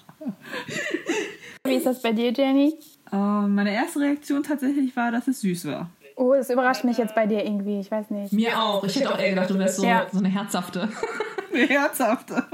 Wie 1.65 1.73
ist 1.73 1.85
das 1.85 2.01
bei 2.01 2.13
dir, 2.13 2.31
Jenny? 2.31 2.75
Uh, 3.11 3.47
meine 3.47 3.73
erste 3.73 3.99
Reaktion 4.01 4.43
tatsächlich 4.43 4.95
war, 4.95 5.11
dass 5.11 5.27
es 5.27 5.41
süß 5.41 5.65
war. 5.65 5.89
Oh, 6.15 6.33
das 6.33 6.49
überrascht 6.49 6.83
mich 6.83 6.97
jetzt 6.97 7.15
bei 7.15 7.25
dir 7.25 7.43
irgendwie. 7.43 7.79
Ich 7.79 7.89
weiß 7.89 8.11
nicht. 8.11 8.33
Mir 8.33 8.61
auch. 8.61 8.83
Ich 8.83 8.95
hätte 8.95 9.11
auch 9.11 9.17
eher 9.17 9.29
gedacht, 9.29 9.49
du 9.49 9.57
wärst 9.57 9.77
so, 9.77 9.85
ja. 9.85 10.05
so 10.11 10.19
eine 10.19 10.29
herzhafte. 10.29 10.89
Eine 11.51 11.65
herzhafte. 11.65 12.45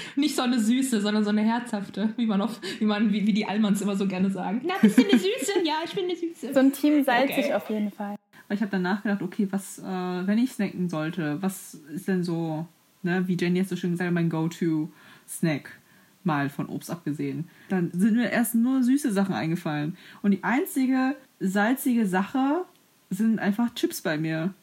Nicht 0.16 0.36
so 0.36 0.42
eine 0.42 0.58
süße, 0.58 1.00
sondern 1.00 1.24
so 1.24 1.30
eine 1.30 1.42
herzhafte, 1.42 2.12
wie 2.16 2.26
man 2.26 2.40
auf, 2.40 2.60
wie 2.78 2.84
man, 2.84 3.12
wie, 3.12 3.26
wie 3.26 3.32
die 3.32 3.46
Allmanns 3.46 3.80
immer 3.80 3.96
so 3.96 4.06
gerne 4.06 4.30
sagen. 4.30 4.62
Na, 4.64 4.74
bist 4.80 4.98
du 4.98 5.02
eine 5.02 5.18
Süße? 5.18 5.52
Ja, 5.64 5.74
ich 5.84 5.92
bin 5.92 6.04
eine 6.04 6.16
Süße. 6.16 6.52
So 6.52 6.60
ein 6.60 6.72
Team 6.72 7.04
salzig 7.04 7.44
okay. 7.44 7.54
auf 7.54 7.70
jeden 7.70 7.90
Fall. 7.90 8.16
Ich 8.50 8.60
habe 8.60 8.70
dann 8.70 8.82
nachgedacht, 8.82 9.22
okay, 9.22 9.48
was, 9.50 9.78
äh, 9.78 9.82
wenn 9.82 10.38
ich 10.38 10.52
snacken 10.52 10.88
sollte, 10.88 11.40
was 11.40 11.74
ist 11.94 12.08
denn 12.08 12.22
so, 12.22 12.66
ne, 13.02 13.26
wie 13.26 13.36
Jenny 13.38 13.58
jetzt 13.58 13.70
so 13.70 13.76
schön 13.76 13.92
gesagt 13.92 14.08
hat, 14.08 14.14
mein 14.14 14.28
Go-To-Snack? 14.28 15.80
Mal 16.26 16.48
von 16.48 16.66
Obst 16.66 16.90
abgesehen. 16.90 17.48
Dann 17.68 17.90
sind 17.92 18.16
mir 18.16 18.30
erst 18.30 18.54
nur 18.54 18.82
süße 18.82 19.12
Sachen 19.12 19.34
eingefallen. 19.34 19.96
Und 20.22 20.30
die 20.30 20.42
einzige 20.42 21.16
salzige 21.38 22.06
Sache 22.06 22.64
sind 23.10 23.38
einfach 23.38 23.74
Chips 23.74 24.00
bei 24.00 24.16
mir. 24.16 24.54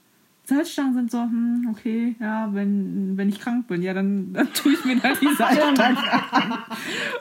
Salzstangen 0.43 0.93
sind 0.93 1.11
so, 1.11 1.19
hm, 1.19 1.67
okay, 1.71 2.15
ja, 2.19 2.53
wenn, 2.53 3.15
wenn 3.15 3.29
ich 3.29 3.39
krank 3.39 3.67
bin, 3.67 3.81
ja, 3.81 3.93
dann, 3.93 4.33
dann 4.33 4.51
tue 4.53 4.73
ich 4.73 4.83
mir 4.83 4.99
da 4.99 5.13
die 5.13 5.33
Salzstangen 5.37 5.97
an. 5.97 5.97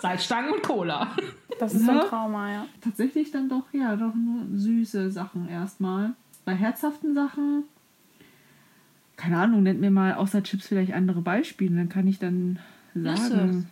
Salzstangen 0.01 0.53
und 0.53 0.63
Cola. 0.63 1.11
Das 1.59 1.75
ist 1.75 1.85
so 1.85 1.93
ein 1.93 2.01
Trauma, 2.01 2.51
ja. 2.51 2.67
Tatsächlich 2.81 3.31
dann 3.31 3.49
doch, 3.49 3.73
ja, 3.73 3.95
doch 3.97 4.15
nur 4.15 4.47
süße 4.55 5.11
Sachen 5.11 5.49
erstmal. 5.49 6.15
Bei 6.45 6.55
herzhaften 6.55 7.15
Sachen, 7.15 7.65
keine 9.17 9.39
Ahnung, 9.39 9.63
nennt 9.63 9.81
mir 9.81 9.91
mal 9.91 10.15
außer 10.15 10.43
Chips 10.43 10.67
vielleicht 10.67 10.95
andere 10.95 11.21
Beispiele, 11.21 11.77
dann 11.77 11.91
kann 11.91 12.09
ich 12.09 12.19
dann 12.19 12.59
sagen. 12.95 13.05
Nüsse. 13.05 13.65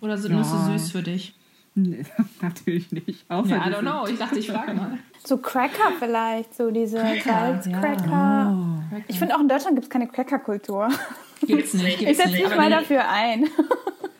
Oder 0.00 0.18
sind 0.18 0.32
ja. 0.32 0.38
Nüsse 0.38 0.64
süß 0.64 0.92
für 0.92 1.02
dich? 1.02 1.34
Nee, 1.74 2.04
natürlich 2.42 2.92
nicht. 2.92 3.24
Außer 3.30 3.56
ja, 3.56 3.66
I 3.66 3.72
don't 3.72 3.80
know. 3.80 4.06
Ich 4.06 4.18
dachte, 4.18 4.38
ich 4.38 4.50
frage 4.50 4.74
mal. 4.74 4.98
So 5.24 5.36
Cracker 5.36 5.92
vielleicht, 6.00 6.52
so 6.56 6.72
diese 6.72 6.98
Salzcracker. 6.98 8.10
Ja. 8.10 8.50
Oh. 8.92 9.00
Ich 9.06 9.20
finde 9.20 9.36
auch 9.36 9.40
in 9.40 9.46
Deutschland 9.46 9.76
gibt 9.76 9.84
es 9.84 9.90
keine 9.90 10.08
Cracker-Kultur. 10.08 10.88
Gibt's 11.46 11.74
nicht. 11.74 12.00
Gibt's 12.00 12.10
ich 12.10 12.16
setze 12.16 12.42
mich 12.42 12.56
mal 12.56 12.68
dafür 12.68 13.08
ein. 13.08 13.46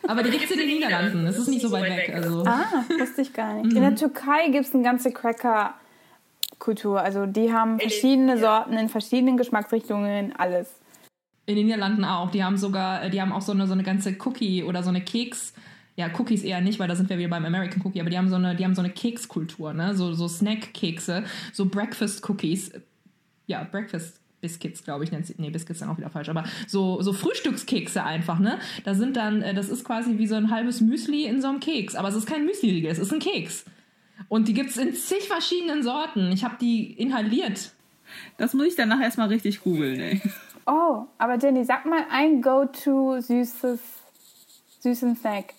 Aber 0.07 0.23
die 0.23 0.29
gibt 0.31 0.45
es 0.45 0.51
in 0.51 0.59
den 0.59 0.67
Niederlanden. 0.69 1.25
Das 1.25 1.37
ist 1.37 1.49
nicht 1.49 1.61
so 1.61 1.71
weit 1.71 1.91
weg. 1.91 2.09
Also. 2.15 2.45
Ah, 2.45 2.85
wusste 2.97 3.21
ich 3.21 3.33
gar 3.33 3.55
nicht. 3.55 3.71
Mhm. 3.71 3.75
In 3.75 3.81
der 3.81 3.95
Türkei 3.95 4.47
gibt 4.49 4.65
es 4.65 4.73
eine 4.73 4.81
ganze 4.83 5.11
Cracker-Kultur. 5.11 7.01
Also 7.01 7.25
die 7.25 7.51
haben 7.51 7.79
verschiedene 7.81 8.37
Sorten 8.37 8.77
in 8.77 8.87
verschiedenen 8.87 9.35
Geschmacksrichtungen, 9.35 10.33
alles. 10.37 10.69
In 11.45 11.57
den 11.57 11.65
Niederlanden 11.65 12.05
auch. 12.05 12.31
Die 12.31 12.43
haben 12.45 12.55
sogar, 12.57 13.09
die 13.09 13.21
haben 13.21 13.33
auch 13.33 13.41
so 13.41 13.51
eine, 13.51 13.67
so 13.67 13.73
eine 13.73 13.83
ganze 13.83 14.15
Cookie 14.25 14.63
oder 14.63 14.83
so 14.83 14.89
eine 14.89 15.01
Keks- 15.01 15.53
ja, 15.95 16.09
Cookies 16.17 16.43
eher 16.43 16.61
nicht, 16.61 16.79
weil 16.79 16.87
da 16.87 16.95
sind 16.95 17.09
wir 17.09 17.17
wieder 17.17 17.29
beim 17.29 17.45
American 17.45 17.81
Cookie, 17.85 18.01
aber 18.01 18.09
die 18.09 18.17
haben 18.17 18.29
so 18.29 18.35
eine, 18.35 18.55
die 18.55 18.65
haben 18.65 18.73
so 18.73 18.81
eine 18.81 18.89
Kekskultur, 18.89 19.73
ne? 19.73 19.95
So, 19.95 20.13
so 20.13 20.27
Snack-Kekse, 20.27 21.23
so 21.51 21.67
Breakfast-Cookies. 21.67 22.71
Ja, 23.45 23.63
Breakfast 23.63 24.19
Biscuits, 24.41 24.83
glaube 24.83 25.03
ich, 25.03 25.11
nennt 25.11 25.25
sie. 25.25 25.35
Nee, 25.37 25.51
Biscuits 25.51 25.79
sind 25.79 25.89
auch 25.89 25.97
wieder 25.97 26.09
falsch, 26.09 26.29
aber 26.29 26.43
so, 26.67 27.01
so 27.01 27.13
Frühstückskekse 27.13 28.03
einfach, 28.03 28.39
ne? 28.39 28.59
Da 28.83 28.93
sind 28.93 29.15
dann, 29.15 29.41
äh, 29.41 29.53
das 29.53 29.69
ist 29.69 29.85
quasi 29.85 30.17
wie 30.17 30.27
so 30.27 30.35
ein 30.35 30.51
halbes 30.51 30.81
Müsli 30.81 31.25
in 31.25 31.41
so 31.41 31.47
einem 31.47 31.59
Keks. 31.59 31.95
Aber 31.95 32.09
es 32.09 32.15
ist 32.15 32.27
kein 32.27 32.45
Müsli-Riegel, 32.45 32.91
es 32.91 32.99
ist 32.99 33.13
ein 33.13 33.19
Keks. 33.19 33.65
Und 34.27 34.47
die 34.47 34.53
gibt 34.53 34.71
es 34.71 34.77
in 34.77 34.93
zig 34.93 35.27
verschiedenen 35.27 35.81
Sorten. 35.83 36.31
Ich 36.31 36.43
habe 36.43 36.55
die 36.59 36.91
inhaliert. 36.91 37.71
Das 38.37 38.53
muss 38.53 38.67
ich 38.67 38.75
dann 38.75 38.89
nachher 38.89 39.05
erstmal 39.05 39.29
richtig 39.29 39.61
googeln, 39.61 39.99
ey. 39.99 40.21
Oh, 40.65 41.05
aber 41.17 41.37
Jenny, 41.37 41.63
sag 41.65 41.85
mal 41.85 42.05
ein 42.09 42.41
Go-To 42.41 43.19
süßes, 43.19 43.79
süßen 44.79 45.15
Snack. 45.15 45.53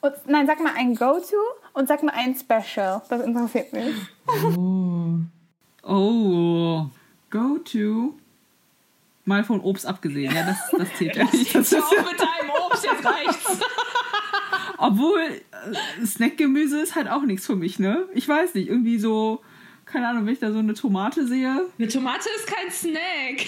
Und, 0.00 0.14
nein, 0.26 0.46
sag 0.46 0.60
mal 0.60 0.72
ein 0.76 0.94
Go-To 0.94 1.36
und 1.72 1.88
sag 1.88 2.02
mal 2.02 2.12
ein 2.14 2.34
Special. 2.36 3.02
Das 3.08 3.22
interessiert 3.22 3.72
mich. 3.72 3.94
Oh. 4.56 5.18
Oh. 5.82 6.86
Go 7.30 7.58
to. 7.58 8.14
Mal 9.24 9.44
von 9.44 9.60
Obst 9.60 9.86
abgesehen. 9.86 10.34
Ja, 10.34 10.46
das, 10.46 10.58
das 10.70 10.94
zählt 10.96 11.16
ja 11.16 11.24
nicht. 11.24 11.54
Das 11.54 11.72
ist, 11.72 11.82
auf 11.82 11.90
mit 11.90 12.20
deinem 12.20 12.50
Obst, 12.66 12.84
jetzt 12.84 13.04
reicht's. 13.04 13.60
obwohl 14.78 15.20
äh, 15.20 16.06
Snackgemüse 16.06 16.80
ist 16.80 16.94
halt 16.94 17.08
auch 17.08 17.22
nichts 17.22 17.46
für 17.46 17.56
mich, 17.56 17.78
ne? 17.78 18.06
Ich 18.14 18.28
weiß 18.28 18.54
nicht, 18.54 18.68
irgendwie 18.68 18.98
so, 18.98 19.42
keine 19.84 20.08
Ahnung, 20.08 20.26
wenn 20.26 20.32
ich 20.32 20.38
da 20.40 20.52
so 20.52 20.58
eine 20.58 20.74
Tomate 20.74 21.26
sehe. 21.26 21.66
Eine 21.78 21.88
Tomate 21.88 22.28
ist 22.36 22.46
kein 22.46 22.70
Snack. 22.70 23.46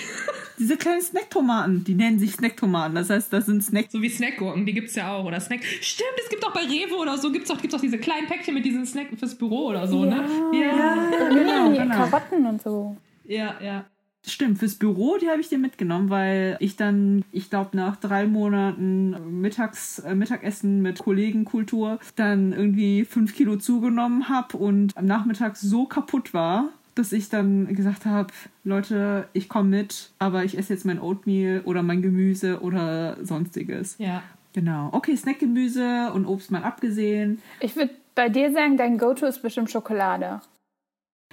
Diese 0.58 0.76
kleinen 0.76 1.00
Snacktomaten, 1.00 1.84
die 1.84 1.94
nennen 1.94 2.18
sich 2.18 2.32
Snacktomaten. 2.32 2.94
Das 2.94 3.10
heißt, 3.10 3.32
das 3.32 3.46
sind 3.46 3.62
Snacks. 3.62 3.92
So 3.92 4.02
wie 4.02 4.08
Snackgurken, 4.08 4.66
die 4.66 4.72
gibt's 4.72 4.94
ja 4.94 5.14
auch. 5.14 5.24
Oder 5.24 5.40
Snack. 5.40 5.64
Stimmt, 5.64 6.10
es 6.22 6.28
gibt 6.28 6.44
auch 6.46 6.52
bei 6.52 6.62
Rewe 6.62 6.96
oder 6.96 7.16
so, 7.18 7.30
gibt's 7.30 7.50
auch, 7.50 7.60
gibt's 7.60 7.74
auch 7.74 7.80
diese 7.80 7.98
kleinen 7.98 8.26
Päckchen 8.26 8.54
mit 8.54 8.64
diesen 8.64 8.86
Snack 8.86 9.08
fürs 9.18 9.36
Büro 9.36 9.66
oder 9.68 9.86
so, 9.86 10.04
ne? 10.04 10.24
Ja. 10.52 11.28
Genau, 11.28 11.70
genau. 11.70 11.94
Karotten 11.94 12.46
und 12.46 12.62
so. 12.62 12.96
Ja, 13.24 13.54
ja. 13.62 13.84
Stimmt, 14.26 14.58
fürs 14.58 14.74
Büro, 14.74 15.16
die 15.16 15.28
habe 15.28 15.40
ich 15.40 15.48
dir 15.48 15.58
mitgenommen, 15.58 16.10
weil 16.10 16.56
ich 16.60 16.76
dann, 16.76 17.24
ich 17.30 17.48
glaube, 17.48 17.76
nach 17.76 17.96
drei 17.96 18.26
Monaten 18.26 19.40
Mittags, 19.40 20.00
äh, 20.00 20.14
Mittagessen 20.14 20.82
mit 20.82 20.98
Kollegenkultur 20.98 21.98
dann 22.16 22.52
irgendwie 22.52 23.04
fünf 23.04 23.34
Kilo 23.34 23.56
zugenommen 23.56 24.28
habe 24.28 24.56
und 24.58 24.96
am 24.96 25.06
Nachmittag 25.06 25.56
so 25.56 25.86
kaputt 25.86 26.34
war, 26.34 26.68
dass 26.98 27.12
ich 27.12 27.28
dann 27.28 27.74
gesagt 27.74 28.06
habe, 28.06 28.32
Leute, 28.64 29.28
ich 29.32 29.48
komme 29.48 29.68
mit, 29.68 30.10
aber 30.18 30.44
ich 30.44 30.58
esse 30.58 30.72
jetzt 30.72 30.84
mein 30.84 31.00
Oatmeal 31.00 31.62
oder 31.64 31.82
mein 31.82 32.02
Gemüse 32.02 32.60
oder 32.60 33.16
sonstiges. 33.24 33.96
Ja. 33.98 34.22
Genau. 34.54 34.88
Okay, 34.92 35.14
Snackgemüse 35.14 36.10
und 36.12 36.26
Obst 36.26 36.50
mal 36.50 36.64
abgesehen. 36.64 37.40
Ich 37.60 37.76
würde 37.76 37.94
bei 38.14 38.28
dir 38.28 38.52
sagen, 38.52 38.76
dein 38.76 38.98
Go-To 38.98 39.26
ist 39.26 39.42
bestimmt 39.42 39.70
Schokolade. 39.70 40.40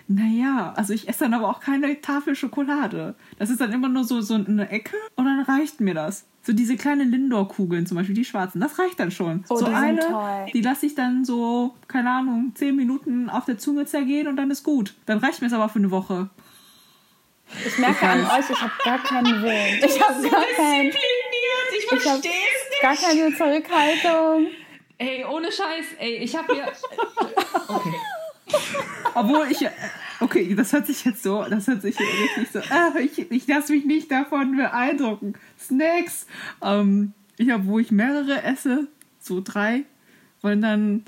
Naja, 0.07 0.73
also 0.75 0.93
ich 0.93 1.07
esse 1.07 1.23
dann 1.23 1.33
aber 1.33 1.49
auch 1.49 1.59
keine 1.59 1.99
Tafel 1.99 2.35
Schokolade. 2.35 3.15
Das 3.39 3.49
ist 3.49 3.59
dann 3.59 3.71
immer 3.73 3.89
nur 3.89 4.03
so, 4.03 4.21
so 4.21 4.35
eine 4.35 4.69
Ecke 4.69 4.95
und 5.15 5.25
dann 5.25 5.41
reicht 5.41 5.81
mir 5.81 5.95
das. 5.95 6.25
So 6.43 6.53
diese 6.53 6.75
kleinen 6.77 7.09
Lindor-Kugeln 7.09 7.87
zum 7.87 7.97
Beispiel, 7.97 8.13
die 8.13 8.23
schwarzen, 8.23 8.61
das 8.61 8.77
reicht 8.77 8.99
dann 8.99 9.09
schon. 9.09 9.43
Oh, 9.49 9.55
so 9.55 9.65
die 9.65 9.73
eine, 9.73 9.99
toll. 10.01 10.45
die 10.53 10.61
lasse 10.61 10.85
ich 10.85 10.93
dann 10.93 11.25
so, 11.25 11.73
keine 11.87 12.11
Ahnung, 12.11 12.51
zehn 12.53 12.75
Minuten 12.75 13.31
auf 13.31 13.45
der 13.45 13.57
Zunge 13.57 13.85
zergehen 13.87 14.27
und 14.27 14.35
dann 14.35 14.51
ist 14.51 14.63
gut. 14.63 14.93
Dann 15.07 15.17
reicht 15.17 15.41
mir 15.41 15.47
es 15.47 15.53
aber 15.53 15.69
für 15.69 15.79
eine 15.79 15.89
Woche. 15.89 16.29
Ich 17.65 17.77
merke 17.79 18.07
an 18.07 18.21
euch, 18.25 18.49
ich 18.49 18.61
habe 18.61 18.73
gar 18.83 18.99
keinen 18.99 19.41
Willen. 19.41 19.83
Ich 19.83 19.99
habe 19.99 20.21
gar, 20.29 20.43
kein, 20.55 20.85
Ich 20.87 20.95
ich 21.79 21.91
hab 21.91 21.99
versteh's 21.99 22.31
nicht. 22.69 22.81
gar 22.81 22.95
keine 22.95 23.35
Zurückhaltung. 23.35 24.47
Ey, 24.99 25.25
ohne 25.25 25.51
Scheiß, 25.51 25.85
ey, 25.99 26.17
ich 26.17 26.35
hab 26.35 26.47
mir. 26.47 26.65
Okay. 27.67 27.93
Obwohl 29.13 29.47
ich, 29.49 29.61
äh, 29.61 29.71
okay, 30.19 30.53
das 30.55 30.73
hört 30.73 30.87
sich 30.87 31.05
jetzt 31.05 31.23
so, 31.23 31.43
das 31.43 31.67
hört 31.67 31.81
sich 31.81 31.97
richtig 31.99 32.51
so, 32.51 32.59
äh, 32.59 33.01
ich, 33.01 33.31
ich 33.31 33.47
lasse 33.47 33.73
mich 33.73 33.85
nicht 33.85 34.11
davon 34.11 34.57
beeindrucken. 34.57 35.33
Snacks. 35.59 36.27
Ähm, 36.61 37.13
ich 37.37 37.49
habe, 37.49 37.65
wo 37.65 37.79
ich 37.79 37.91
mehrere 37.91 38.43
esse, 38.43 38.87
so 39.19 39.41
drei, 39.43 39.83
und 40.41 40.61
dann 40.61 41.03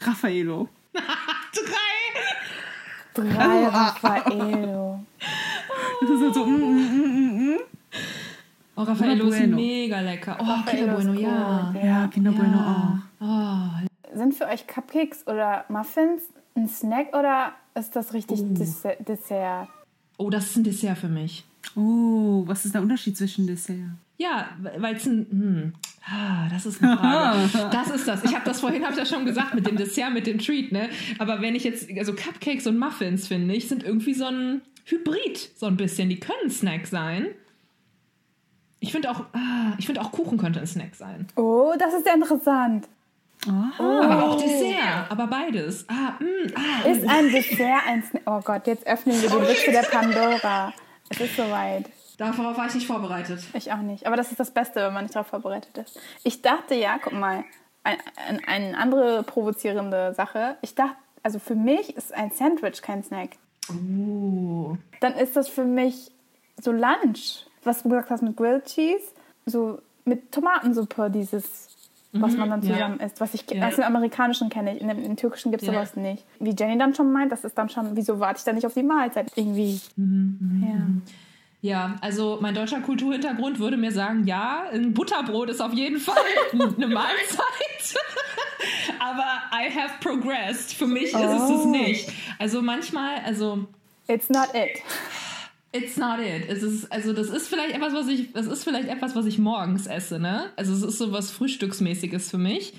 Raffaello. 0.00 0.68
Drei. 0.92 1.02
Drei 3.14 3.38
Also, 3.38 3.66
ah, 3.66 3.68
Raffaello. 3.68 5.04
Das 6.00 6.10
ist 6.10 6.20
halt 6.20 6.34
so, 6.34 6.46
mm, 6.46 6.54
mm, 6.54 7.02
mm, 7.02 7.54
mm. 7.54 7.58
Oh, 8.76 8.82
Raffaello 8.82 9.26
ist 9.26 9.38
Bueno. 9.38 9.56
mega 9.56 10.00
lecker. 10.00 10.36
Oh, 10.38 10.44
Raffaello 10.44 10.96
Kinder 10.96 10.98
ist 10.98 11.06
Bueno, 11.06 11.20
ja. 11.20 11.74
Ja, 11.84 12.06
Kinder 12.06 12.30
Bueno 12.30 13.02
auch. 13.20 13.24
Oh, 13.24 14.16
Sind 14.16 14.34
für 14.34 14.46
euch 14.46 14.68
Cupcakes 14.68 15.26
oder 15.26 15.64
Muffins 15.68 16.22
ein 16.58 16.68
Snack 16.68 17.14
oder 17.16 17.52
ist 17.74 17.94
das 17.96 18.12
richtig 18.12 18.40
Desse- 18.40 18.96
Dessert? 19.02 19.68
oh, 20.16 20.30
das 20.30 20.46
ist 20.46 20.56
ein 20.56 20.64
Dessert 20.64 20.98
für 20.98 21.08
mich. 21.08 21.44
Oh, 21.76 22.42
was 22.46 22.64
ist 22.64 22.74
der 22.74 22.82
Unterschied 22.82 23.16
zwischen 23.16 23.46
Dessert? 23.46 23.90
Ja, 24.16 24.48
weil 24.78 24.96
es 24.96 25.06
ein. 25.06 25.26
Hm, 25.30 25.72
ah, 26.10 26.48
das 26.48 26.66
ist 26.66 26.82
eine 26.82 26.96
Frage. 26.96 27.48
Das 27.70 27.88
ist 27.90 28.08
das. 28.08 28.24
Ich 28.24 28.34
habe 28.34 28.44
das 28.44 28.60
vorhin, 28.60 28.82
habe 28.82 28.92
ich 28.94 28.98
ja 28.98 29.06
schon 29.06 29.24
gesagt, 29.24 29.54
mit 29.54 29.66
dem 29.66 29.76
Dessert, 29.76 30.12
mit 30.12 30.26
dem 30.26 30.38
Treat, 30.38 30.72
ne? 30.72 30.88
Aber 31.18 31.40
wenn 31.40 31.54
ich 31.54 31.62
jetzt, 31.64 31.88
also 31.96 32.12
Cupcakes 32.14 32.66
und 32.66 32.78
Muffins, 32.78 33.28
finde 33.28 33.54
ich, 33.54 33.68
sind 33.68 33.82
irgendwie 33.84 34.14
so 34.14 34.24
ein 34.26 34.62
Hybrid, 34.86 35.50
so 35.56 35.66
ein 35.66 35.76
bisschen. 35.76 36.08
Die 36.08 36.18
können 36.18 36.50
Snack 36.50 36.86
sein. 36.88 37.26
Ich 38.80 38.92
finde 38.92 39.10
auch, 39.10 39.20
ah, 39.34 39.74
ich 39.78 39.86
finde 39.86 40.00
auch 40.00 40.10
Kuchen 40.12 40.38
könnte 40.38 40.60
ein 40.60 40.66
Snack 40.66 40.94
sein. 40.94 41.26
Oh, 41.36 41.72
das 41.78 41.94
ist 41.94 42.06
ja 42.06 42.14
interessant. 42.14 42.88
Aber 43.46 44.24
auch 44.24 44.40
Dessert. 44.40 45.10
Aber 45.10 45.26
beides. 45.26 45.86
Ah, 45.88 46.14
mm, 46.18 46.52
ah. 46.54 46.88
Ist 46.88 47.08
ein 47.08 47.30
Dessert 47.30 47.82
ein 47.86 48.02
Snack? 48.02 48.22
Oh 48.26 48.40
Gott, 48.40 48.66
jetzt 48.66 48.86
öffnen 48.86 49.20
wir 49.20 49.30
die 49.30 49.36
Büchse 49.36 49.70
der 49.70 49.82
Pandora. 49.82 50.72
Es 51.08 51.20
ist 51.20 51.36
soweit. 51.36 51.90
Darauf 52.18 52.56
war 52.56 52.66
ich 52.66 52.74
nicht 52.74 52.86
vorbereitet. 52.86 53.40
Ich 53.54 53.72
auch 53.72 53.78
nicht. 53.78 54.06
Aber 54.06 54.16
das 54.16 54.32
ist 54.32 54.40
das 54.40 54.50
Beste, 54.50 54.82
wenn 54.82 54.92
man 54.92 55.04
nicht 55.04 55.14
darauf 55.14 55.28
vorbereitet 55.28 55.78
ist. 55.78 56.00
Ich 56.24 56.42
dachte 56.42 56.74
ja, 56.74 56.98
guck 57.00 57.12
mal, 57.12 57.44
ein, 57.84 57.98
ein, 58.28 58.44
eine 58.44 58.76
andere 58.76 59.22
provozierende 59.22 60.12
Sache. 60.14 60.56
Ich 60.62 60.74
dachte, 60.74 60.96
also 61.22 61.38
für 61.38 61.54
mich 61.54 61.96
ist 61.96 62.12
ein 62.12 62.32
Sandwich 62.32 62.82
kein 62.82 63.04
Snack. 63.04 63.36
Oh. 63.70 64.76
Dann 65.00 65.14
ist 65.14 65.36
das 65.36 65.48
für 65.48 65.64
mich 65.64 66.10
so 66.60 66.72
Lunch. 66.72 67.46
Was 67.64 67.82
du 67.82 67.88
gesagt 67.88 68.10
hast 68.10 68.22
mit 68.22 68.36
Grilled 68.36 68.64
Cheese, 68.64 69.12
so 69.46 69.80
mit 70.04 70.32
Tomatensuppe, 70.32 71.10
dieses, 71.10 71.67
was 72.12 72.36
man 72.36 72.48
dann 72.50 72.62
ja. 72.62 72.72
zusammen 72.74 73.00
isst. 73.00 73.20
Was 73.20 73.34
ich 73.34 73.44
Ja. 73.50 73.68
aus 73.68 73.74
dem 73.76 73.84
Amerikanischen 73.84 74.48
kenne 74.48 74.74
ich. 74.74 74.80
In 74.80 74.88
dem, 74.88 75.02
im 75.04 75.16
Türkischen 75.16 75.50
gibt 75.50 75.62
es 75.62 75.66
Ja. 75.68 75.74
sowas 75.74 75.94
nicht. 75.96 76.24
Wie 76.40 76.54
Jenny 76.58 76.78
dann 76.78 76.94
schon 76.94 77.12
meint, 77.12 77.30
das 77.32 77.44
ist 77.44 77.56
dann 77.58 77.68
schon, 77.68 77.96
wieso 77.96 78.18
warte 78.20 78.38
ich 78.38 78.44
dann 78.44 78.54
nicht 78.54 78.66
auf 78.66 78.74
die 78.74 78.82
Mahlzeit? 78.82 79.30
Irgendwie. 79.36 79.80
Ja. 79.96 80.78
Ja, 81.60 81.96
also 82.02 82.38
mein 82.40 82.54
deutscher 82.54 82.80
Kulturhintergrund 82.80 83.58
würde 83.58 83.76
mir 83.76 83.90
sagen, 83.90 84.24
ja, 84.26 84.62
ein 84.72 84.94
Butterbrot 84.94 85.50
ist 85.50 85.60
auf 85.60 85.72
jeden 85.74 85.98
Fall 85.98 86.14
eine 86.52 86.86
Mahlzeit. 86.86 87.96
Aber 89.00 89.24
I 89.52 89.68
have 89.70 89.94
progressed. 90.00 90.72
Für 90.74 90.86
mich 90.86 91.06
ist 91.12 91.14
es 91.14 91.42
es 91.42 91.50
Oh. 91.50 91.68
nicht. 91.70 92.10
Also 92.38 92.62
manchmal, 92.62 93.18
also 93.26 93.66
It's 94.06 94.28
not 94.30 94.48
it. 94.54 94.80
It's 95.78 95.96
not 95.96 96.18
it. 96.18 96.48
Es 96.48 96.62
ist, 96.62 96.90
also 96.92 97.12
das 97.12 97.28
ist 97.28 97.48
vielleicht 97.48 97.74
etwas, 97.74 97.92
was 97.94 98.08
ich, 98.08 98.32
das 98.32 98.46
ist 98.46 98.64
vielleicht 98.64 98.88
etwas, 98.88 99.14
was 99.14 99.26
ich 99.26 99.38
morgens 99.38 99.86
esse, 99.86 100.18
ne? 100.18 100.50
Also 100.56 100.72
es 100.72 100.82
ist 100.82 100.98
so 100.98 101.12
was 101.12 101.30
Frühstücksmäßiges 101.30 102.30
für 102.30 102.38
mich. 102.38 102.74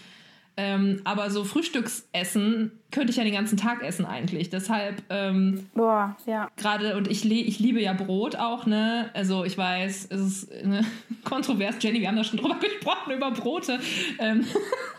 Ähm, 0.62 1.00
aber 1.06 1.30
so 1.30 1.46
Frühstücksessen 1.46 2.72
könnte 2.92 3.12
ich 3.12 3.16
ja 3.16 3.24
den 3.24 3.32
ganzen 3.32 3.58
Tag 3.58 3.82
essen 3.82 4.06
eigentlich. 4.06 4.50
Deshalb 4.50 5.04
ähm, 5.10 5.70
Boah, 5.74 6.18
ja. 6.26 6.50
gerade 6.58 6.98
und 6.98 7.10
ich, 7.10 7.24
ich 7.32 7.60
liebe 7.60 7.82
ja 7.82 7.94
Brot 7.94 8.36
auch, 8.36 8.66
ne? 8.66 9.10
Also 9.14 9.46
ich 9.46 9.58
weiß, 9.58 10.08
es 10.10 10.20
ist 10.20 10.66
ne, 10.66 10.84
kontrovers, 11.24 11.76
Jenny, 11.80 12.02
wir 12.02 12.10
haben 12.10 12.18
da 12.18 12.26
schon 12.26 12.40
drüber 12.40 12.56
gesprochen, 12.60 13.14
über 13.14 13.32
Brote. 13.32 13.80
Ähm, 14.20 14.46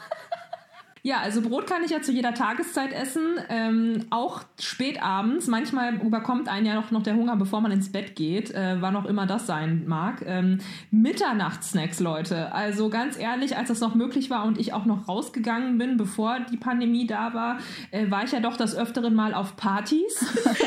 ja, 1.03 1.19
also 1.19 1.41
Brot 1.41 1.67
kann 1.67 1.83
ich 1.83 1.91
ja 1.91 2.03
zu 2.03 2.13
jeder 2.13 2.35
Tageszeit 2.35 2.93
essen, 2.93 3.39
ähm, 3.49 4.05
auch 4.11 4.43
spät 4.59 5.03
abends. 5.03 5.47
Manchmal 5.47 5.95
überkommt 5.95 6.49
einen 6.49 6.67
ja 6.67 6.75
noch, 6.75 6.91
noch 6.91 7.03
der 7.03 7.15
Hunger, 7.15 7.37
bevor 7.37 7.61
man 7.61 7.73
ins 7.73 7.91
Bett 7.91 8.17
geht, 8.17 8.51
äh, 8.51 8.77
wann 8.81 8.97
auch 8.97 9.07
immer 9.07 9.27
das 9.27 9.47
sein 9.47 9.85
mag. 9.87 10.23
Ähm, 10.27 10.59
Mitternachtssnacks, 10.91 12.01
Leute. 12.01 12.53
Also 12.53 12.91
ganz 12.91 13.19
ehrlich, 13.19 13.57
als 13.57 13.69
das 13.69 13.81
noch 13.81 13.95
möglich 13.95 14.29
war 14.29 14.45
und 14.45 14.59
ich 14.59 14.75
auch 14.75 14.85
noch 14.85 15.09
rausgegangen 15.09 15.79
bin, 15.79 15.97
bevor 15.97 16.41
die 16.41 16.59
Pandemie 16.59 17.07
da 17.07 17.33
war, 17.33 17.59
äh, 17.91 18.11
war 18.11 18.25
ich 18.25 18.33
ja 18.33 18.41
doch 18.41 18.57
des 18.57 18.77
Öfteren 18.77 19.15
mal 19.15 19.33
auf 19.33 19.57
Partys. 19.57 20.25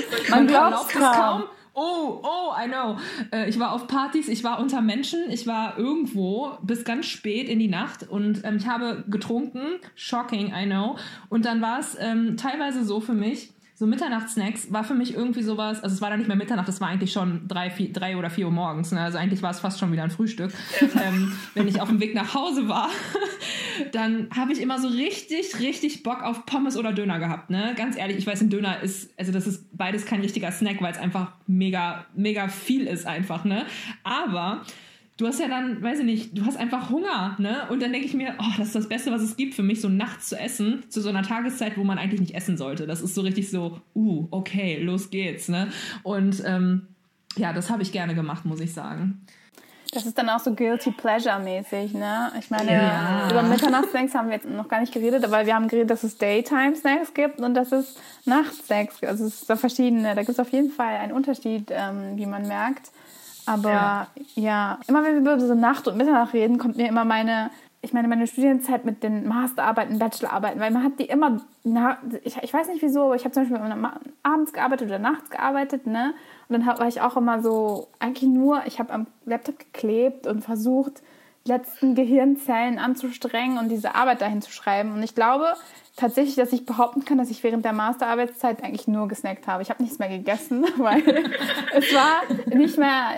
Man 0.29 0.47
glaubt 0.47 0.87
es 0.87 0.99
kaum. 0.99 1.43
Oh, 1.75 2.21
oh, 2.21 2.53
I 2.55 2.67
know. 2.67 2.97
Äh, 3.31 3.49
ich 3.49 3.59
war 3.59 3.71
auf 3.71 3.87
Partys, 3.87 4.27
ich 4.27 4.43
war 4.43 4.59
unter 4.59 4.81
Menschen, 4.81 5.31
ich 5.31 5.47
war 5.47 5.77
irgendwo 5.77 6.51
bis 6.61 6.83
ganz 6.83 7.07
spät 7.07 7.49
in 7.49 7.57
die 7.57 7.67
Nacht 7.67 8.07
und 8.07 8.43
ähm, 8.43 8.57
ich 8.57 8.67
habe 8.67 9.03
getrunken. 9.07 9.79
Shocking, 9.95 10.53
I 10.53 10.65
know. 10.65 10.97
Und 11.29 11.45
dann 11.45 11.61
war 11.61 11.79
es 11.79 11.97
ähm, 11.99 12.37
teilweise 12.37 12.83
so 12.85 12.99
für 12.99 13.13
mich, 13.13 13.52
so 13.83 13.87
Mitternachtssnacks 13.87 14.71
war 14.71 14.85
für 14.85 14.93
mich 14.93 15.13
irgendwie 15.13 15.41
sowas, 15.41 15.83
also 15.83 15.93
es 15.93 16.01
war 16.01 16.09
dann 16.09 16.19
nicht 16.19 16.29
mehr 16.29 16.37
Mitternacht, 16.37 16.69
es 16.69 16.79
war 16.79 16.87
eigentlich 16.87 17.11
schon 17.11 17.49
drei, 17.49 17.69
vier, 17.69 17.91
drei 17.91 18.15
oder 18.15 18.29
vier 18.29 18.45
Uhr 18.45 18.51
morgens. 18.53 18.93
Ne? 18.93 19.01
Also 19.01 19.17
eigentlich 19.17 19.41
war 19.41 19.51
es 19.51 19.59
fast 19.59 19.77
schon 19.77 19.91
wieder 19.91 20.03
ein 20.03 20.09
Frühstück. 20.09 20.53
ähm, 20.81 21.33
wenn 21.53 21.67
ich 21.67 21.81
auf 21.81 21.89
dem 21.89 21.99
Weg 21.99 22.15
nach 22.15 22.33
Hause 22.33 22.69
war, 22.69 22.89
dann 23.91 24.29
habe 24.33 24.53
ich 24.53 24.61
immer 24.61 24.79
so 24.79 24.87
richtig, 24.87 25.59
richtig 25.59 26.01
Bock 26.01 26.23
auf 26.23 26.45
Pommes 26.45 26.77
oder 26.77 26.93
Döner 26.93 27.19
gehabt. 27.19 27.49
Ne? 27.49 27.73
Ganz 27.75 27.97
ehrlich, 27.97 28.15
ich 28.15 28.25
weiß, 28.25 28.39
ein 28.39 28.49
Döner 28.49 28.81
ist, 28.81 29.11
also 29.19 29.33
das 29.33 29.47
ist 29.47 29.65
beides 29.75 30.05
kein 30.05 30.21
richtiger 30.21 30.53
Snack, 30.53 30.81
weil 30.81 30.93
es 30.93 30.97
einfach 30.97 31.33
mega, 31.45 32.05
mega 32.15 32.47
viel 32.47 32.87
ist 32.87 33.05
einfach. 33.05 33.43
Ne? 33.43 33.65
Aber 34.05 34.61
du 35.17 35.27
hast 35.27 35.39
ja 35.39 35.47
dann, 35.47 35.81
weiß 35.81 35.99
ich 35.99 36.05
nicht, 36.05 36.37
du 36.37 36.45
hast 36.45 36.57
einfach 36.57 36.89
Hunger, 36.89 37.35
ne? 37.37 37.67
Und 37.69 37.81
dann 37.81 37.91
denke 37.91 38.07
ich 38.07 38.13
mir, 38.13 38.35
oh, 38.39 38.53
das 38.57 38.67
ist 38.67 38.75
das 38.75 38.89
Beste, 38.89 39.11
was 39.11 39.21
es 39.21 39.37
gibt 39.37 39.53
für 39.53 39.63
mich, 39.63 39.81
so 39.81 39.89
nachts 39.89 40.29
zu 40.29 40.39
essen, 40.39 40.83
zu 40.89 41.01
so 41.01 41.09
einer 41.09 41.23
Tageszeit, 41.23 41.77
wo 41.77 41.83
man 41.83 41.97
eigentlich 41.97 42.21
nicht 42.21 42.35
essen 42.35 42.57
sollte. 42.57 42.87
Das 42.87 43.01
ist 43.01 43.15
so 43.15 43.21
richtig 43.21 43.49
so, 43.49 43.79
uh, 43.95 44.27
okay, 44.31 44.81
los 44.81 45.09
geht's, 45.09 45.49
ne? 45.49 45.69
Und 46.03 46.43
ähm, 46.45 46.87
ja, 47.35 47.53
das 47.53 47.69
habe 47.69 47.83
ich 47.83 47.91
gerne 47.91 48.15
gemacht, 48.15 48.45
muss 48.45 48.59
ich 48.59 48.73
sagen. 48.73 49.25
Das 49.93 50.07
ist 50.07 50.17
dann 50.17 50.27
auch 50.29 50.39
so 50.39 50.55
guilty 50.55 50.89
pleasure 50.89 51.39
mäßig, 51.39 51.93
ne? 51.93 52.31
Ich 52.39 52.49
meine, 52.49 52.73
ja. 52.73 53.27
über 53.29 53.43
Mitternachtssnacks 53.43 54.15
haben 54.15 54.29
wir 54.29 54.35
jetzt 54.35 54.49
noch 54.49 54.67
gar 54.67 54.81
nicht 54.81 54.91
geredet, 54.91 55.23
aber 55.23 55.45
wir 55.45 55.53
haben 55.53 55.67
geredet, 55.67 55.91
dass 55.91 56.03
es 56.03 56.17
Daytime 56.17 56.75
Snacks 56.75 57.13
gibt 57.13 57.39
und 57.39 57.53
dass 57.53 57.71
es 57.71 57.95
Nachtsnacks 58.25 58.99
gibt. 58.99 59.11
Also 59.11 59.25
es 59.25 59.41
ist 59.41 59.47
so 59.47 59.55
verschiedene. 59.55 60.15
Da 60.15 60.21
gibt 60.21 60.29
es 60.29 60.39
auf 60.39 60.51
jeden 60.51 60.71
Fall 60.71 60.95
einen 60.95 61.11
Unterschied, 61.11 61.69
ähm, 61.69 62.17
wie 62.17 62.25
man 62.25 62.47
merkt. 62.47 62.89
Aber 63.45 63.69
ja. 63.69 64.07
ja, 64.35 64.79
immer 64.87 65.03
wenn 65.03 65.23
wir 65.23 65.33
über 65.33 65.39
so 65.39 65.55
Nacht 65.55 65.87
und 65.87 65.97
Mitternacht 65.97 66.33
reden, 66.33 66.57
kommt 66.57 66.77
mir 66.77 66.87
immer 66.87 67.05
meine, 67.05 67.51
ich 67.81 67.93
meine, 67.93 68.07
meine 68.07 68.27
Studienzeit 68.27 68.85
mit 68.85 69.03
den 69.03 69.27
Masterarbeiten, 69.27 69.99
Bachelorarbeiten, 69.99 70.59
weil 70.59 70.71
man 70.71 70.83
hat 70.83 70.99
die 70.99 71.05
immer, 71.05 71.41
na, 71.63 71.97
ich, 72.23 72.37
ich 72.41 72.53
weiß 72.53 72.69
nicht 72.69 72.81
wieso, 72.81 73.05
aber 73.05 73.15
ich 73.15 73.25
habe 73.25 73.33
zum 73.33 73.43
Beispiel 73.43 73.89
abends 74.23 74.53
gearbeitet 74.53 74.87
oder 74.87 74.99
nachts 74.99 75.29
gearbeitet, 75.29 75.85
ne? 75.85 76.13
Und 76.47 76.65
dann 76.65 76.65
war 76.65 76.87
ich 76.87 77.01
auch 77.01 77.17
immer 77.17 77.41
so, 77.41 77.87
eigentlich 77.99 78.29
nur, 78.29 78.61
ich 78.65 78.79
habe 78.79 78.93
am 78.93 79.07
Laptop 79.25 79.59
geklebt 79.59 80.27
und 80.27 80.41
versucht, 80.43 81.01
letzten 81.45 81.95
Gehirnzellen 81.95 82.79
anzustrengen 82.79 83.57
und 83.57 83.69
diese 83.69 83.95
Arbeit 83.95 84.21
dahin 84.21 84.41
zu 84.41 84.51
schreiben. 84.51 84.93
Und 84.93 85.03
ich 85.03 85.13
glaube, 85.13 85.53
tatsächlich, 85.95 86.35
dass 86.35 86.53
ich 86.53 86.65
behaupten 86.65 87.05
kann, 87.05 87.17
dass 87.17 87.29
ich 87.29 87.43
während 87.43 87.65
der 87.65 87.73
Masterarbeitszeit 87.73 88.63
eigentlich 88.63 88.87
nur 88.87 89.07
gesnackt 89.07 89.47
habe. 89.47 89.61
Ich 89.61 89.69
habe 89.69 89.83
nichts 89.83 89.99
mehr 89.99 90.09
gegessen, 90.09 90.65
weil 90.77 91.03
es 91.73 91.93
war 91.93 92.21
nicht 92.55 92.77
mehr 92.77 93.11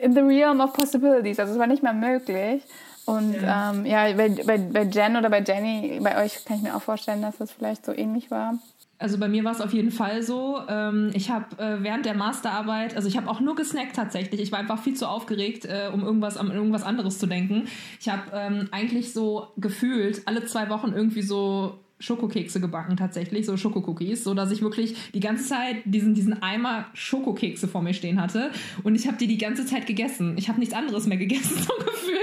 in 0.00 0.14
the 0.14 0.20
realm 0.20 0.60
of 0.60 0.72
possibilities. 0.72 1.38
Also 1.38 1.52
es 1.52 1.58
war 1.58 1.66
nicht 1.66 1.82
mehr 1.82 1.92
möglich. 1.92 2.62
Und 3.06 3.40
ja, 3.40 3.70
ähm, 3.72 3.86
ja 3.86 4.12
bei, 4.12 4.28
bei, 4.28 4.58
bei 4.58 4.82
Jen 4.82 5.16
oder 5.16 5.30
bei 5.30 5.40
Jenny, 5.40 5.98
bei 6.02 6.22
euch 6.22 6.44
kann 6.44 6.58
ich 6.58 6.62
mir 6.62 6.76
auch 6.76 6.82
vorstellen, 6.82 7.22
dass 7.22 7.38
das 7.38 7.50
vielleicht 7.50 7.86
so 7.86 7.92
ähnlich 7.92 8.30
war. 8.30 8.54
Also 9.00 9.18
bei 9.18 9.28
mir 9.28 9.44
war 9.44 9.52
es 9.52 9.60
auf 9.60 9.72
jeden 9.72 9.92
Fall 9.92 10.22
so. 10.22 10.60
Ähm, 10.68 11.10
ich 11.14 11.30
habe 11.30 11.56
äh, 11.62 11.82
während 11.82 12.04
der 12.04 12.14
Masterarbeit, 12.14 12.96
also 12.96 13.06
ich 13.06 13.16
habe 13.16 13.30
auch 13.30 13.40
nur 13.40 13.54
gesnackt 13.54 13.94
tatsächlich. 13.94 14.40
Ich 14.40 14.50
war 14.50 14.58
einfach 14.58 14.82
viel 14.82 14.94
zu 14.94 15.08
aufgeregt, 15.08 15.64
äh, 15.66 15.90
um 15.92 16.02
irgendwas 16.02 16.36
an 16.36 16.50
irgendwas 16.50 16.82
anderes 16.82 17.18
zu 17.18 17.26
denken. 17.26 17.68
Ich 18.00 18.08
habe 18.08 18.22
ähm, 18.34 18.68
eigentlich 18.72 19.12
so 19.12 19.48
gefühlt 19.56 20.22
alle 20.26 20.44
zwei 20.46 20.68
Wochen 20.68 20.92
irgendwie 20.92 21.22
so 21.22 21.78
Schokokekse 22.00 22.60
gebacken 22.60 22.96
tatsächlich, 22.96 23.46
so 23.46 23.56
Schokokookies, 23.56 24.22
so 24.22 24.34
dass 24.34 24.52
ich 24.52 24.62
wirklich 24.62 24.94
die 25.12 25.20
ganze 25.20 25.44
Zeit 25.44 25.76
diesen, 25.84 26.14
diesen 26.14 26.42
Eimer 26.42 26.86
Schokokekse 26.94 27.66
vor 27.66 27.82
mir 27.82 27.94
stehen 27.94 28.20
hatte 28.20 28.50
und 28.84 28.94
ich 28.94 29.06
habe 29.06 29.16
die 29.16 29.26
die 29.26 29.38
ganze 29.38 29.66
Zeit 29.66 29.86
gegessen. 29.86 30.36
Ich 30.38 30.48
habe 30.48 30.60
nichts 30.60 30.74
anderes 30.74 31.06
mehr 31.06 31.18
gegessen, 31.18 31.56
so 31.62 31.72
gefühlt. 31.84 32.18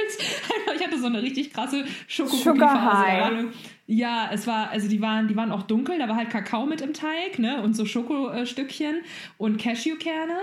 Ich 0.76 0.86
hatte 0.86 0.99
so 0.99 1.07
eine 1.07 1.21
richtig 1.21 1.51
krasse 1.51 1.84
Schokokookie-Phase. 2.07 3.49
Ja, 3.88 4.30
es 4.32 4.47
war, 4.47 4.69
also 4.69 4.88
die 4.88 5.01
waren, 5.01 5.28
die 5.28 5.36
waren 5.36 5.51
auch 5.51 5.63
dunkel, 5.63 5.99
da 5.99 6.07
war 6.07 6.15
halt 6.15 6.30
Kakao 6.30 6.65
mit 6.65 6.82
im 6.82 6.93
Teig, 6.93 7.38
ne, 7.38 7.61
und 7.61 7.76
so 7.76 7.86
Schokostückchen 7.86 9.01
und 9.38 9.57
Cashewkerne 9.57 10.38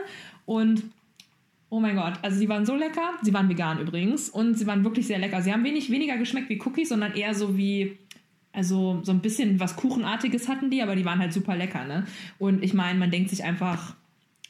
und 0.47 0.85
Oh 1.75 1.81
mein 1.81 1.97
Gott, 1.97 2.13
also 2.21 2.37
sie 2.37 2.51
waren 2.51 2.67
so 2.67 2.77
lecker. 2.77 3.15
Sie 3.23 3.33
waren 3.33 3.49
vegan 3.49 3.81
übrigens 3.81 4.29
und 4.29 4.59
sie 4.59 4.67
waren 4.67 4.85
wirklich 4.85 5.07
sehr 5.07 5.19
lecker. 5.19 5.41
Sie 5.41 5.51
haben 5.51 5.65
wenig 5.65 5.91
weniger 5.91 6.19
geschmeckt 6.19 6.51
wie 6.51 6.61
Cookies, 6.61 6.91
sondern 6.91 7.15
eher 7.15 7.33
so 7.33 7.57
wie 7.57 7.97
also 8.53 9.01
so 9.03 9.13
ein 9.13 9.21
bisschen 9.21 9.61
was 9.61 9.77
Kuchenartiges 9.77 10.49
hatten 10.49 10.71
die, 10.71 10.83
aber 10.83 10.95
die 10.95 11.05
waren 11.05 11.19
halt 11.19 11.33
super 11.33 11.57
lecker, 11.57 11.85
ne? 11.85 12.05
Und 12.39 12.63
ich 12.63 12.75
meine, 12.75 12.99
man 12.99 13.11
denkt 13.11 13.31
sich 13.31 13.45
einfach, 13.45 13.95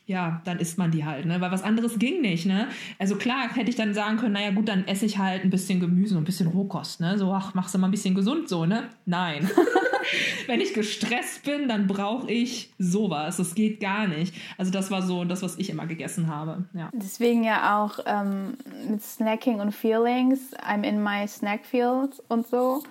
ja, 0.06 0.42
dann 0.44 0.58
isst 0.58 0.78
man 0.78 0.90
die 0.90 1.04
halt, 1.04 1.26
ne? 1.26 1.40
Weil 1.40 1.52
was 1.52 1.62
anderes 1.62 1.98
ging 1.98 2.20
nicht, 2.20 2.46
ne? 2.46 2.68
Also 2.98 3.16
klar 3.16 3.54
hätte 3.54 3.70
ich 3.70 3.76
dann 3.76 3.94
sagen 3.94 4.16
können, 4.16 4.32
naja 4.32 4.50
gut, 4.50 4.68
dann 4.68 4.86
esse 4.86 5.06
ich 5.06 5.18
halt 5.18 5.44
ein 5.44 5.50
bisschen 5.50 5.80
Gemüse 5.80 6.16
und 6.16 6.22
ein 6.22 6.26
bisschen 6.26 6.48
Rohkost, 6.48 7.00
ne? 7.00 7.16
So, 7.18 7.32
ach, 7.32 7.54
machst 7.54 7.74
du 7.74 7.78
mal 7.78 7.88
ein 7.88 7.92
bisschen 7.92 8.14
gesund 8.14 8.48
so, 8.48 8.66
ne? 8.66 8.88
Nein. 9.06 9.48
Wenn 10.46 10.60
ich 10.60 10.74
gestresst 10.74 11.44
bin, 11.44 11.68
dann 11.68 11.86
brauche 11.86 12.30
ich 12.30 12.72
sowas. 12.78 13.36
Das 13.36 13.54
geht 13.54 13.80
gar 13.80 14.08
nicht. 14.08 14.34
Also 14.58 14.72
das 14.72 14.90
war 14.90 15.02
so 15.02 15.24
das, 15.24 15.42
was 15.42 15.56
ich 15.58 15.70
immer 15.70 15.86
gegessen 15.86 16.26
habe, 16.26 16.64
ja. 16.74 16.90
Deswegen 16.92 17.44
ja 17.44 17.80
auch 17.80 18.00
ähm, 18.06 18.56
mit 18.90 19.02
Snacking 19.02 19.60
und 19.60 19.72
Feelings, 19.72 20.52
I'm 20.56 20.82
in 20.82 21.02
my 21.02 21.26
snack 21.28 21.64
field 21.64 22.20
und 22.28 22.46
so. 22.48 22.82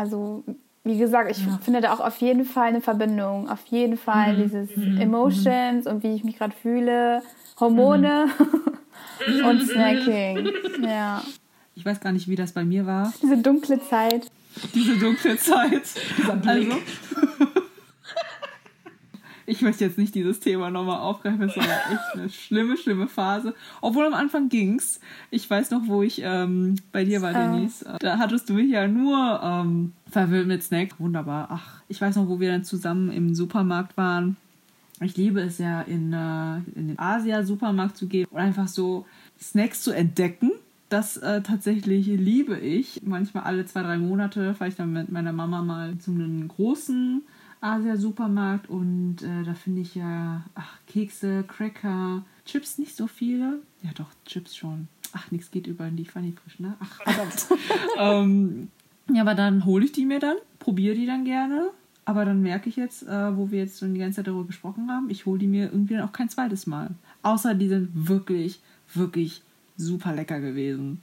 Also 0.00 0.44
wie 0.82 0.96
gesagt, 0.96 1.30
ich 1.30 1.44
ja. 1.44 1.58
finde 1.62 1.82
da 1.82 1.92
auch 1.92 2.00
auf 2.00 2.16
jeden 2.22 2.46
Fall 2.46 2.68
eine 2.68 2.80
Verbindung. 2.80 3.50
Auf 3.50 3.66
jeden 3.66 3.98
Fall 3.98 4.32
mhm. 4.32 4.42
dieses 4.42 4.74
mhm. 4.74 4.98
Emotions 4.98 5.84
mhm. 5.84 5.90
und 5.90 6.02
wie 6.02 6.14
ich 6.14 6.24
mich 6.24 6.38
gerade 6.38 6.54
fühle, 6.56 7.22
Hormone 7.58 8.28
mhm. 9.28 9.44
und 9.44 9.62
Snacking. 9.62 10.48
Ja. 10.82 11.22
Ich 11.74 11.84
weiß 11.84 12.00
gar 12.00 12.12
nicht, 12.12 12.28
wie 12.28 12.36
das 12.36 12.52
bei 12.52 12.64
mir 12.64 12.86
war. 12.86 13.12
Diese 13.22 13.36
dunkle 13.36 13.78
Zeit. 13.82 14.30
Diese 14.74 14.96
dunkle 14.96 15.36
Zeit. 15.36 15.82
Dieser 16.16 16.36
Blick. 16.36 16.72
Also, 16.72 16.80
ich 19.50 19.62
möchte 19.62 19.84
jetzt 19.84 19.98
nicht 19.98 20.14
dieses 20.14 20.38
Thema 20.38 20.70
nochmal 20.70 21.00
aufgreifen, 21.00 21.42
es 21.42 21.56
war 21.56 21.64
echt 21.92 22.14
eine 22.14 22.30
schlimme, 22.30 22.76
schlimme 22.76 23.08
Phase. 23.08 23.54
Obwohl 23.80 24.06
am 24.06 24.14
Anfang 24.14 24.48
ging's. 24.48 25.00
Ich 25.30 25.50
weiß 25.50 25.72
noch, 25.72 25.82
wo 25.86 26.02
ich 26.02 26.22
ähm, 26.24 26.76
bei 26.92 27.04
dir 27.04 27.20
war, 27.20 27.32
Denise. 27.32 27.84
Da 27.98 28.18
hattest 28.18 28.48
du 28.48 28.54
mich 28.54 28.70
ja 28.70 28.86
nur 28.86 29.40
ähm, 29.42 29.92
verwöhnt 30.08 30.46
mit 30.46 30.62
Snack. 30.62 31.00
Wunderbar. 31.00 31.48
Ach, 31.50 31.82
ich 31.88 32.00
weiß 32.00 32.16
noch, 32.16 32.28
wo 32.28 32.38
wir 32.38 32.52
dann 32.52 32.64
zusammen 32.64 33.10
im 33.10 33.34
Supermarkt 33.34 33.96
waren. 33.96 34.36
Ich 35.02 35.16
liebe 35.16 35.40
es 35.40 35.58
ja, 35.58 35.80
in, 35.82 36.12
äh, 36.12 36.56
in 36.78 36.88
den 36.88 36.98
Asia-Supermarkt 36.98 37.96
zu 37.96 38.06
gehen 38.06 38.28
und 38.30 38.38
einfach 38.38 38.68
so 38.68 39.06
Snacks 39.40 39.82
zu 39.82 39.90
entdecken. 39.90 40.52
Das 40.90 41.16
äh, 41.16 41.42
tatsächlich 41.42 42.06
liebe 42.06 42.58
ich. 42.58 43.02
Manchmal 43.04 43.44
alle 43.44 43.66
zwei, 43.66 43.82
drei 43.82 43.98
Monate 43.98 44.54
fahre 44.54 44.68
ich 44.68 44.76
dann 44.76 44.92
mit 44.92 45.10
meiner 45.10 45.32
Mama 45.32 45.62
mal 45.62 45.98
zu 45.98 46.12
einem 46.12 46.46
großen 46.46 47.22
Asia-Supermarkt 47.60 48.68
und 48.68 49.22
äh, 49.22 49.44
da 49.44 49.54
finde 49.54 49.82
ich 49.82 49.94
ja, 49.94 50.44
ach, 50.54 50.78
Kekse, 50.86 51.44
Cracker, 51.46 52.24
Chips 52.44 52.78
nicht 52.78 52.96
so 52.96 53.06
viele. 53.06 53.60
Ja, 53.82 53.90
doch, 53.94 54.08
Chips 54.24 54.56
schon. 54.56 54.88
Ach, 55.12 55.30
nichts 55.30 55.50
geht 55.50 55.66
über 55.66 55.90
die 55.90 56.04
Funny 56.04 56.32
frisch, 56.32 56.58
ne? 56.60 56.76
Ach, 56.80 57.02
verdammt. 57.02 57.46
ähm, 57.98 58.68
ja, 59.12 59.22
aber 59.22 59.34
dann 59.34 59.64
hole 59.64 59.84
ich 59.84 59.92
die 59.92 60.06
mir 60.06 60.20
dann, 60.20 60.36
probiere 60.58 60.94
die 60.94 61.06
dann 61.06 61.24
gerne. 61.24 61.70
Aber 62.04 62.24
dann 62.24 62.42
merke 62.42 62.68
ich 62.68 62.76
jetzt, 62.76 63.02
äh, 63.06 63.36
wo 63.36 63.50
wir 63.50 63.60
jetzt 63.60 63.78
schon 63.78 63.94
die 63.94 64.00
ganze 64.00 64.16
Zeit 64.16 64.26
darüber 64.26 64.46
gesprochen 64.46 64.90
haben, 64.90 65.10
ich 65.10 65.26
hole 65.26 65.38
die 65.38 65.46
mir 65.46 65.66
irgendwie 65.66 65.94
dann 65.94 66.08
auch 66.08 66.12
kein 66.12 66.28
zweites 66.28 66.66
Mal. 66.66 66.90
Außer 67.22 67.54
die 67.54 67.68
sind 67.68 67.90
wirklich, 67.92 68.60
wirklich 68.94 69.42
super 69.76 70.14
lecker 70.14 70.40
gewesen. 70.40 71.02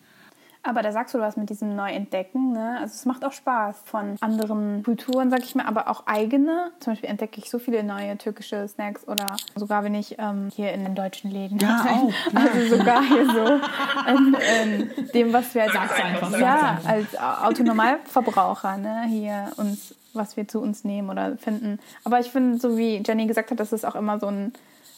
Aber 0.64 0.82
da 0.82 0.92
sagst 0.92 1.14
du 1.16 1.20
was 1.20 1.38
mit 1.38 1.50
diesem 1.50 1.76
Neuentdecken. 1.76 2.52
Ne? 2.52 2.78
Also 2.80 2.94
es 2.94 3.06
macht 3.06 3.24
auch 3.24 3.32
Spaß 3.32 3.84
von 3.86 4.18
anderen 4.22 4.84
Kulturen, 4.84 5.30
sag 5.30 5.44
ich 5.44 5.56
mal, 5.56 5.66
aber 5.66 5.88
auch 5.88 6.08
eigene. 6.08 6.72
Zum 6.80 6.94
Beispiel 6.94 7.10
entdecke 7.10 7.40
ich 7.40 7.50
so 7.50 7.60
viele 7.60 7.84
neue 7.84 8.18
türkische 8.18 8.68
Snacks 8.68 9.08
oder 9.08 9.38
sogar 9.56 9.84
wenn 9.84 9.96
ich 9.96 10.18
ähm, 10.20 10.50
hier 10.54 10.74
in 10.74 10.84
den 10.84 10.96
deutschen 10.96 11.32
Läden. 11.32 11.58
Ja, 11.60 11.86
auch. 11.86 12.14
Also 12.38 12.78
sogar 12.78 13.04
hier 13.04 13.26
so 13.26 13.60
in, 14.12 14.38
in 14.64 15.12
dem, 15.14 15.34
was 15.34 15.54
wir 15.56 15.64
als, 15.64 15.76
einfach, 15.76 16.40
ja, 16.40 16.80
als 16.86 17.18
Autonormalverbraucher 17.18 18.78
ne? 18.78 19.04
hier 19.08 19.52
uns 19.58 19.96
was 20.18 20.36
wir 20.36 20.48
zu 20.48 20.60
uns 20.60 20.84
nehmen 20.84 21.10
oder 21.10 21.38
finden. 21.38 21.80
Aber 22.04 22.20
ich 22.20 22.32
finde, 22.32 22.58
so 22.58 22.78
wie 22.78 23.02
Jenny 23.06 23.28
gesagt 23.28 23.52
hat, 23.52 23.60
das 23.60 23.72
ist 23.72 23.86
auch 23.86 23.96
immer 23.96 24.20
so 24.20 24.28
ein, 24.28 24.52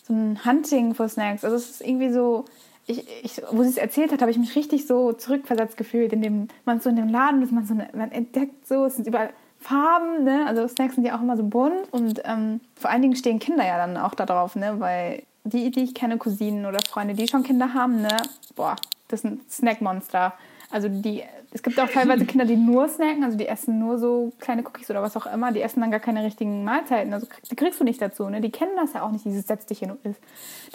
so 0.03 0.13
ein 0.13 0.43
Hunting 0.45 0.95
für 0.95 1.07
Snacks. 1.07 1.43
Also 1.43 1.57
es 1.57 1.69
ist 1.69 1.81
irgendwie 1.81 2.11
so, 2.11 2.45
ich, 2.89 3.05
ich, 3.23 3.41
wo 3.51 3.63
sie 3.63 3.69
es 3.69 3.77
erzählt 3.77 4.11
hat, 4.11 4.21
habe 4.21 4.31
ich 4.31 4.37
mich 4.37 4.55
richtig 4.55 4.87
so 4.87 5.13
zurückversetzt 5.13 5.77
gefühlt, 5.77 6.11
in 6.11 6.21
dem 6.21 6.47
man 6.65 6.81
so 6.81 6.89
in 6.89 6.95
dem 6.95 7.09
Laden 7.09 7.41
ist, 7.41 7.51
man 7.51 7.65
so 7.65 7.75
man 7.75 8.11
entdeckt 8.11 8.67
so, 8.67 8.85
es 8.85 8.95
sind 8.95 9.07
überall 9.07 9.29
Farben, 9.59 10.23
ne? 10.23 10.45
Also 10.47 10.67
Snacks 10.67 10.95
sind 10.95 11.05
ja 11.05 11.17
auch 11.17 11.21
immer 11.21 11.37
so 11.37 11.43
bunt 11.43 11.91
und 11.91 12.21
ähm, 12.25 12.61
vor 12.75 12.89
allen 12.89 13.01
Dingen 13.01 13.15
stehen 13.15 13.39
Kinder 13.39 13.65
ja 13.65 13.77
dann 13.77 13.97
auch 13.97 14.15
da 14.15 14.25
drauf, 14.25 14.55
ne? 14.55 14.79
Weil 14.79 15.23
die, 15.43 15.69
die 15.69 15.83
ich 15.83 15.93
kenne, 15.93 16.17
Cousinen 16.17 16.65
oder 16.65 16.79
Freunde, 16.87 17.13
die 17.13 17.27
schon 17.27 17.43
Kinder 17.43 17.73
haben, 17.73 18.01
ne? 18.01 18.17
Boah, 18.55 18.75
das 19.09 19.21
sind 19.21 19.51
Snackmonster. 19.51 20.33
Also 20.71 20.87
die, 20.87 21.23
es 21.51 21.63
gibt 21.63 21.79
auch 21.79 21.89
teilweise 21.89 22.25
Kinder, 22.25 22.45
die 22.45 22.55
nur 22.55 22.87
snacken, 22.87 23.23
also 23.23 23.37
die 23.37 23.47
essen 23.47 23.79
nur 23.79 23.97
so 23.97 24.31
kleine 24.39 24.61
Cookies 24.63 24.89
oder 24.89 25.01
was 25.01 25.17
auch 25.17 25.25
immer, 25.25 25.51
die 25.51 25.61
essen 25.61 25.81
dann 25.81 25.91
gar 25.91 25.99
keine 25.99 26.23
richtigen 26.23 26.63
Mahlzeiten. 26.63 27.13
Also 27.13 27.27
die 27.49 27.55
kriegst 27.55 27.79
du 27.79 27.83
nicht 27.83 28.01
dazu, 28.01 28.29
ne? 28.29 28.39
Die 28.39 28.51
kennen 28.51 28.75
das 28.77 28.93
ja 28.93 29.03
auch 29.03 29.11
nicht, 29.11 29.25
dieses 29.25 29.47
Setz 29.47 29.65
dich 29.65 29.79
hin 29.79 29.91
und 29.91 30.05
isst. 30.05 30.21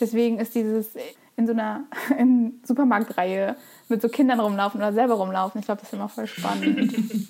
Deswegen 0.00 0.38
ist 0.38 0.54
dieses 0.54 0.90
in 1.36 1.46
so 1.46 1.52
einer 1.52 1.84
in 2.18 2.60
Supermarktreihe 2.64 3.56
mit 3.88 4.02
so 4.02 4.08
Kindern 4.08 4.40
rumlaufen 4.40 4.80
oder 4.80 4.92
selber 4.92 5.14
rumlaufen. 5.14 5.60
Ich 5.60 5.66
glaube, 5.66 5.80
das 5.80 5.88
ist 5.88 5.94
immer 5.94 6.08
voll 6.08 6.26
spannend. 6.26 6.94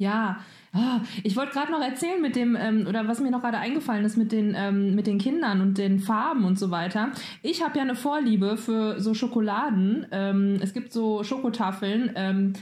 Ja, 0.00 0.38
oh, 0.74 1.00
ich 1.24 1.36
wollte 1.36 1.52
gerade 1.52 1.70
noch 1.70 1.82
erzählen 1.82 2.22
mit 2.22 2.34
dem, 2.34 2.56
ähm, 2.58 2.86
oder 2.88 3.06
was 3.06 3.20
mir 3.20 3.30
noch 3.30 3.42
gerade 3.42 3.58
eingefallen 3.58 4.02
ist 4.06 4.16
mit 4.16 4.32
den, 4.32 4.54
ähm, 4.56 4.94
mit 4.94 5.06
den 5.06 5.18
Kindern 5.18 5.60
und 5.60 5.76
den 5.76 6.00
Farben 6.00 6.46
und 6.46 6.58
so 6.58 6.70
weiter. 6.70 7.10
Ich 7.42 7.62
habe 7.62 7.76
ja 7.76 7.82
eine 7.82 7.94
Vorliebe 7.94 8.56
für 8.56 8.98
so 8.98 9.12
Schokoladen. 9.12 10.06
Ähm, 10.10 10.58
es 10.62 10.72
gibt 10.72 10.94
so 10.94 11.22
Schokotafeln 11.22 12.12
ähm, 12.14 12.54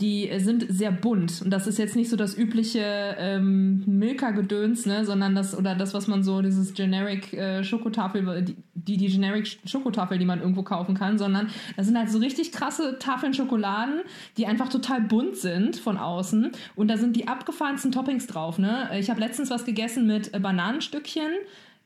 die 0.00 0.30
sind 0.38 0.64
sehr 0.68 0.90
bunt. 0.90 1.42
Und 1.42 1.50
das 1.50 1.66
ist 1.66 1.78
jetzt 1.78 1.96
nicht 1.96 2.08
so 2.08 2.16
das 2.16 2.36
übliche 2.36 3.14
ähm, 3.18 3.84
Milka-Gedöns, 3.86 4.86
ne, 4.86 5.04
sondern 5.04 5.34
das, 5.34 5.56
oder 5.56 5.74
das, 5.74 5.92
was 5.92 6.08
man 6.08 6.22
so, 6.22 6.40
dieses 6.40 6.72
Generic 6.72 7.32
äh, 7.34 7.62
Schokotafel, 7.62 8.42
die, 8.42 8.56
die, 8.74 8.96
die 8.96 9.08
Generic 9.08 9.58
Schokotafel, 9.66 10.18
die 10.18 10.24
man 10.24 10.40
irgendwo 10.40 10.62
kaufen 10.62 10.94
kann, 10.94 11.18
sondern 11.18 11.48
das 11.76 11.86
sind 11.86 11.98
halt 11.98 12.10
so 12.10 12.18
richtig 12.18 12.52
krasse 12.52 12.98
Tafeln 12.98 13.34
Schokoladen, 13.34 14.00
die 14.38 14.46
einfach 14.46 14.70
total 14.70 15.02
bunt 15.02 15.36
sind 15.36 15.76
von 15.76 15.98
außen. 15.98 16.52
Und 16.74 16.88
da 16.88 16.96
sind 16.96 17.14
die 17.14 17.28
abgefahrensten 17.28 17.92
Toppings 17.92 18.26
drauf, 18.26 18.58
ne. 18.58 18.88
Ich 18.98 19.10
habe 19.10 19.20
letztens 19.20 19.50
was 19.50 19.66
gegessen 19.66 20.06
mit 20.06 20.32
äh, 20.32 20.40
Bananenstückchen 20.40 21.30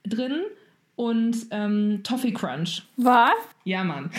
drin 0.04 0.42
und 0.94 1.36
ähm, 1.50 2.00
Toffee 2.04 2.32
Crunch. 2.32 2.84
Was? 2.96 3.34
Ja, 3.64 3.82
Mann. 3.82 4.10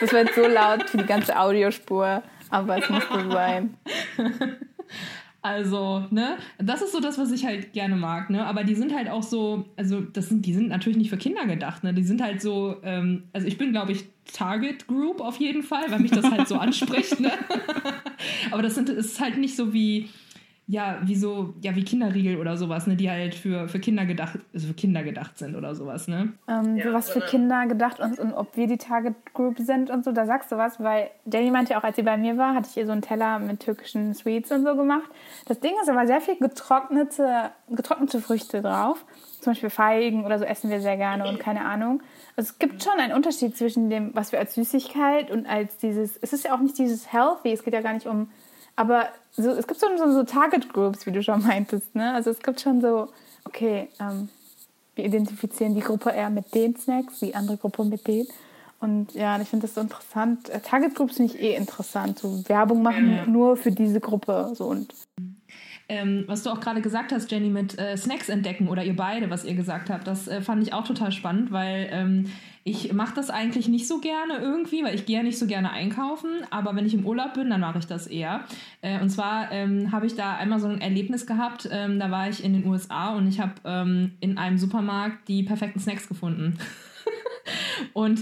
Das 0.00 0.12
wird 0.12 0.34
so 0.34 0.46
laut 0.46 0.90
für 0.90 0.98
die 0.98 1.06
ganze 1.06 1.38
Audiospur 1.38 2.22
aber 2.50 2.78
es 2.78 2.88
musste 2.88 3.30
sein. 3.30 3.74
Also, 5.40 6.04
ne, 6.10 6.36
das 6.58 6.82
ist 6.82 6.90
so 6.90 7.00
das, 7.00 7.16
was 7.16 7.30
ich 7.30 7.46
halt 7.46 7.72
gerne 7.72 7.94
mag, 7.94 8.28
ne? 8.28 8.44
Aber 8.44 8.64
die 8.64 8.74
sind 8.74 8.92
halt 8.92 9.08
auch 9.08 9.22
so, 9.22 9.66
also 9.76 10.00
das 10.00 10.28
sind, 10.28 10.44
die 10.44 10.52
sind 10.52 10.68
natürlich 10.68 10.98
nicht 10.98 11.10
für 11.10 11.16
Kinder 11.16 11.46
gedacht, 11.46 11.84
ne? 11.84 11.94
Die 11.94 12.02
sind 12.02 12.20
halt 12.20 12.42
so, 12.42 12.76
ähm, 12.82 13.22
also 13.32 13.46
ich 13.46 13.56
bin, 13.56 13.70
glaube 13.70 13.92
ich, 13.92 14.06
Target 14.32 14.88
Group 14.88 15.20
auf 15.20 15.38
jeden 15.38 15.62
Fall, 15.62 15.90
weil 15.90 16.00
mich 16.00 16.10
das 16.10 16.28
halt 16.28 16.48
so 16.48 16.56
anspricht, 16.58 17.20
ne? 17.20 17.30
Aber 18.50 18.62
das 18.62 18.74
sind, 18.74 18.88
ist 18.88 19.20
halt 19.20 19.38
nicht 19.38 19.54
so 19.54 19.72
wie, 19.72 20.08
ja, 20.70 20.98
wie 21.02 21.16
so, 21.16 21.54
ja, 21.62 21.74
wie 21.74 21.82
Kinderriegel 21.82 22.36
oder 22.36 22.58
sowas, 22.58 22.86
ne, 22.86 22.94
die 22.94 23.10
halt 23.10 23.34
für, 23.34 23.68
für 23.68 23.80
Kinder 23.80 24.04
gedacht, 24.04 24.38
also 24.52 24.66
für 24.66 24.74
Kinder 24.74 25.02
gedacht 25.02 25.38
sind 25.38 25.56
oder 25.56 25.74
sowas, 25.74 26.08
ne? 26.08 26.34
Ähm, 26.46 26.76
ja, 26.76 26.92
was 26.92 27.08
für 27.08 27.20
Kinder 27.20 27.66
gedacht 27.66 28.00
und, 28.00 28.18
und 28.18 28.34
ob 28.34 28.54
wir 28.54 28.66
die 28.66 28.76
Target 28.76 29.14
Group 29.32 29.58
sind 29.58 29.88
und 29.88 30.04
so, 30.04 30.12
da 30.12 30.26
sagst 30.26 30.52
du 30.52 30.58
was, 30.58 30.78
weil 30.78 31.08
Jenny 31.24 31.50
meinte 31.50 31.78
auch, 31.78 31.84
als 31.84 31.96
sie 31.96 32.02
bei 32.02 32.18
mir 32.18 32.36
war, 32.36 32.54
hatte 32.54 32.68
ich 32.70 32.76
ihr 32.76 32.84
so 32.84 32.92
einen 32.92 33.00
Teller 33.00 33.38
mit 33.38 33.60
türkischen 33.60 34.12
Sweets 34.12 34.52
und 34.52 34.62
so 34.62 34.76
gemacht. 34.76 35.10
Das 35.46 35.58
Ding 35.58 35.72
ist 35.80 35.88
aber 35.88 36.06
sehr 36.06 36.20
viel 36.20 36.36
getrocknete, 36.36 37.50
getrocknete 37.70 38.20
Früchte 38.20 38.60
drauf. 38.60 39.06
Zum 39.40 39.52
Beispiel 39.52 39.70
Feigen 39.70 40.26
oder 40.26 40.38
so 40.38 40.44
essen 40.44 40.68
wir 40.68 40.82
sehr 40.82 40.98
gerne 40.98 41.26
und 41.26 41.38
keine 41.38 41.64
Ahnung. 41.64 42.02
Also 42.36 42.52
es 42.52 42.58
gibt 42.58 42.82
schon 42.82 43.00
einen 43.00 43.14
Unterschied 43.14 43.56
zwischen 43.56 43.88
dem, 43.88 44.14
was 44.14 44.32
wir 44.32 44.38
als 44.38 44.54
Süßigkeit 44.54 45.30
und 45.30 45.46
als 45.46 45.78
dieses, 45.78 46.18
es 46.18 46.34
ist 46.34 46.44
ja 46.44 46.54
auch 46.54 46.60
nicht 46.60 46.76
dieses 46.76 47.10
healthy, 47.10 47.52
es 47.52 47.64
geht 47.64 47.72
ja 47.72 47.80
gar 47.80 47.94
nicht 47.94 48.06
um 48.06 48.28
aber 48.78 49.08
so, 49.32 49.50
es 49.50 49.66
gibt 49.66 49.80
so, 49.80 49.88
so, 49.96 50.12
so 50.12 50.22
Target 50.22 50.72
Groups, 50.72 51.04
wie 51.04 51.10
du 51.10 51.20
schon 51.20 51.42
meintest. 51.42 51.96
Ne? 51.96 52.14
Also 52.14 52.30
es 52.30 52.38
gibt 52.38 52.60
schon 52.60 52.80
so, 52.80 53.08
okay, 53.44 53.88
ähm, 53.98 54.28
wir 54.94 55.04
identifizieren 55.04 55.74
die 55.74 55.80
Gruppe 55.80 56.10
eher 56.10 56.30
mit 56.30 56.54
den 56.54 56.76
Snacks, 56.76 57.18
die 57.18 57.34
andere 57.34 57.56
Gruppe 57.56 57.84
mit 57.84 58.06
denen. 58.06 58.28
Und 58.78 59.14
ja, 59.14 59.40
ich 59.40 59.48
finde 59.48 59.66
das 59.66 59.74
so 59.74 59.80
interessant. 59.80 60.48
Äh, 60.48 60.60
Target 60.60 60.94
Groups 60.94 61.16
finde 61.16 61.34
ich 61.34 61.42
eh 61.42 61.56
interessant. 61.56 62.20
So 62.20 62.48
Werbung 62.48 62.82
machen 62.82 63.10
ja. 63.10 63.26
nur 63.26 63.56
für 63.56 63.72
diese 63.72 63.98
Gruppe. 63.98 64.52
So 64.54 64.66
und 64.66 64.94
ähm, 65.88 66.24
was 66.26 66.42
du 66.42 66.50
auch 66.50 66.60
gerade 66.60 66.82
gesagt 66.82 67.12
hast, 67.12 67.30
Jenny, 67.30 67.48
mit 67.48 67.78
äh, 67.78 67.96
Snacks 67.96 68.28
entdecken 68.28 68.68
oder 68.68 68.84
ihr 68.84 68.94
beide, 68.94 69.30
was 69.30 69.44
ihr 69.44 69.54
gesagt 69.54 69.88
habt, 69.88 70.06
das 70.06 70.28
äh, 70.28 70.42
fand 70.42 70.62
ich 70.62 70.72
auch 70.74 70.84
total 70.84 71.12
spannend, 71.12 71.50
weil 71.50 71.88
ähm, 71.90 72.30
ich 72.62 72.92
mache 72.92 73.14
das 73.14 73.30
eigentlich 73.30 73.68
nicht 73.68 73.88
so 73.88 73.98
gerne 73.98 74.36
irgendwie, 74.38 74.84
weil 74.84 74.94
ich 74.94 75.06
gehe 75.06 75.16
ja 75.16 75.22
nicht 75.22 75.38
so 75.38 75.46
gerne 75.46 75.70
einkaufen, 75.70 76.28
aber 76.50 76.76
wenn 76.76 76.84
ich 76.84 76.92
im 76.92 77.06
Urlaub 77.06 77.34
bin, 77.34 77.48
dann 77.48 77.62
mache 77.62 77.78
ich 77.78 77.86
das 77.86 78.06
eher. 78.06 78.44
Äh, 78.82 79.00
und 79.00 79.08
zwar 79.08 79.50
ähm, 79.50 79.90
habe 79.90 80.04
ich 80.04 80.14
da 80.14 80.36
einmal 80.36 80.60
so 80.60 80.68
ein 80.68 80.80
Erlebnis 80.82 81.26
gehabt, 81.26 81.66
ähm, 81.72 81.98
da 81.98 82.10
war 82.10 82.28
ich 82.28 82.44
in 82.44 82.52
den 82.52 82.66
USA 82.66 83.14
und 83.14 83.26
ich 83.26 83.40
habe 83.40 83.54
ähm, 83.64 84.12
in 84.20 84.36
einem 84.36 84.58
Supermarkt 84.58 85.26
die 85.28 85.42
perfekten 85.42 85.80
Snacks 85.80 86.06
gefunden. 86.08 86.58
Und, 87.92 88.20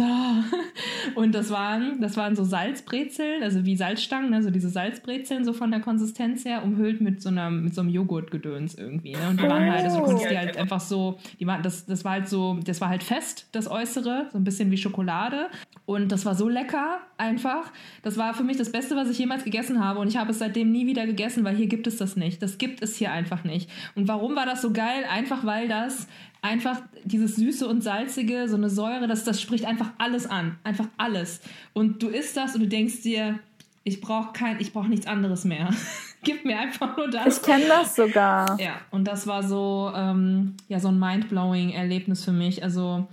und 1.14 1.34
das 1.34 1.50
waren, 1.50 2.00
das 2.00 2.16
waren 2.16 2.36
so 2.36 2.44
Salzbrezeln, 2.44 3.42
also 3.42 3.64
wie 3.64 3.76
Salzstangen, 3.76 4.34
also 4.34 4.50
diese 4.50 4.68
Salzbrezeln 4.68 5.44
so 5.44 5.52
von 5.52 5.70
der 5.70 5.80
Konsistenz 5.80 6.44
her, 6.44 6.62
umhüllt 6.64 7.00
mit 7.00 7.22
so 7.22 7.28
einem, 7.28 7.64
mit 7.64 7.74
so 7.74 7.80
einem 7.80 7.90
Joghurtgedöns 7.90 8.74
irgendwie. 8.74 9.12
Ne? 9.12 9.28
Und 9.30 9.40
die 9.40 9.44
waren 9.44 9.70
halt, 9.70 9.84
also 9.84 9.98
du 9.98 10.04
konntest 10.04 10.30
die 10.30 10.38
halt 10.38 10.56
einfach 10.56 10.80
so, 10.80 11.18
die 11.38 11.46
waren, 11.46 11.62
das, 11.62 11.86
das 11.86 12.04
war 12.04 12.12
halt 12.12 12.28
so, 12.28 12.58
das 12.64 12.80
war 12.80 12.88
halt 12.88 13.02
fest, 13.02 13.48
das 13.52 13.70
Äußere, 13.70 14.28
so 14.32 14.38
ein 14.38 14.44
bisschen 14.44 14.70
wie 14.70 14.76
Schokolade. 14.76 15.48
Und 15.84 16.10
das 16.10 16.26
war 16.26 16.34
so 16.34 16.48
lecker, 16.48 17.00
einfach. 17.16 17.72
Das 18.02 18.16
war 18.18 18.34
für 18.34 18.42
mich 18.42 18.56
das 18.56 18.72
Beste, 18.72 18.96
was 18.96 19.08
ich 19.08 19.18
jemals 19.18 19.44
gegessen 19.44 19.84
habe. 19.84 20.00
Und 20.00 20.08
ich 20.08 20.16
habe 20.16 20.32
es 20.32 20.38
seitdem 20.38 20.72
nie 20.72 20.86
wieder 20.86 21.06
gegessen, 21.06 21.44
weil 21.44 21.54
hier 21.54 21.66
gibt 21.66 21.86
es 21.86 21.96
das 21.96 22.16
nicht. 22.16 22.42
Das 22.42 22.58
gibt 22.58 22.82
es 22.82 22.96
hier 22.96 23.12
einfach 23.12 23.44
nicht. 23.44 23.70
Und 23.94 24.08
warum 24.08 24.34
war 24.36 24.46
das 24.46 24.62
so 24.62 24.72
geil? 24.72 25.04
Einfach 25.10 25.44
weil 25.44 25.68
das 25.68 26.08
einfach 26.46 26.80
dieses 27.04 27.36
Süße 27.36 27.66
und 27.66 27.82
Salzige, 27.82 28.48
so 28.48 28.56
eine 28.56 28.70
Säure, 28.70 29.06
das, 29.06 29.24
das 29.24 29.40
spricht 29.40 29.64
einfach 29.64 29.90
alles 29.98 30.26
an. 30.26 30.58
Einfach 30.64 30.88
alles. 30.96 31.40
Und 31.72 32.02
du 32.02 32.08
isst 32.08 32.36
das 32.36 32.54
und 32.54 32.62
du 32.62 32.68
denkst 32.68 33.02
dir, 33.02 33.38
ich 33.84 34.00
brauche 34.00 34.32
kein, 34.32 34.60
ich 34.60 34.72
brauche 34.72 34.88
nichts 34.88 35.06
anderes 35.06 35.44
mehr. 35.44 35.70
Gib 36.22 36.44
mir 36.44 36.58
einfach 36.58 36.96
nur 36.96 37.08
das. 37.08 37.36
Ich 37.36 37.42
kenne 37.42 37.66
das 37.68 37.94
sogar. 37.94 38.58
Ja, 38.60 38.80
und 38.90 39.06
das 39.06 39.26
war 39.26 39.42
so, 39.42 39.92
ähm, 39.94 40.54
ja, 40.68 40.80
so 40.80 40.88
ein 40.88 40.98
mindblowing 40.98 41.70
Erlebnis 41.70 42.24
für 42.24 42.32
mich. 42.32 42.64
Also 42.64 43.06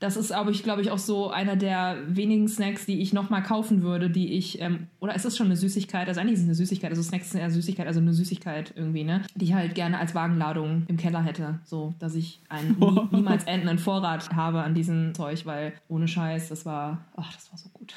das 0.00 0.16
ist, 0.16 0.32
aber 0.32 0.50
ich 0.50 0.62
glaube 0.62 0.80
ich, 0.80 0.90
auch 0.90 0.98
so 0.98 1.30
einer 1.30 1.56
der 1.56 1.98
wenigen 2.06 2.48
Snacks, 2.48 2.86
die 2.86 3.02
ich 3.02 3.12
nochmal 3.12 3.42
kaufen 3.42 3.82
würde, 3.82 4.08
die 4.08 4.32
ich, 4.32 4.60
ähm, 4.60 4.86
oder 4.98 5.14
ist 5.14 5.26
das 5.26 5.36
schon 5.36 5.46
eine 5.46 5.56
Süßigkeit? 5.56 6.08
Also 6.08 6.20
eigentlich 6.20 6.34
ist 6.34 6.40
es 6.40 6.46
eine 6.46 6.54
Süßigkeit, 6.54 6.90
also 6.90 7.02
Snacks 7.02 7.30
sind 7.30 7.40
eher 7.40 7.50
Süßigkeit, 7.50 7.86
also 7.86 8.00
eine 8.00 8.14
Süßigkeit 8.14 8.72
irgendwie, 8.74 9.04
ne? 9.04 9.22
Die 9.34 9.44
ich 9.44 9.52
halt 9.52 9.74
gerne 9.74 9.98
als 9.98 10.14
Wagenladung 10.14 10.84
im 10.88 10.96
Keller 10.96 11.22
hätte, 11.22 11.60
so, 11.64 11.94
dass 11.98 12.14
ich 12.14 12.40
einen 12.48 12.78
nie, 12.78 13.08
niemals 13.12 13.44
endenden 13.44 13.78
Vorrat 13.78 14.30
habe 14.34 14.62
an 14.62 14.74
diesem 14.74 15.14
Zeug, 15.14 15.44
weil 15.44 15.74
ohne 15.88 16.08
Scheiß, 16.08 16.48
das 16.48 16.64
war, 16.64 17.04
ach, 17.14 17.34
das 17.34 17.52
war 17.52 17.58
so 17.58 17.68
gut. 17.68 17.94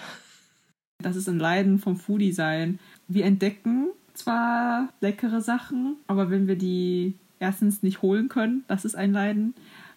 Das 1.01 1.15
ist 1.15 1.29
ein 1.29 1.39
Leiden 1.39 1.79
vom 1.79 1.95
Foodie 1.95 2.33
sein. 2.33 2.79
Wir 3.07 3.25
entdecken 3.25 3.87
zwar 4.13 4.89
leckere 4.99 5.39
Sachen, 5.39 5.95
aber 6.07 6.29
wenn 6.29 6.47
wir 6.47 6.57
die 6.57 7.15
erstens 7.39 7.81
nicht 7.81 8.01
holen 8.01 8.27
können, 8.27 8.65
das 8.67 8.83
ist 8.83 8.95
ein 8.95 9.13
Leiden 9.13 9.53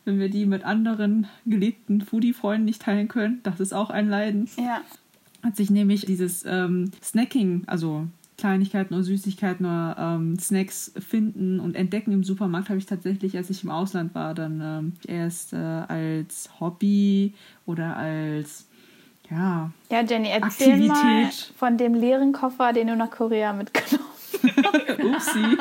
wenn 0.06 0.18
wir 0.18 0.30
die 0.30 0.46
mit 0.46 0.64
anderen 0.64 1.26
geliebten 1.44 2.00
Foodie-Freunden 2.00 2.64
nicht 2.64 2.80
teilen 2.80 3.08
können. 3.08 3.40
Das 3.42 3.60
ist 3.60 3.74
auch 3.74 3.90
ein 3.90 4.08
Leiden. 4.08 4.48
Ja. 4.56 4.80
Hat 5.42 5.56
sich 5.56 5.70
nämlich 5.70 6.06
dieses 6.06 6.44
ähm, 6.46 6.92
Snacking, 7.02 7.64
also 7.66 8.06
Kleinigkeiten 8.38 8.94
oder 8.94 9.02
Süßigkeiten 9.02 9.66
oder 9.66 9.96
ähm, 9.98 10.38
Snacks 10.38 10.92
finden 10.98 11.58
und 11.58 11.74
entdecken 11.74 12.12
im 12.12 12.24
Supermarkt 12.24 12.68
habe 12.68 12.78
ich 12.78 12.86
tatsächlich, 12.86 13.36
als 13.36 13.50
ich 13.50 13.64
im 13.64 13.70
Ausland 13.70 14.14
war, 14.14 14.34
dann 14.34 14.60
ähm, 14.62 14.92
erst 15.06 15.52
äh, 15.52 15.56
als 15.56 16.50
Hobby 16.60 17.34
oder 17.64 17.96
als 17.96 18.66
ja. 19.30 19.72
Ja, 19.90 20.02
Jenny, 20.02 20.28
erzähl 20.28 20.72
Aktivität. 20.72 20.88
mal 20.88 21.30
von 21.56 21.78
dem 21.78 21.94
leeren 21.94 22.32
Koffer, 22.32 22.72
den 22.72 22.86
du 22.86 22.96
nach 22.96 23.10
Korea 23.10 23.52
mitgenommen 23.52 24.15
Upsi. 24.42 25.56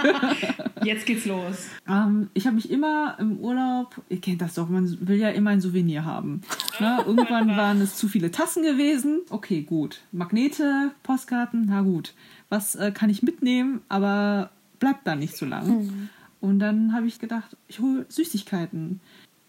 Jetzt 0.83 1.05
geht's 1.05 1.25
los. 1.25 1.67
Ähm, 1.87 2.29
ich 2.33 2.45
habe 2.45 2.55
mich 2.55 2.69
immer 2.69 3.15
im 3.19 3.37
Urlaub, 3.39 4.01
ihr 4.09 4.21
kennt 4.21 4.41
das 4.41 4.55
doch, 4.55 4.69
man 4.69 5.07
will 5.07 5.17
ja 5.17 5.29
immer 5.29 5.51
ein 5.51 5.61
Souvenir 5.61 6.05
haben. 6.05 6.41
Ne? 6.79 7.03
Irgendwann 7.05 7.55
waren 7.55 7.81
es 7.81 7.95
zu 7.95 8.07
viele 8.07 8.31
Tassen 8.31 8.63
gewesen. 8.63 9.21
Okay, 9.29 9.61
gut. 9.61 10.01
Magnete, 10.11 10.91
Postkarten, 11.03 11.65
na 11.67 11.81
gut. 11.81 12.13
Was 12.49 12.75
äh, 12.75 12.91
kann 12.91 13.09
ich 13.09 13.23
mitnehmen, 13.23 13.81
aber 13.89 14.51
bleibt 14.79 15.07
da 15.07 15.15
nicht 15.15 15.35
so 15.35 15.45
lang. 15.45 15.67
Mhm. 15.67 16.09
Und 16.41 16.59
dann 16.59 16.93
habe 16.93 17.07
ich 17.07 17.19
gedacht, 17.19 17.57
ich 17.67 17.79
hole 17.79 18.05
Süßigkeiten. 18.09 18.99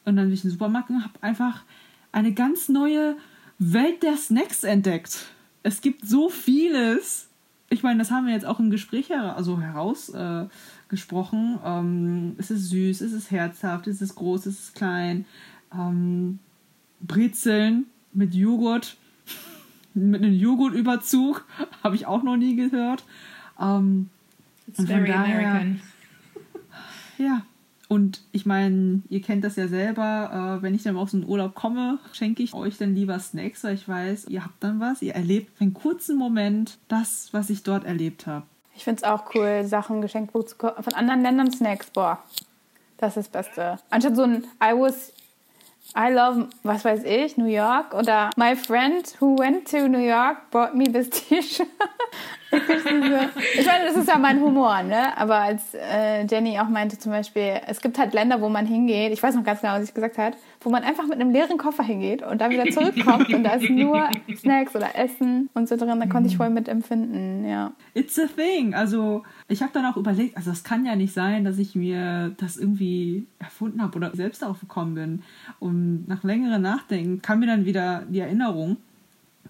Und 0.04 0.16
dann 0.16 0.26
bin 0.26 0.32
ich 0.32 0.44
in 0.44 0.50
den 0.50 0.52
Supermarkt 0.52 0.90
und 0.90 1.04
habe 1.04 1.14
einfach 1.20 1.62
eine 2.12 2.32
ganz 2.32 2.68
neue 2.68 3.16
Welt 3.58 4.02
der 4.02 4.16
Snacks 4.16 4.64
entdeckt. 4.64 5.26
Es 5.62 5.80
gibt 5.80 6.06
so 6.06 6.28
vieles 6.28 7.28
ich 7.68 7.82
meine, 7.82 7.98
das 7.98 8.10
haben 8.10 8.26
wir 8.26 8.32
jetzt 8.32 8.46
auch 8.46 8.60
im 8.60 8.70
Gespräch 8.70 9.12
also 9.12 9.60
herausgesprochen. 9.60 11.58
Äh, 11.64 11.68
ähm, 11.68 12.36
es 12.38 12.50
ist 12.50 12.68
süß, 12.70 13.00
es 13.00 13.12
ist 13.12 13.30
herzhaft, 13.30 13.86
es 13.86 14.00
ist 14.00 14.14
groß, 14.14 14.46
es 14.46 14.60
ist 14.60 14.74
klein. 14.74 15.24
Ähm, 15.72 16.38
Brezeln 17.00 17.86
mit 18.12 18.34
Joghurt, 18.34 18.96
mit 19.94 20.22
einem 20.22 20.34
Joghurtüberzug, 20.34 21.44
habe 21.82 21.96
ich 21.96 22.06
auch 22.06 22.22
noch 22.22 22.36
nie 22.36 22.54
gehört. 22.54 23.04
Ähm, 23.60 24.10
It's 24.68 24.84
very 24.84 25.08
daher, 25.08 25.38
American. 25.38 25.80
Ja, 27.18 27.46
und 27.88 28.22
ich 28.32 28.46
meine, 28.46 29.02
ihr 29.08 29.22
kennt 29.22 29.44
das 29.44 29.56
ja 29.56 29.68
selber, 29.68 30.58
äh, 30.58 30.62
wenn 30.62 30.74
ich 30.74 30.82
dann 30.82 30.96
aus 30.96 31.12
dem 31.12 31.24
Urlaub 31.24 31.54
komme, 31.54 31.98
schenke 32.12 32.42
ich 32.42 32.52
euch 32.52 32.78
dann 32.78 32.94
lieber 32.94 33.18
Snacks, 33.18 33.62
weil 33.62 33.74
ich 33.74 33.88
weiß, 33.88 34.26
ihr 34.28 34.44
habt 34.44 34.62
dann 34.62 34.80
was, 34.80 35.02
ihr 35.02 35.14
erlebt 35.14 35.56
für 35.56 35.62
einen 35.62 35.74
kurzen 35.74 36.16
Moment 36.16 36.78
das, 36.88 37.28
was 37.32 37.48
ich 37.48 37.62
dort 37.62 37.84
erlebt 37.84 38.26
habe. 38.26 38.44
Ich 38.74 38.84
finde 38.84 39.02
es 39.02 39.08
auch 39.08 39.34
cool, 39.34 39.64
Sachen 39.64 40.00
geschenkt 40.00 40.32
von 40.32 40.94
anderen 40.94 41.22
Ländern 41.22 41.52
Snacks. 41.52 41.90
Boah, 41.90 42.22
das 42.98 43.16
ist 43.16 43.34
das 43.34 43.46
Beste. 43.46 43.78
Anstatt 43.90 44.16
so 44.16 44.22
ein 44.22 44.44
I 44.62 44.72
was, 44.72 45.12
I 45.96 46.12
love, 46.12 46.48
was 46.64 46.84
weiß 46.84 47.04
ich, 47.04 47.36
New 47.36 47.46
York 47.46 47.94
oder 47.94 48.30
My 48.36 48.56
friend 48.56 49.14
who 49.20 49.38
went 49.38 49.70
to 49.70 49.88
New 49.88 50.04
York 50.04 50.50
brought 50.50 50.74
me 50.74 50.84
this 50.92 51.08
T-Shirt. 51.28 51.68
Ich 52.50 53.66
meine, 53.66 53.84
das 53.86 53.96
ist 53.96 54.08
ja 54.08 54.18
mein 54.18 54.40
Humor, 54.40 54.82
ne? 54.82 55.16
Aber 55.18 55.36
als 55.36 55.74
äh, 55.74 56.24
Jenny 56.26 56.58
auch 56.58 56.68
meinte 56.68 56.98
zum 56.98 57.12
Beispiel, 57.12 57.60
es 57.66 57.80
gibt 57.80 57.98
halt 57.98 58.14
Länder, 58.14 58.40
wo 58.40 58.48
man 58.48 58.66
hingeht, 58.66 59.12
ich 59.12 59.22
weiß 59.22 59.34
noch 59.34 59.44
ganz 59.44 59.60
genau, 59.60 59.74
was 59.74 59.84
ich 59.84 59.94
gesagt 59.94 60.18
hat, 60.18 60.36
wo 60.60 60.70
man 60.70 60.84
einfach 60.84 61.04
mit 61.06 61.20
einem 61.20 61.30
leeren 61.30 61.58
Koffer 61.58 61.82
hingeht 61.82 62.22
und 62.22 62.40
dann 62.40 62.50
wieder 62.50 62.66
zurückkommt 62.66 63.32
und 63.32 63.44
da 63.44 63.54
ist 63.54 63.68
nur 63.68 64.08
Snacks 64.36 64.74
oder 64.76 64.96
Essen 64.96 65.50
und 65.54 65.68
so 65.68 65.76
drin, 65.76 65.98
da 65.98 66.06
konnte 66.06 66.28
ich 66.28 66.36
voll 66.36 66.50
mitempfinden, 66.50 67.48
ja. 67.48 67.72
It's 67.94 68.18
a 68.18 68.26
thing. 68.26 68.74
Also 68.74 69.24
ich 69.48 69.62
habe 69.62 69.72
dann 69.72 69.84
auch 69.86 69.96
überlegt, 69.96 70.36
also 70.36 70.50
es 70.50 70.64
kann 70.64 70.84
ja 70.84 70.96
nicht 70.96 71.12
sein, 71.12 71.44
dass 71.44 71.58
ich 71.58 71.74
mir 71.74 72.34
das 72.38 72.56
irgendwie 72.56 73.26
erfunden 73.38 73.82
habe 73.82 73.96
oder 73.96 74.14
selbst 74.14 74.42
darauf 74.42 74.60
gekommen 74.60 74.94
bin. 74.94 75.22
Und 75.58 76.06
nach 76.08 76.24
längerem 76.24 76.62
Nachdenken 76.62 77.22
kam 77.22 77.40
mir 77.40 77.46
dann 77.46 77.64
wieder 77.64 78.02
die 78.08 78.20
Erinnerung, 78.20 78.76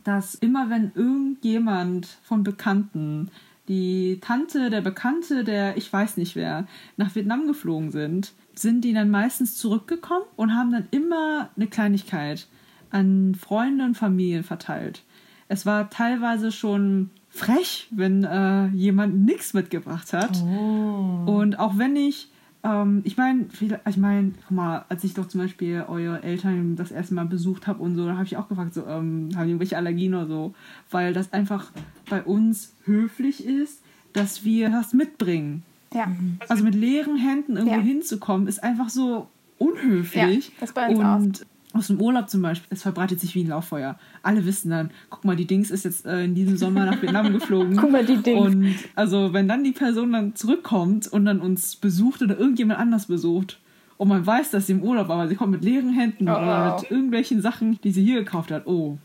dass 0.06 0.36
immer 0.36 0.70
wenn 0.70 0.92
irgendjemand 0.94 2.06
von 2.22 2.44
Bekannten, 2.44 3.30
die 3.68 4.20
Tante, 4.20 4.70
der 4.70 4.80
Bekannte, 4.80 5.42
der 5.42 5.76
ich 5.76 5.92
weiß 5.92 6.16
nicht 6.16 6.36
wer, 6.36 6.66
nach 6.96 7.14
Vietnam 7.16 7.48
geflogen 7.48 7.90
sind, 7.90 8.32
sind 8.54 8.84
die 8.84 8.92
dann 8.92 9.10
meistens 9.10 9.56
zurückgekommen 9.56 10.24
und 10.36 10.54
haben 10.54 10.70
dann 10.70 10.86
immer 10.92 11.50
eine 11.56 11.66
Kleinigkeit 11.66 12.46
an 12.90 13.34
Freunde 13.34 13.84
und 13.84 13.96
Familien 13.96 14.44
verteilt. 14.44 15.02
Es 15.48 15.66
war 15.66 15.90
teilweise 15.90 16.52
schon 16.52 17.10
frech, 17.28 17.88
wenn 17.90 18.22
äh, 18.22 18.68
jemand 18.68 19.24
nichts 19.24 19.54
mitgebracht 19.54 20.12
hat. 20.12 20.40
Oh. 20.42 21.24
Und 21.26 21.58
auch 21.58 21.78
wenn 21.78 21.96
ich 21.96 22.28
ähm, 22.62 23.02
ich 23.04 23.16
meine, 23.16 23.46
ich 23.88 23.96
meine, 23.96 24.32
guck 24.46 24.50
mal, 24.50 24.84
als 24.88 25.04
ich 25.04 25.14
doch 25.14 25.28
zum 25.28 25.40
Beispiel 25.40 25.84
eure 25.88 26.22
Eltern 26.22 26.76
das 26.76 26.90
erste 26.90 27.14
Mal 27.14 27.26
besucht 27.26 27.66
habe 27.66 27.82
und 27.82 27.96
so, 27.96 28.06
da 28.06 28.14
habe 28.14 28.24
ich 28.24 28.36
auch 28.36 28.48
gefragt, 28.48 28.74
so, 28.74 28.82
ähm, 28.82 29.30
haben 29.34 29.44
die 29.44 29.50
irgendwelche 29.50 29.76
Allergien 29.76 30.14
oder 30.14 30.26
so, 30.26 30.54
weil 30.90 31.12
das 31.12 31.32
einfach 31.32 31.70
bei 32.08 32.22
uns 32.22 32.74
höflich 32.84 33.44
ist, 33.44 33.82
dass 34.12 34.44
wir 34.44 34.70
das 34.70 34.92
mitbringen. 34.92 35.62
Ja. 35.92 36.10
Also 36.48 36.64
mit 36.64 36.74
leeren 36.74 37.16
Händen 37.16 37.56
irgendwo 37.56 37.76
ja. 37.76 37.82
hinzukommen, 37.82 38.48
ist 38.48 38.62
einfach 38.62 38.88
so 38.88 39.28
unhöflich. 39.58 40.48
Ja, 40.48 40.54
das 40.60 40.72
bei 40.72 40.88
uns 40.88 40.98
und 40.98 41.42
auch 41.42 41.55
aus 41.76 41.88
dem 41.88 42.00
Urlaub 42.00 42.28
zum 42.28 42.42
Beispiel, 42.42 42.68
es 42.70 42.82
verbreitet 42.82 43.20
sich 43.20 43.34
wie 43.34 43.44
ein 43.44 43.48
Lauffeuer. 43.48 43.98
Alle 44.22 44.44
wissen 44.46 44.70
dann, 44.70 44.90
guck 45.10 45.24
mal, 45.24 45.36
die 45.36 45.46
Dings 45.46 45.70
ist 45.70 45.84
jetzt 45.84 46.06
äh, 46.06 46.24
in 46.24 46.34
diesem 46.34 46.56
Sommer 46.56 46.84
nach 46.86 47.00
Vietnam 47.00 47.32
geflogen. 47.32 47.76
guck 47.80 47.90
mal, 47.90 48.04
die 48.04 48.16
Dings. 48.16 48.40
Und 48.40 48.74
also, 48.94 49.32
wenn 49.32 49.48
dann 49.48 49.64
die 49.64 49.72
Person 49.72 50.12
dann 50.12 50.34
zurückkommt 50.34 51.06
und 51.08 51.24
dann 51.24 51.40
uns 51.40 51.76
besucht 51.76 52.22
oder 52.22 52.38
irgendjemand 52.38 52.80
anders 52.80 53.06
besucht 53.06 53.60
und 53.96 54.08
man 54.08 54.26
weiß, 54.26 54.50
dass 54.50 54.66
sie 54.66 54.72
im 54.72 54.82
Urlaub 54.82 55.08
war, 55.08 55.20
aber 55.20 55.28
sie 55.28 55.36
kommt 55.36 55.52
mit 55.52 55.64
leeren 55.64 55.90
Händen 55.90 56.28
oh. 56.28 56.32
oder 56.32 56.76
mit 56.76 56.90
irgendwelchen 56.90 57.40
Sachen, 57.40 57.80
die 57.82 57.92
sie 57.92 58.04
hier 58.04 58.16
gekauft 58.16 58.50
hat, 58.50 58.66
oh. 58.66 58.98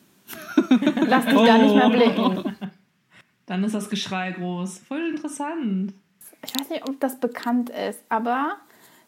Lass 1.07 1.25
dich 1.25 1.35
oh. 1.35 1.45
da 1.45 1.57
nicht 1.57 1.75
mehr 1.75 1.89
blicken. 1.89 2.55
Dann 3.45 3.63
ist 3.63 3.75
das 3.75 3.89
Geschrei 3.89 4.31
groß. 4.31 4.79
Voll 4.79 5.09
interessant. 5.09 5.93
Ich 6.45 6.57
weiß 6.57 6.69
nicht, 6.69 6.87
ob 6.87 6.99
das 6.99 7.19
bekannt 7.19 7.69
ist, 7.69 7.99
aber 8.09 8.57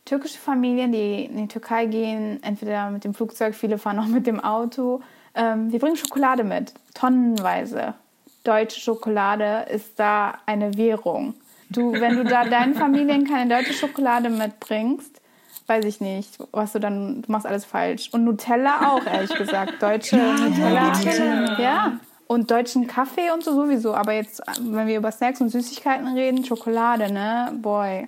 türkische 0.05 0.39
Familien, 0.39 0.91
die 0.91 1.25
in 1.25 1.37
die 1.37 1.47
Türkei 1.47 1.85
gehen, 1.85 2.41
entweder 2.43 2.89
mit 2.89 3.03
dem 3.03 3.13
Flugzeug, 3.13 3.55
viele 3.55 3.77
fahren 3.77 3.99
auch 3.99 4.07
mit 4.07 4.27
dem 4.27 4.39
Auto, 4.39 5.01
ähm, 5.35 5.71
die 5.71 5.79
bringen 5.79 5.95
Schokolade 5.95 6.43
mit, 6.43 6.73
tonnenweise. 6.93 7.95
Deutsche 8.43 8.79
Schokolade 8.79 9.65
ist 9.71 9.97
da 9.99 10.33
eine 10.45 10.77
Währung. 10.77 11.35
Du, 11.69 11.93
wenn 11.93 12.17
du 12.17 12.23
da 12.23 12.43
deinen 12.49 12.75
Familien 12.75 13.25
keine 13.25 13.55
deutsche 13.55 13.73
Schokolade 13.73 14.29
mitbringst, 14.29 15.21
weiß 15.67 15.85
ich 15.85 16.01
nicht, 16.01 16.37
was 16.51 16.73
du 16.73 16.79
dann, 16.79 17.21
du 17.21 17.31
machst 17.31 17.47
alles 17.47 17.65
falsch. 17.65 18.09
Und 18.11 18.25
Nutella 18.25 18.91
auch, 18.91 19.05
ehrlich 19.05 19.33
gesagt. 19.33 19.81
Deutsche 19.81 20.17
ja, 20.17 20.33
Nutella. 20.33 20.93
Ja, 21.03 21.61
ja. 21.61 21.99
Und 22.27 22.51
deutschen 22.51 22.87
Kaffee 22.87 23.31
und 23.31 23.43
so 23.43 23.53
sowieso. 23.53 23.93
Aber 23.93 24.13
jetzt, 24.13 24.41
wenn 24.59 24.87
wir 24.87 24.97
über 24.97 25.11
Snacks 25.11 25.39
und 25.39 25.49
Süßigkeiten 25.49 26.07
reden, 26.07 26.43
Schokolade, 26.43 27.11
ne? 27.11 27.53
Boy, 27.61 28.07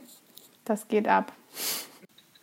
das 0.66 0.88
geht 0.88 1.08
ab. 1.08 1.32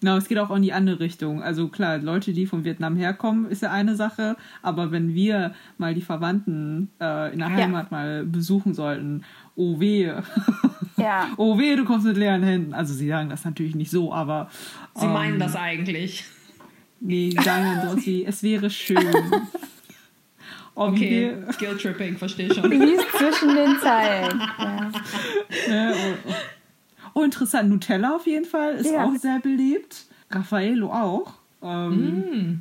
Genau, 0.03 0.17
es 0.17 0.27
geht 0.27 0.39
auch 0.39 0.51
in 0.51 0.63
die 0.63 0.73
andere 0.73 0.99
Richtung. 0.99 1.45
Also 1.45 1.69
klar, 1.69 1.99
Leute, 1.99 2.33
die 2.33 2.47
von 2.47 2.65
Vietnam 2.65 2.97
herkommen, 2.97 3.47
ist 3.47 3.63
ja 3.63 3.71
eine 3.71 3.95
Sache. 3.95 4.37
Aber 4.61 4.91
wenn 4.91 5.15
wir 5.15 5.55
mal 5.79 5.95
die 5.95 6.01
Verwandten 6.01 6.91
äh, 7.01 7.33
in 7.33 7.39
der 7.39 7.51
Heimat 7.51 7.93
ja. 7.93 7.97
mal 7.97 8.25
besuchen 8.25 8.75
sollten, 8.75 9.23
oh 9.55 9.79
wehe. 9.79 10.25
Ja. 10.97 11.29
oh 11.37 11.57
wehe, 11.57 11.77
du 11.77 11.85
kommst 11.85 12.05
mit 12.05 12.17
leeren 12.17 12.43
Händen. 12.43 12.75
Also 12.75 12.95
sie 12.95 13.07
sagen 13.07 13.29
das 13.29 13.45
natürlich 13.45 13.77
nicht 13.77 13.93
so, 13.93 14.13
aber... 14.13 14.51
Sie 14.97 15.07
ähm, 15.07 15.13
meinen 15.13 15.39
das 15.39 15.55
eigentlich. 15.55 16.25
Nee, 16.99 17.31
die 17.31 17.41
sagen 17.41 17.65
dann 17.65 17.89
sowas 17.91 18.05
wie, 18.05 18.25
es 18.25 18.43
wäre 18.43 18.71
schön. 18.71 19.07
Oh, 20.75 20.87
okay, 20.87 21.35
Guilt-Tripping, 21.59 22.17
verstehe 22.17 22.53
schon. 22.55 22.71
Lies 22.71 23.03
zwischen 23.19 23.55
den 23.55 23.79
Zeilen. 23.79 24.43
Ja. 24.59 24.91
ja 25.69 25.93
oh, 25.93 26.31
oh. 26.31 26.33
Oh, 27.15 27.23
interessant. 27.23 27.69
Nutella 27.69 28.17
auf 28.17 28.27
jeden 28.27 28.47
Fall 28.47 28.77
ist 28.77 28.91
ja. 28.91 29.05
auch 29.05 29.15
sehr 29.17 29.39
beliebt. 29.41 30.07
Raffaello 30.31 30.91
auch. 30.91 31.35
Ähm, 31.63 32.19
mm. 32.21 32.61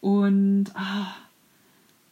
Und 0.00 0.66
ah, 0.74 1.14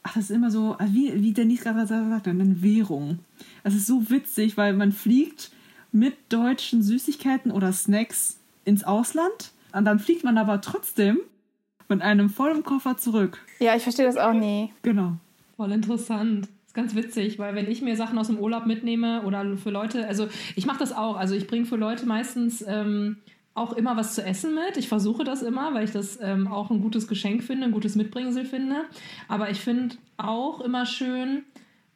ach, 0.03 0.13
das 0.13 0.25
ist 0.25 0.31
immer 0.31 0.51
so, 0.51 0.75
ah, 0.77 0.87
wie, 0.89 1.21
wie 1.21 1.33
Denise 1.33 1.63
gerade 1.63 1.87
sagt, 1.87 2.27
eine 2.27 2.61
Währung. 2.61 3.19
Das 3.63 3.73
ist 3.73 3.87
so 3.87 4.09
witzig, 4.09 4.57
weil 4.57 4.73
man 4.73 4.91
fliegt 4.91 5.51
mit 5.91 6.15
deutschen 6.29 6.83
Süßigkeiten 6.83 7.51
oder 7.51 7.71
Snacks 7.71 8.37
ins 8.65 8.83
Ausland 8.83 9.51
und 9.71 9.85
dann 9.85 9.99
fliegt 9.99 10.23
man 10.23 10.37
aber 10.37 10.59
trotzdem 10.61 11.19
mit 11.87 12.01
einem 12.01 12.29
vollen 12.29 12.63
Koffer 12.63 12.97
zurück. 12.97 13.39
Ja, 13.59 13.75
ich 13.75 13.83
verstehe 13.83 14.05
das 14.05 14.17
auch 14.17 14.33
nie. 14.33 14.73
Genau. 14.81 15.13
Voll 15.55 15.71
interessant 15.71 16.49
ganz 16.77 16.95
witzig, 16.95 17.39
weil 17.39 17.55
wenn 17.55 17.69
ich 17.69 17.81
mir 17.81 17.95
Sachen 17.97 18.17
aus 18.17 18.27
dem 18.27 18.39
Urlaub 18.39 18.67
mitnehme 18.67 19.23
oder 19.23 19.57
für 19.57 19.71
Leute, 19.71 20.07
also 20.07 20.27
ich 20.55 20.65
mache 20.65 20.79
das 20.79 20.93
auch, 20.93 21.17
also 21.17 21.35
ich 21.35 21.47
bringe 21.47 21.65
für 21.65 21.75
Leute 21.75 22.05
meistens 22.05 22.63
ähm, 22.65 23.17
auch 23.55 23.73
immer 23.73 23.97
was 23.97 24.13
zu 24.13 24.23
essen 24.23 24.53
mit. 24.53 24.77
Ich 24.77 24.87
versuche 24.87 25.23
das 25.23 25.41
immer, 25.41 25.73
weil 25.73 25.85
ich 25.85 25.91
das 25.91 26.19
ähm, 26.21 26.47
auch 26.47 26.69
ein 26.69 26.79
gutes 26.79 27.07
Geschenk 27.07 27.43
finde, 27.43 27.65
ein 27.65 27.71
gutes 27.71 27.95
Mitbringsel 27.95 28.45
finde. 28.45 28.83
Aber 29.27 29.49
ich 29.49 29.59
finde 29.59 29.95
auch 30.17 30.61
immer 30.61 30.85
schön, 30.85 31.43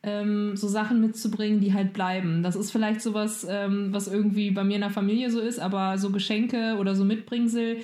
ähm, 0.02 0.58
so 0.58 0.68
Sachen 0.68 1.00
mitzubringen, 1.00 1.60
die 1.60 1.76
halt 1.76 1.94
bleiben. 1.94 2.42
Das 2.42 2.56
ist 2.56 2.72
vielleicht 2.72 3.02
sowas, 3.02 3.46
ähm, 3.48 3.90
was 3.92 4.08
irgendwie 4.08 4.50
bei 4.50 4.64
mir 4.64 4.76
in 4.76 4.82
der 4.82 4.90
Familie 4.90 5.30
so 5.30 5.40
ist, 5.40 5.60
aber 5.60 6.00
so 6.00 6.10
Geschenke 6.10 6.78
oder 6.80 6.96
so 6.96 7.06
Mitbringsel, 7.06 7.78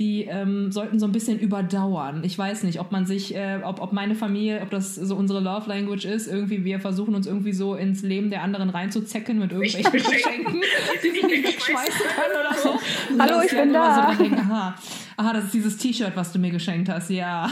die 0.00 0.24
ähm, 0.24 0.72
sollten 0.72 0.98
so 0.98 1.06
ein 1.06 1.12
bisschen 1.12 1.38
überdauern. 1.38 2.24
Ich 2.24 2.36
weiß 2.36 2.64
nicht, 2.64 2.80
ob 2.80 2.90
man 2.90 3.06
sich, 3.06 3.36
äh, 3.36 3.60
ob, 3.62 3.80
ob 3.80 3.92
meine 3.92 4.16
Familie, 4.16 4.60
ob 4.62 4.70
das 4.70 4.96
so 4.96 5.14
unsere 5.14 5.38
Love 5.38 5.68
Language 5.68 6.04
ist, 6.04 6.26
irgendwie 6.26 6.64
wir 6.64 6.80
versuchen 6.80 7.14
uns 7.14 7.28
irgendwie 7.28 7.52
so 7.52 7.76
ins 7.76 8.02
Leben 8.02 8.28
der 8.30 8.42
anderen 8.42 8.70
reinzuzecken 8.70 9.38
mit 9.38 9.52
irgendwelchen 9.52 9.92
Geschenken, 9.92 10.62
die 11.02 11.14
wir 11.14 11.26
nicht 11.28 11.46
wegschmeißen 11.46 12.06
können 12.06 12.40
oder 12.40 12.54
so. 12.56 12.70
Und 13.12 13.20
Hallo, 13.22 13.42
ich 13.44 13.52
bin 13.52 13.72
da. 13.72 14.12
So 14.12 14.22
denken, 14.22 14.40
aha, 14.40 14.74
aha, 15.16 15.32
das 15.32 15.44
ist 15.44 15.54
dieses 15.54 15.76
T-Shirt, 15.76 16.12
was 16.16 16.32
du 16.32 16.40
mir 16.40 16.50
geschenkt 16.50 16.88
hast, 16.88 17.10
ja. 17.10 17.48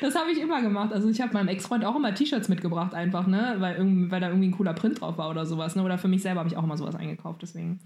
das 0.00 0.14
habe 0.14 0.30
ich 0.30 0.40
immer 0.40 0.62
gemacht. 0.62 0.92
Also 0.92 1.08
ich 1.08 1.20
habe 1.20 1.32
meinem 1.32 1.48
Ex-Freund 1.48 1.84
auch 1.84 1.96
immer 1.96 2.14
T-Shirts 2.14 2.48
mitgebracht, 2.48 2.94
einfach, 2.94 3.26
ne? 3.26 3.56
Weil, 3.58 3.78
weil 4.10 4.20
da 4.20 4.28
irgendwie 4.28 4.46
ein 4.48 4.52
cooler 4.52 4.74
Print 4.74 5.00
drauf 5.00 5.18
war 5.18 5.28
oder 5.28 5.44
sowas. 5.44 5.74
Ne? 5.74 5.82
Oder 5.82 5.98
für 5.98 6.06
mich 6.06 6.22
selber 6.22 6.38
habe 6.38 6.48
ich 6.48 6.56
auch 6.56 6.62
immer 6.62 6.76
sowas 6.76 6.94
eingekauft. 6.94 7.42
Deswegen 7.42 7.80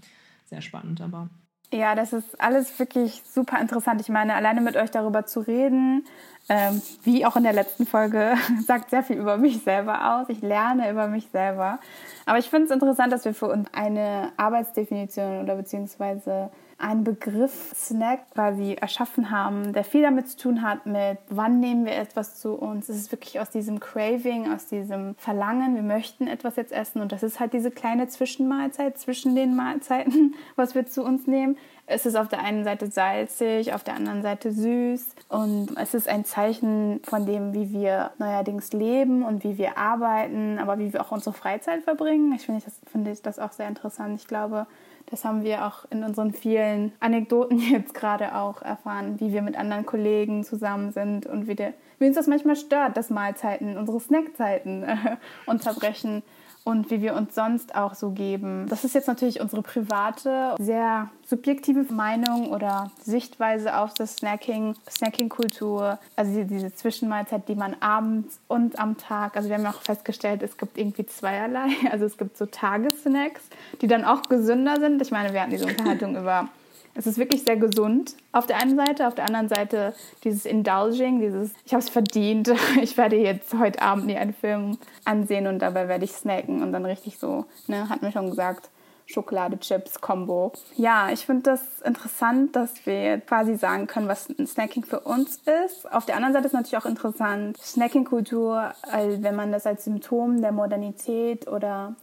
sehr 0.45 0.61
spannend, 0.61 1.01
aber. 1.01 1.31
Ja, 1.71 1.95
das 1.95 2.13
ist 2.13 2.39
alles 2.39 2.77
wirklich 2.79 3.23
super 3.25 3.59
interessant. 3.59 3.99
Ich 4.01 4.09
meine, 4.09 4.35
alleine 4.35 4.61
mit 4.61 4.77
euch 4.77 4.91
darüber 4.91 5.25
zu 5.25 5.41
reden, 5.41 6.05
ähm, 6.47 6.81
wie 7.03 7.25
auch 7.25 7.35
in 7.35 7.43
der 7.43 7.53
letzten 7.53 7.85
Folge, 7.85 8.35
sagt 8.65 8.91
sehr 8.91 9.03
viel 9.03 9.17
über 9.17 9.37
mich 9.37 9.63
selber 9.63 10.15
aus. 10.15 10.29
Ich 10.29 10.41
lerne 10.41 10.91
über 10.91 11.07
mich 11.07 11.27
selber. 11.31 11.79
Aber 12.25 12.37
ich 12.37 12.49
finde 12.49 12.65
es 12.65 12.71
interessant, 12.71 13.11
dass 13.11 13.25
wir 13.25 13.33
für 13.33 13.47
uns 13.47 13.67
eine 13.73 14.31
Arbeitsdefinition 14.37 15.41
oder 15.43 15.55
beziehungsweise 15.55 16.51
einen 16.77 17.03
Begriff 17.05 17.71
Snack 17.73 18.31
quasi 18.31 18.73
erschaffen 18.73 19.31
haben, 19.31 19.71
der 19.71 19.85
viel 19.85 20.01
damit 20.01 20.27
zu 20.27 20.37
tun 20.37 20.61
hat 20.61 20.85
mit, 20.85 21.19
wann 21.29 21.59
nehmen 21.59 21.85
wir 21.85 21.95
etwas 21.95 22.35
zu 22.35 22.53
uns. 22.53 22.89
Es 22.89 22.97
ist 22.97 23.11
wirklich 23.11 23.39
aus 23.39 23.49
diesem 23.49 23.79
Craving, 23.79 24.51
aus 24.53 24.67
diesem 24.67 25.15
Verlangen, 25.15 25.75
wir 25.75 25.83
möchten 25.83 26.27
etwas 26.27 26.57
jetzt 26.57 26.73
essen 26.73 27.01
und 27.01 27.13
das 27.13 27.23
ist 27.23 27.39
halt 27.39 27.53
diese 27.53 27.71
kleine 27.71 28.07
Zwischenmahlzeit 28.07 28.97
zwischen 28.97 29.35
den 29.35 29.55
Mahlzeiten, 29.55 30.35
was 30.57 30.75
wir 30.75 30.85
zu 30.85 31.03
uns 31.03 31.27
nehmen. 31.27 31.57
Es 31.87 32.05
ist 32.07 32.15
auf 32.15 32.27
der 32.27 32.39
einen 32.39 32.63
Seite 32.63 32.89
salzig, 32.89 33.73
auf 33.73 33.83
der 33.83 33.95
anderen 33.95 34.23
Seite 34.23 34.51
süß 34.51 35.15
und 35.29 35.77
es 35.77 35.93
ist 35.93 36.09
ein 36.09 36.25
Zeichen 36.25 36.99
von 37.03 37.27
dem, 37.27 37.53
wie 37.53 37.71
wir 37.71 38.11
neuerdings 38.17 38.73
leben 38.73 39.23
und 39.23 39.43
wie 39.43 39.59
wir 39.59 39.77
arbeiten, 39.77 40.57
aber 40.57 40.79
wie 40.79 40.93
wir 40.93 41.01
auch 41.01 41.11
unsere 41.11 41.33
Freizeit 41.33 41.83
verbringen. 41.83 42.33
Ich 42.33 42.47
finde 42.47 42.61
das, 42.65 42.73
finde 42.91 43.13
das 43.21 43.37
auch 43.37 43.51
sehr 43.51 43.67
interessant. 43.67 44.19
Ich 44.19 44.27
glaube, 44.27 44.65
das 45.07 45.23
haben 45.23 45.43
wir 45.43 45.65
auch 45.65 45.85
in 45.91 46.03
unseren 46.03 46.33
vielen 46.33 46.91
Anekdoten 46.99 47.59
jetzt 47.71 47.93
gerade 47.93 48.35
auch 48.35 48.63
erfahren, 48.63 49.19
wie 49.19 49.31
wir 49.31 49.43
mit 49.43 49.55
anderen 49.55 49.85
Kollegen 49.85 50.43
zusammen 50.43 50.91
sind 50.91 51.27
und 51.27 51.47
wie, 51.47 51.55
der, 51.55 51.73
wie 51.99 52.07
uns 52.07 52.15
das 52.15 52.25
manchmal 52.25 52.55
stört, 52.55 52.97
dass 52.97 53.11
Mahlzeiten, 53.11 53.77
unsere 53.77 53.99
Snackzeiten 53.99 54.83
äh, 54.83 54.95
unterbrechen. 55.45 56.23
Und 56.65 56.89
wie 56.89 57.01
wir 57.01 57.13
uns 57.13 57.35
sonst 57.35 57.75
auch 57.75 57.93
so 57.93 58.09
geben. 58.09 58.65
Das 58.67 58.83
ist 58.83 58.95
jetzt 58.95 59.07
natürlich 59.07 59.39
unsere 59.39 59.61
private, 59.61 60.55
sehr 60.59 61.09
subjektive 61.23 61.93
Meinung 61.93 62.51
oder 62.51 62.91
Sichtweise 63.01 63.77
auf 63.77 63.93
das 63.93 64.17
Snacking, 64.17 64.75
Snacking-Kultur. 64.89 65.99
Also 66.15 66.43
diese 66.43 66.73
Zwischenmahlzeit, 66.73 67.47
die 67.47 67.55
man 67.55 67.75
abends 67.81 68.39
und 68.47 68.79
am 68.79 68.97
Tag, 68.97 69.37
also 69.37 69.47
wir 69.47 69.57
haben 69.57 69.65
auch 69.67 69.81
festgestellt, 69.81 70.41
es 70.41 70.57
gibt 70.57 70.77
irgendwie 70.77 71.05
zweierlei. 71.05 71.67
Also 71.91 72.05
es 72.05 72.17
gibt 72.17 72.35
so 72.35 72.47
Tagessnacks, 72.47 73.41
die 73.81 73.87
dann 73.87 74.03
auch 74.03 74.23
gesünder 74.23 74.79
sind. 74.79 75.01
Ich 75.01 75.11
meine, 75.11 75.33
wir 75.33 75.41
hatten 75.41 75.51
diese 75.51 75.67
Unterhaltung 75.67 76.15
über 76.19 76.49
es 76.95 77.05
ist 77.05 77.17
wirklich 77.17 77.43
sehr 77.43 77.57
gesund 77.57 78.15
auf 78.31 78.47
der 78.47 78.57
einen 78.57 78.75
Seite, 78.75 79.07
auf 79.07 79.15
der 79.15 79.25
anderen 79.25 79.49
Seite 79.49 79.93
dieses 80.23 80.45
Indulging, 80.45 81.19
dieses 81.19 81.51
ich 81.65 81.73
habe 81.73 81.83
es 81.83 81.89
verdient, 81.89 82.51
ich 82.81 82.97
werde 82.97 83.17
jetzt 83.17 83.53
heute 83.53 83.81
Abend 83.81 84.07
nie 84.07 84.17
einen 84.17 84.33
Film 84.33 84.77
ansehen 85.03 85.47
und 85.47 85.59
dabei 85.59 85.87
werde 85.87 86.05
ich 86.05 86.13
snacken 86.13 86.63
und 86.63 86.71
dann 86.71 86.85
richtig 86.85 87.19
so, 87.19 87.45
ne, 87.67 87.89
hat 87.89 88.01
mir 88.01 88.11
schon 88.11 88.29
gesagt, 88.29 88.69
Schokolade, 89.07 89.59
Chips, 89.59 90.01
Combo. 90.01 90.51
Ja, 90.77 91.11
ich 91.11 91.25
finde 91.27 91.43
das 91.43 91.81
interessant, 91.81 92.55
dass 92.55 92.87
wir 92.87 93.19
quasi 93.19 93.55
sagen 93.55 93.85
können, 93.85 94.07
was 94.07 94.29
ein 94.29 94.47
Snacking 94.47 94.83
für 94.83 95.01
uns 95.01 95.41
ist. 95.65 95.91
Auf 95.91 96.07
der 96.07 96.15
anderen 96.15 96.33
Seite 96.33 96.47
ist 96.47 96.53
natürlich 96.53 96.77
auch 96.77 96.87
interessant, 96.87 97.55
Snacking-Kultur, 97.57 98.73
wenn 99.19 99.35
man 99.35 99.51
das 99.51 99.67
als 99.67 99.85
Symptom 99.85 100.41
der 100.41 100.51
Modernität 100.51 101.47
oder 101.47 101.95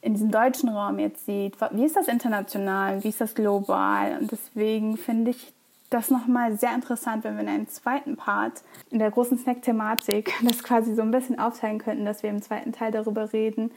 in 0.00 0.14
diesem 0.14 0.30
deutschen 0.30 0.68
Raum 0.68 0.98
jetzt 0.98 1.26
sieht, 1.26 1.56
wie 1.72 1.84
ist 1.84 1.96
das 1.96 2.08
international, 2.08 3.02
wie 3.02 3.08
ist 3.08 3.20
das 3.20 3.34
global? 3.34 4.18
Und 4.20 4.30
deswegen 4.30 4.96
finde 4.96 5.32
ich 5.32 5.52
das 5.90 6.10
nochmal 6.10 6.58
sehr 6.58 6.74
interessant, 6.74 7.24
wenn 7.24 7.34
wir 7.34 7.42
in 7.42 7.48
einem 7.48 7.68
zweiten 7.68 8.16
Part 8.16 8.62
in 8.90 8.98
der 8.98 9.10
großen 9.10 9.38
Snack-Thematik 9.38 10.32
das 10.42 10.62
quasi 10.62 10.94
so 10.94 11.02
ein 11.02 11.10
bisschen 11.10 11.38
aufteilen 11.38 11.78
könnten, 11.78 12.04
dass 12.04 12.22
wir 12.22 12.30
im 12.30 12.42
zweiten 12.42 12.72
Teil 12.72 12.92
darüber 12.92 13.32
reden, 13.32 13.70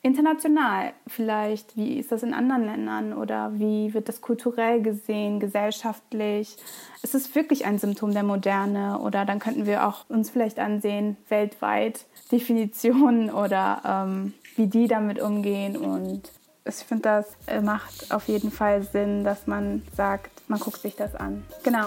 international 0.00 0.92
vielleicht, 1.06 1.76
wie 1.76 1.98
ist 1.98 2.12
das 2.12 2.22
in 2.22 2.32
anderen 2.32 2.64
Ländern 2.64 3.12
oder 3.12 3.52
wie 3.54 3.92
wird 3.94 4.08
das 4.08 4.20
kulturell 4.20 4.80
gesehen, 4.80 5.40
gesellschaftlich. 5.40 6.56
Ist 7.02 7.14
es 7.14 7.34
wirklich 7.34 7.66
ein 7.66 7.78
Symptom 7.78 8.12
der 8.12 8.22
Moderne 8.22 9.00
oder 9.00 9.24
dann 9.24 9.40
könnten 9.40 9.66
wir 9.66 9.86
auch 9.86 10.08
uns 10.08 10.30
vielleicht 10.30 10.60
ansehen, 10.60 11.16
weltweit 11.28 12.06
Definitionen 12.30 13.30
oder 13.30 13.82
ähm, 13.84 14.34
wie 14.58 14.66
die 14.66 14.88
damit 14.88 15.20
umgehen. 15.20 15.76
Und 15.76 16.22
ich 16.66 16.74
finde, 16.74 17.02
das 17.02 17.26
macht 17.62 18.12
auf 18.12 18.28
jeden 18.28 18.50
Fall 18.50 18.82
Sinn, 18.82 19.24
dass 19.24 19.46
man 19.46 19.82
sagt, 19.96 20.30
man 20.48 20.58
guckt 20.58 20.82
sich 20.82 20.96
das 20.96 21.14
an. 21.14 21.44
Genau. 21.62 21.86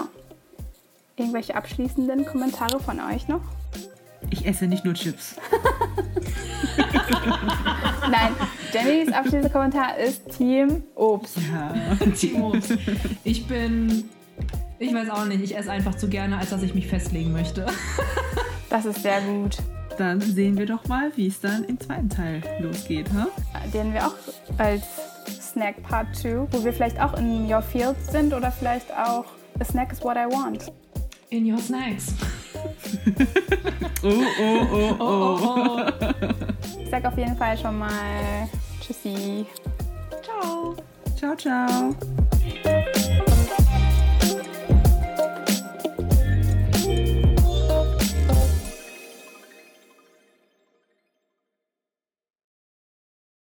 Irgendwelche 1.17 1.55
abschließenden 1.55 2.25
Kommentare 2.25 2.79
von 2.79 2.99
euch 2.99 3.27
noch? 3.27 3.41
Ich 4.29 4.45
esse 4.45 4.65
nicht 4.65 4.85
nur 4.85 4.93
Chips. 4.93 5.35
Nein, 8.09 8.33
Jennys 8.71 9.11
abschließender 9.13 9.49
Kommentar 9.49 9.97
ist 9.97 10.29
Team 10.29 10.83
Obst. 10.95 11.37
Ja, 11.51 11.73
Team 12.15 12.41
Obst. 12.41 12.77
Ich 13.23 13.45
bin. 13.47 14.09
Ich 14.79 14.93
weiß 14.93 15.09
auch 15.09 15.25
nicht, 15.25 15.43
ich 15.43 15.55
esse 15.55 15.71
einfach 15.71 15.95
zu 15.95 16.07
gerne, 16.07 16.37
als 16.37 16.49
dass 16.49 16.63
ich 16.63 16.73
mich 16.73 16.87
festlegen 16.87 17.31
möchte. 17.31 17.67
Das 18.69 18.85
ist 18.85 19.03
sehr 19.03 19.21
gut 19.21 19.57
dann 19.97 20.21
sehen 20.21 20.57
wir 20.57 20.65
doch 20.65 20.87
mal, 20.87 21.11
wie 21.15 21.27
es 21.27 21.39
dann 21.39 21.63
im 21.65 21.79
zweiten 21.79 22.09
Teil 22.09 22.41
losgeht. 22.59 23.07
Huh? 23.13 23.27
Den 23.73 23.93
wir 23.93 24.07
auch 24.07 24.15
als 24.57 24.83
Snack 25.51 25.81
Part 25.83 26.15
2, 26.15 26.47
wo 26.51 26.63
wir 26.63 26.73
vielleicht 26.73 26.99
auch 26.99 27.17
in 27.17 27.51
Your 27.51 27.61
Field 27.61 27.95
sind 28.09 28.33
oder 28.33 28.51
vielleicht 28.51 28.91
auch 28.91 29.25
A 29.59 29.63
Snack 29.63 29.91
is 29.91 30.01
what 30.03 30.17
I 30.17 30.25
want. 30.25 30.71
In 31.29 31.45
Your 31.45 31.59
Snacks. 31.59 32.13
oh, 34.03 34.09
oh, 34.39 34.67
oh, 34.71 34.95
oh. 34.99 35.37
oh, 35.41 35.77
oh, 35.79 36.07
Ich 36.81 36.89
sag 36.89 37.05
auf 37.05 37.17
jeden 37.17 37.35
Fall 37.35 37.57
schon 37.57 37.77
mal 37.77 38.49
Tschüssi. 38.81 39.45
Ciao. 40.23 40.75
Ciao, 41.15 41.35
ciao. 41.35 41.95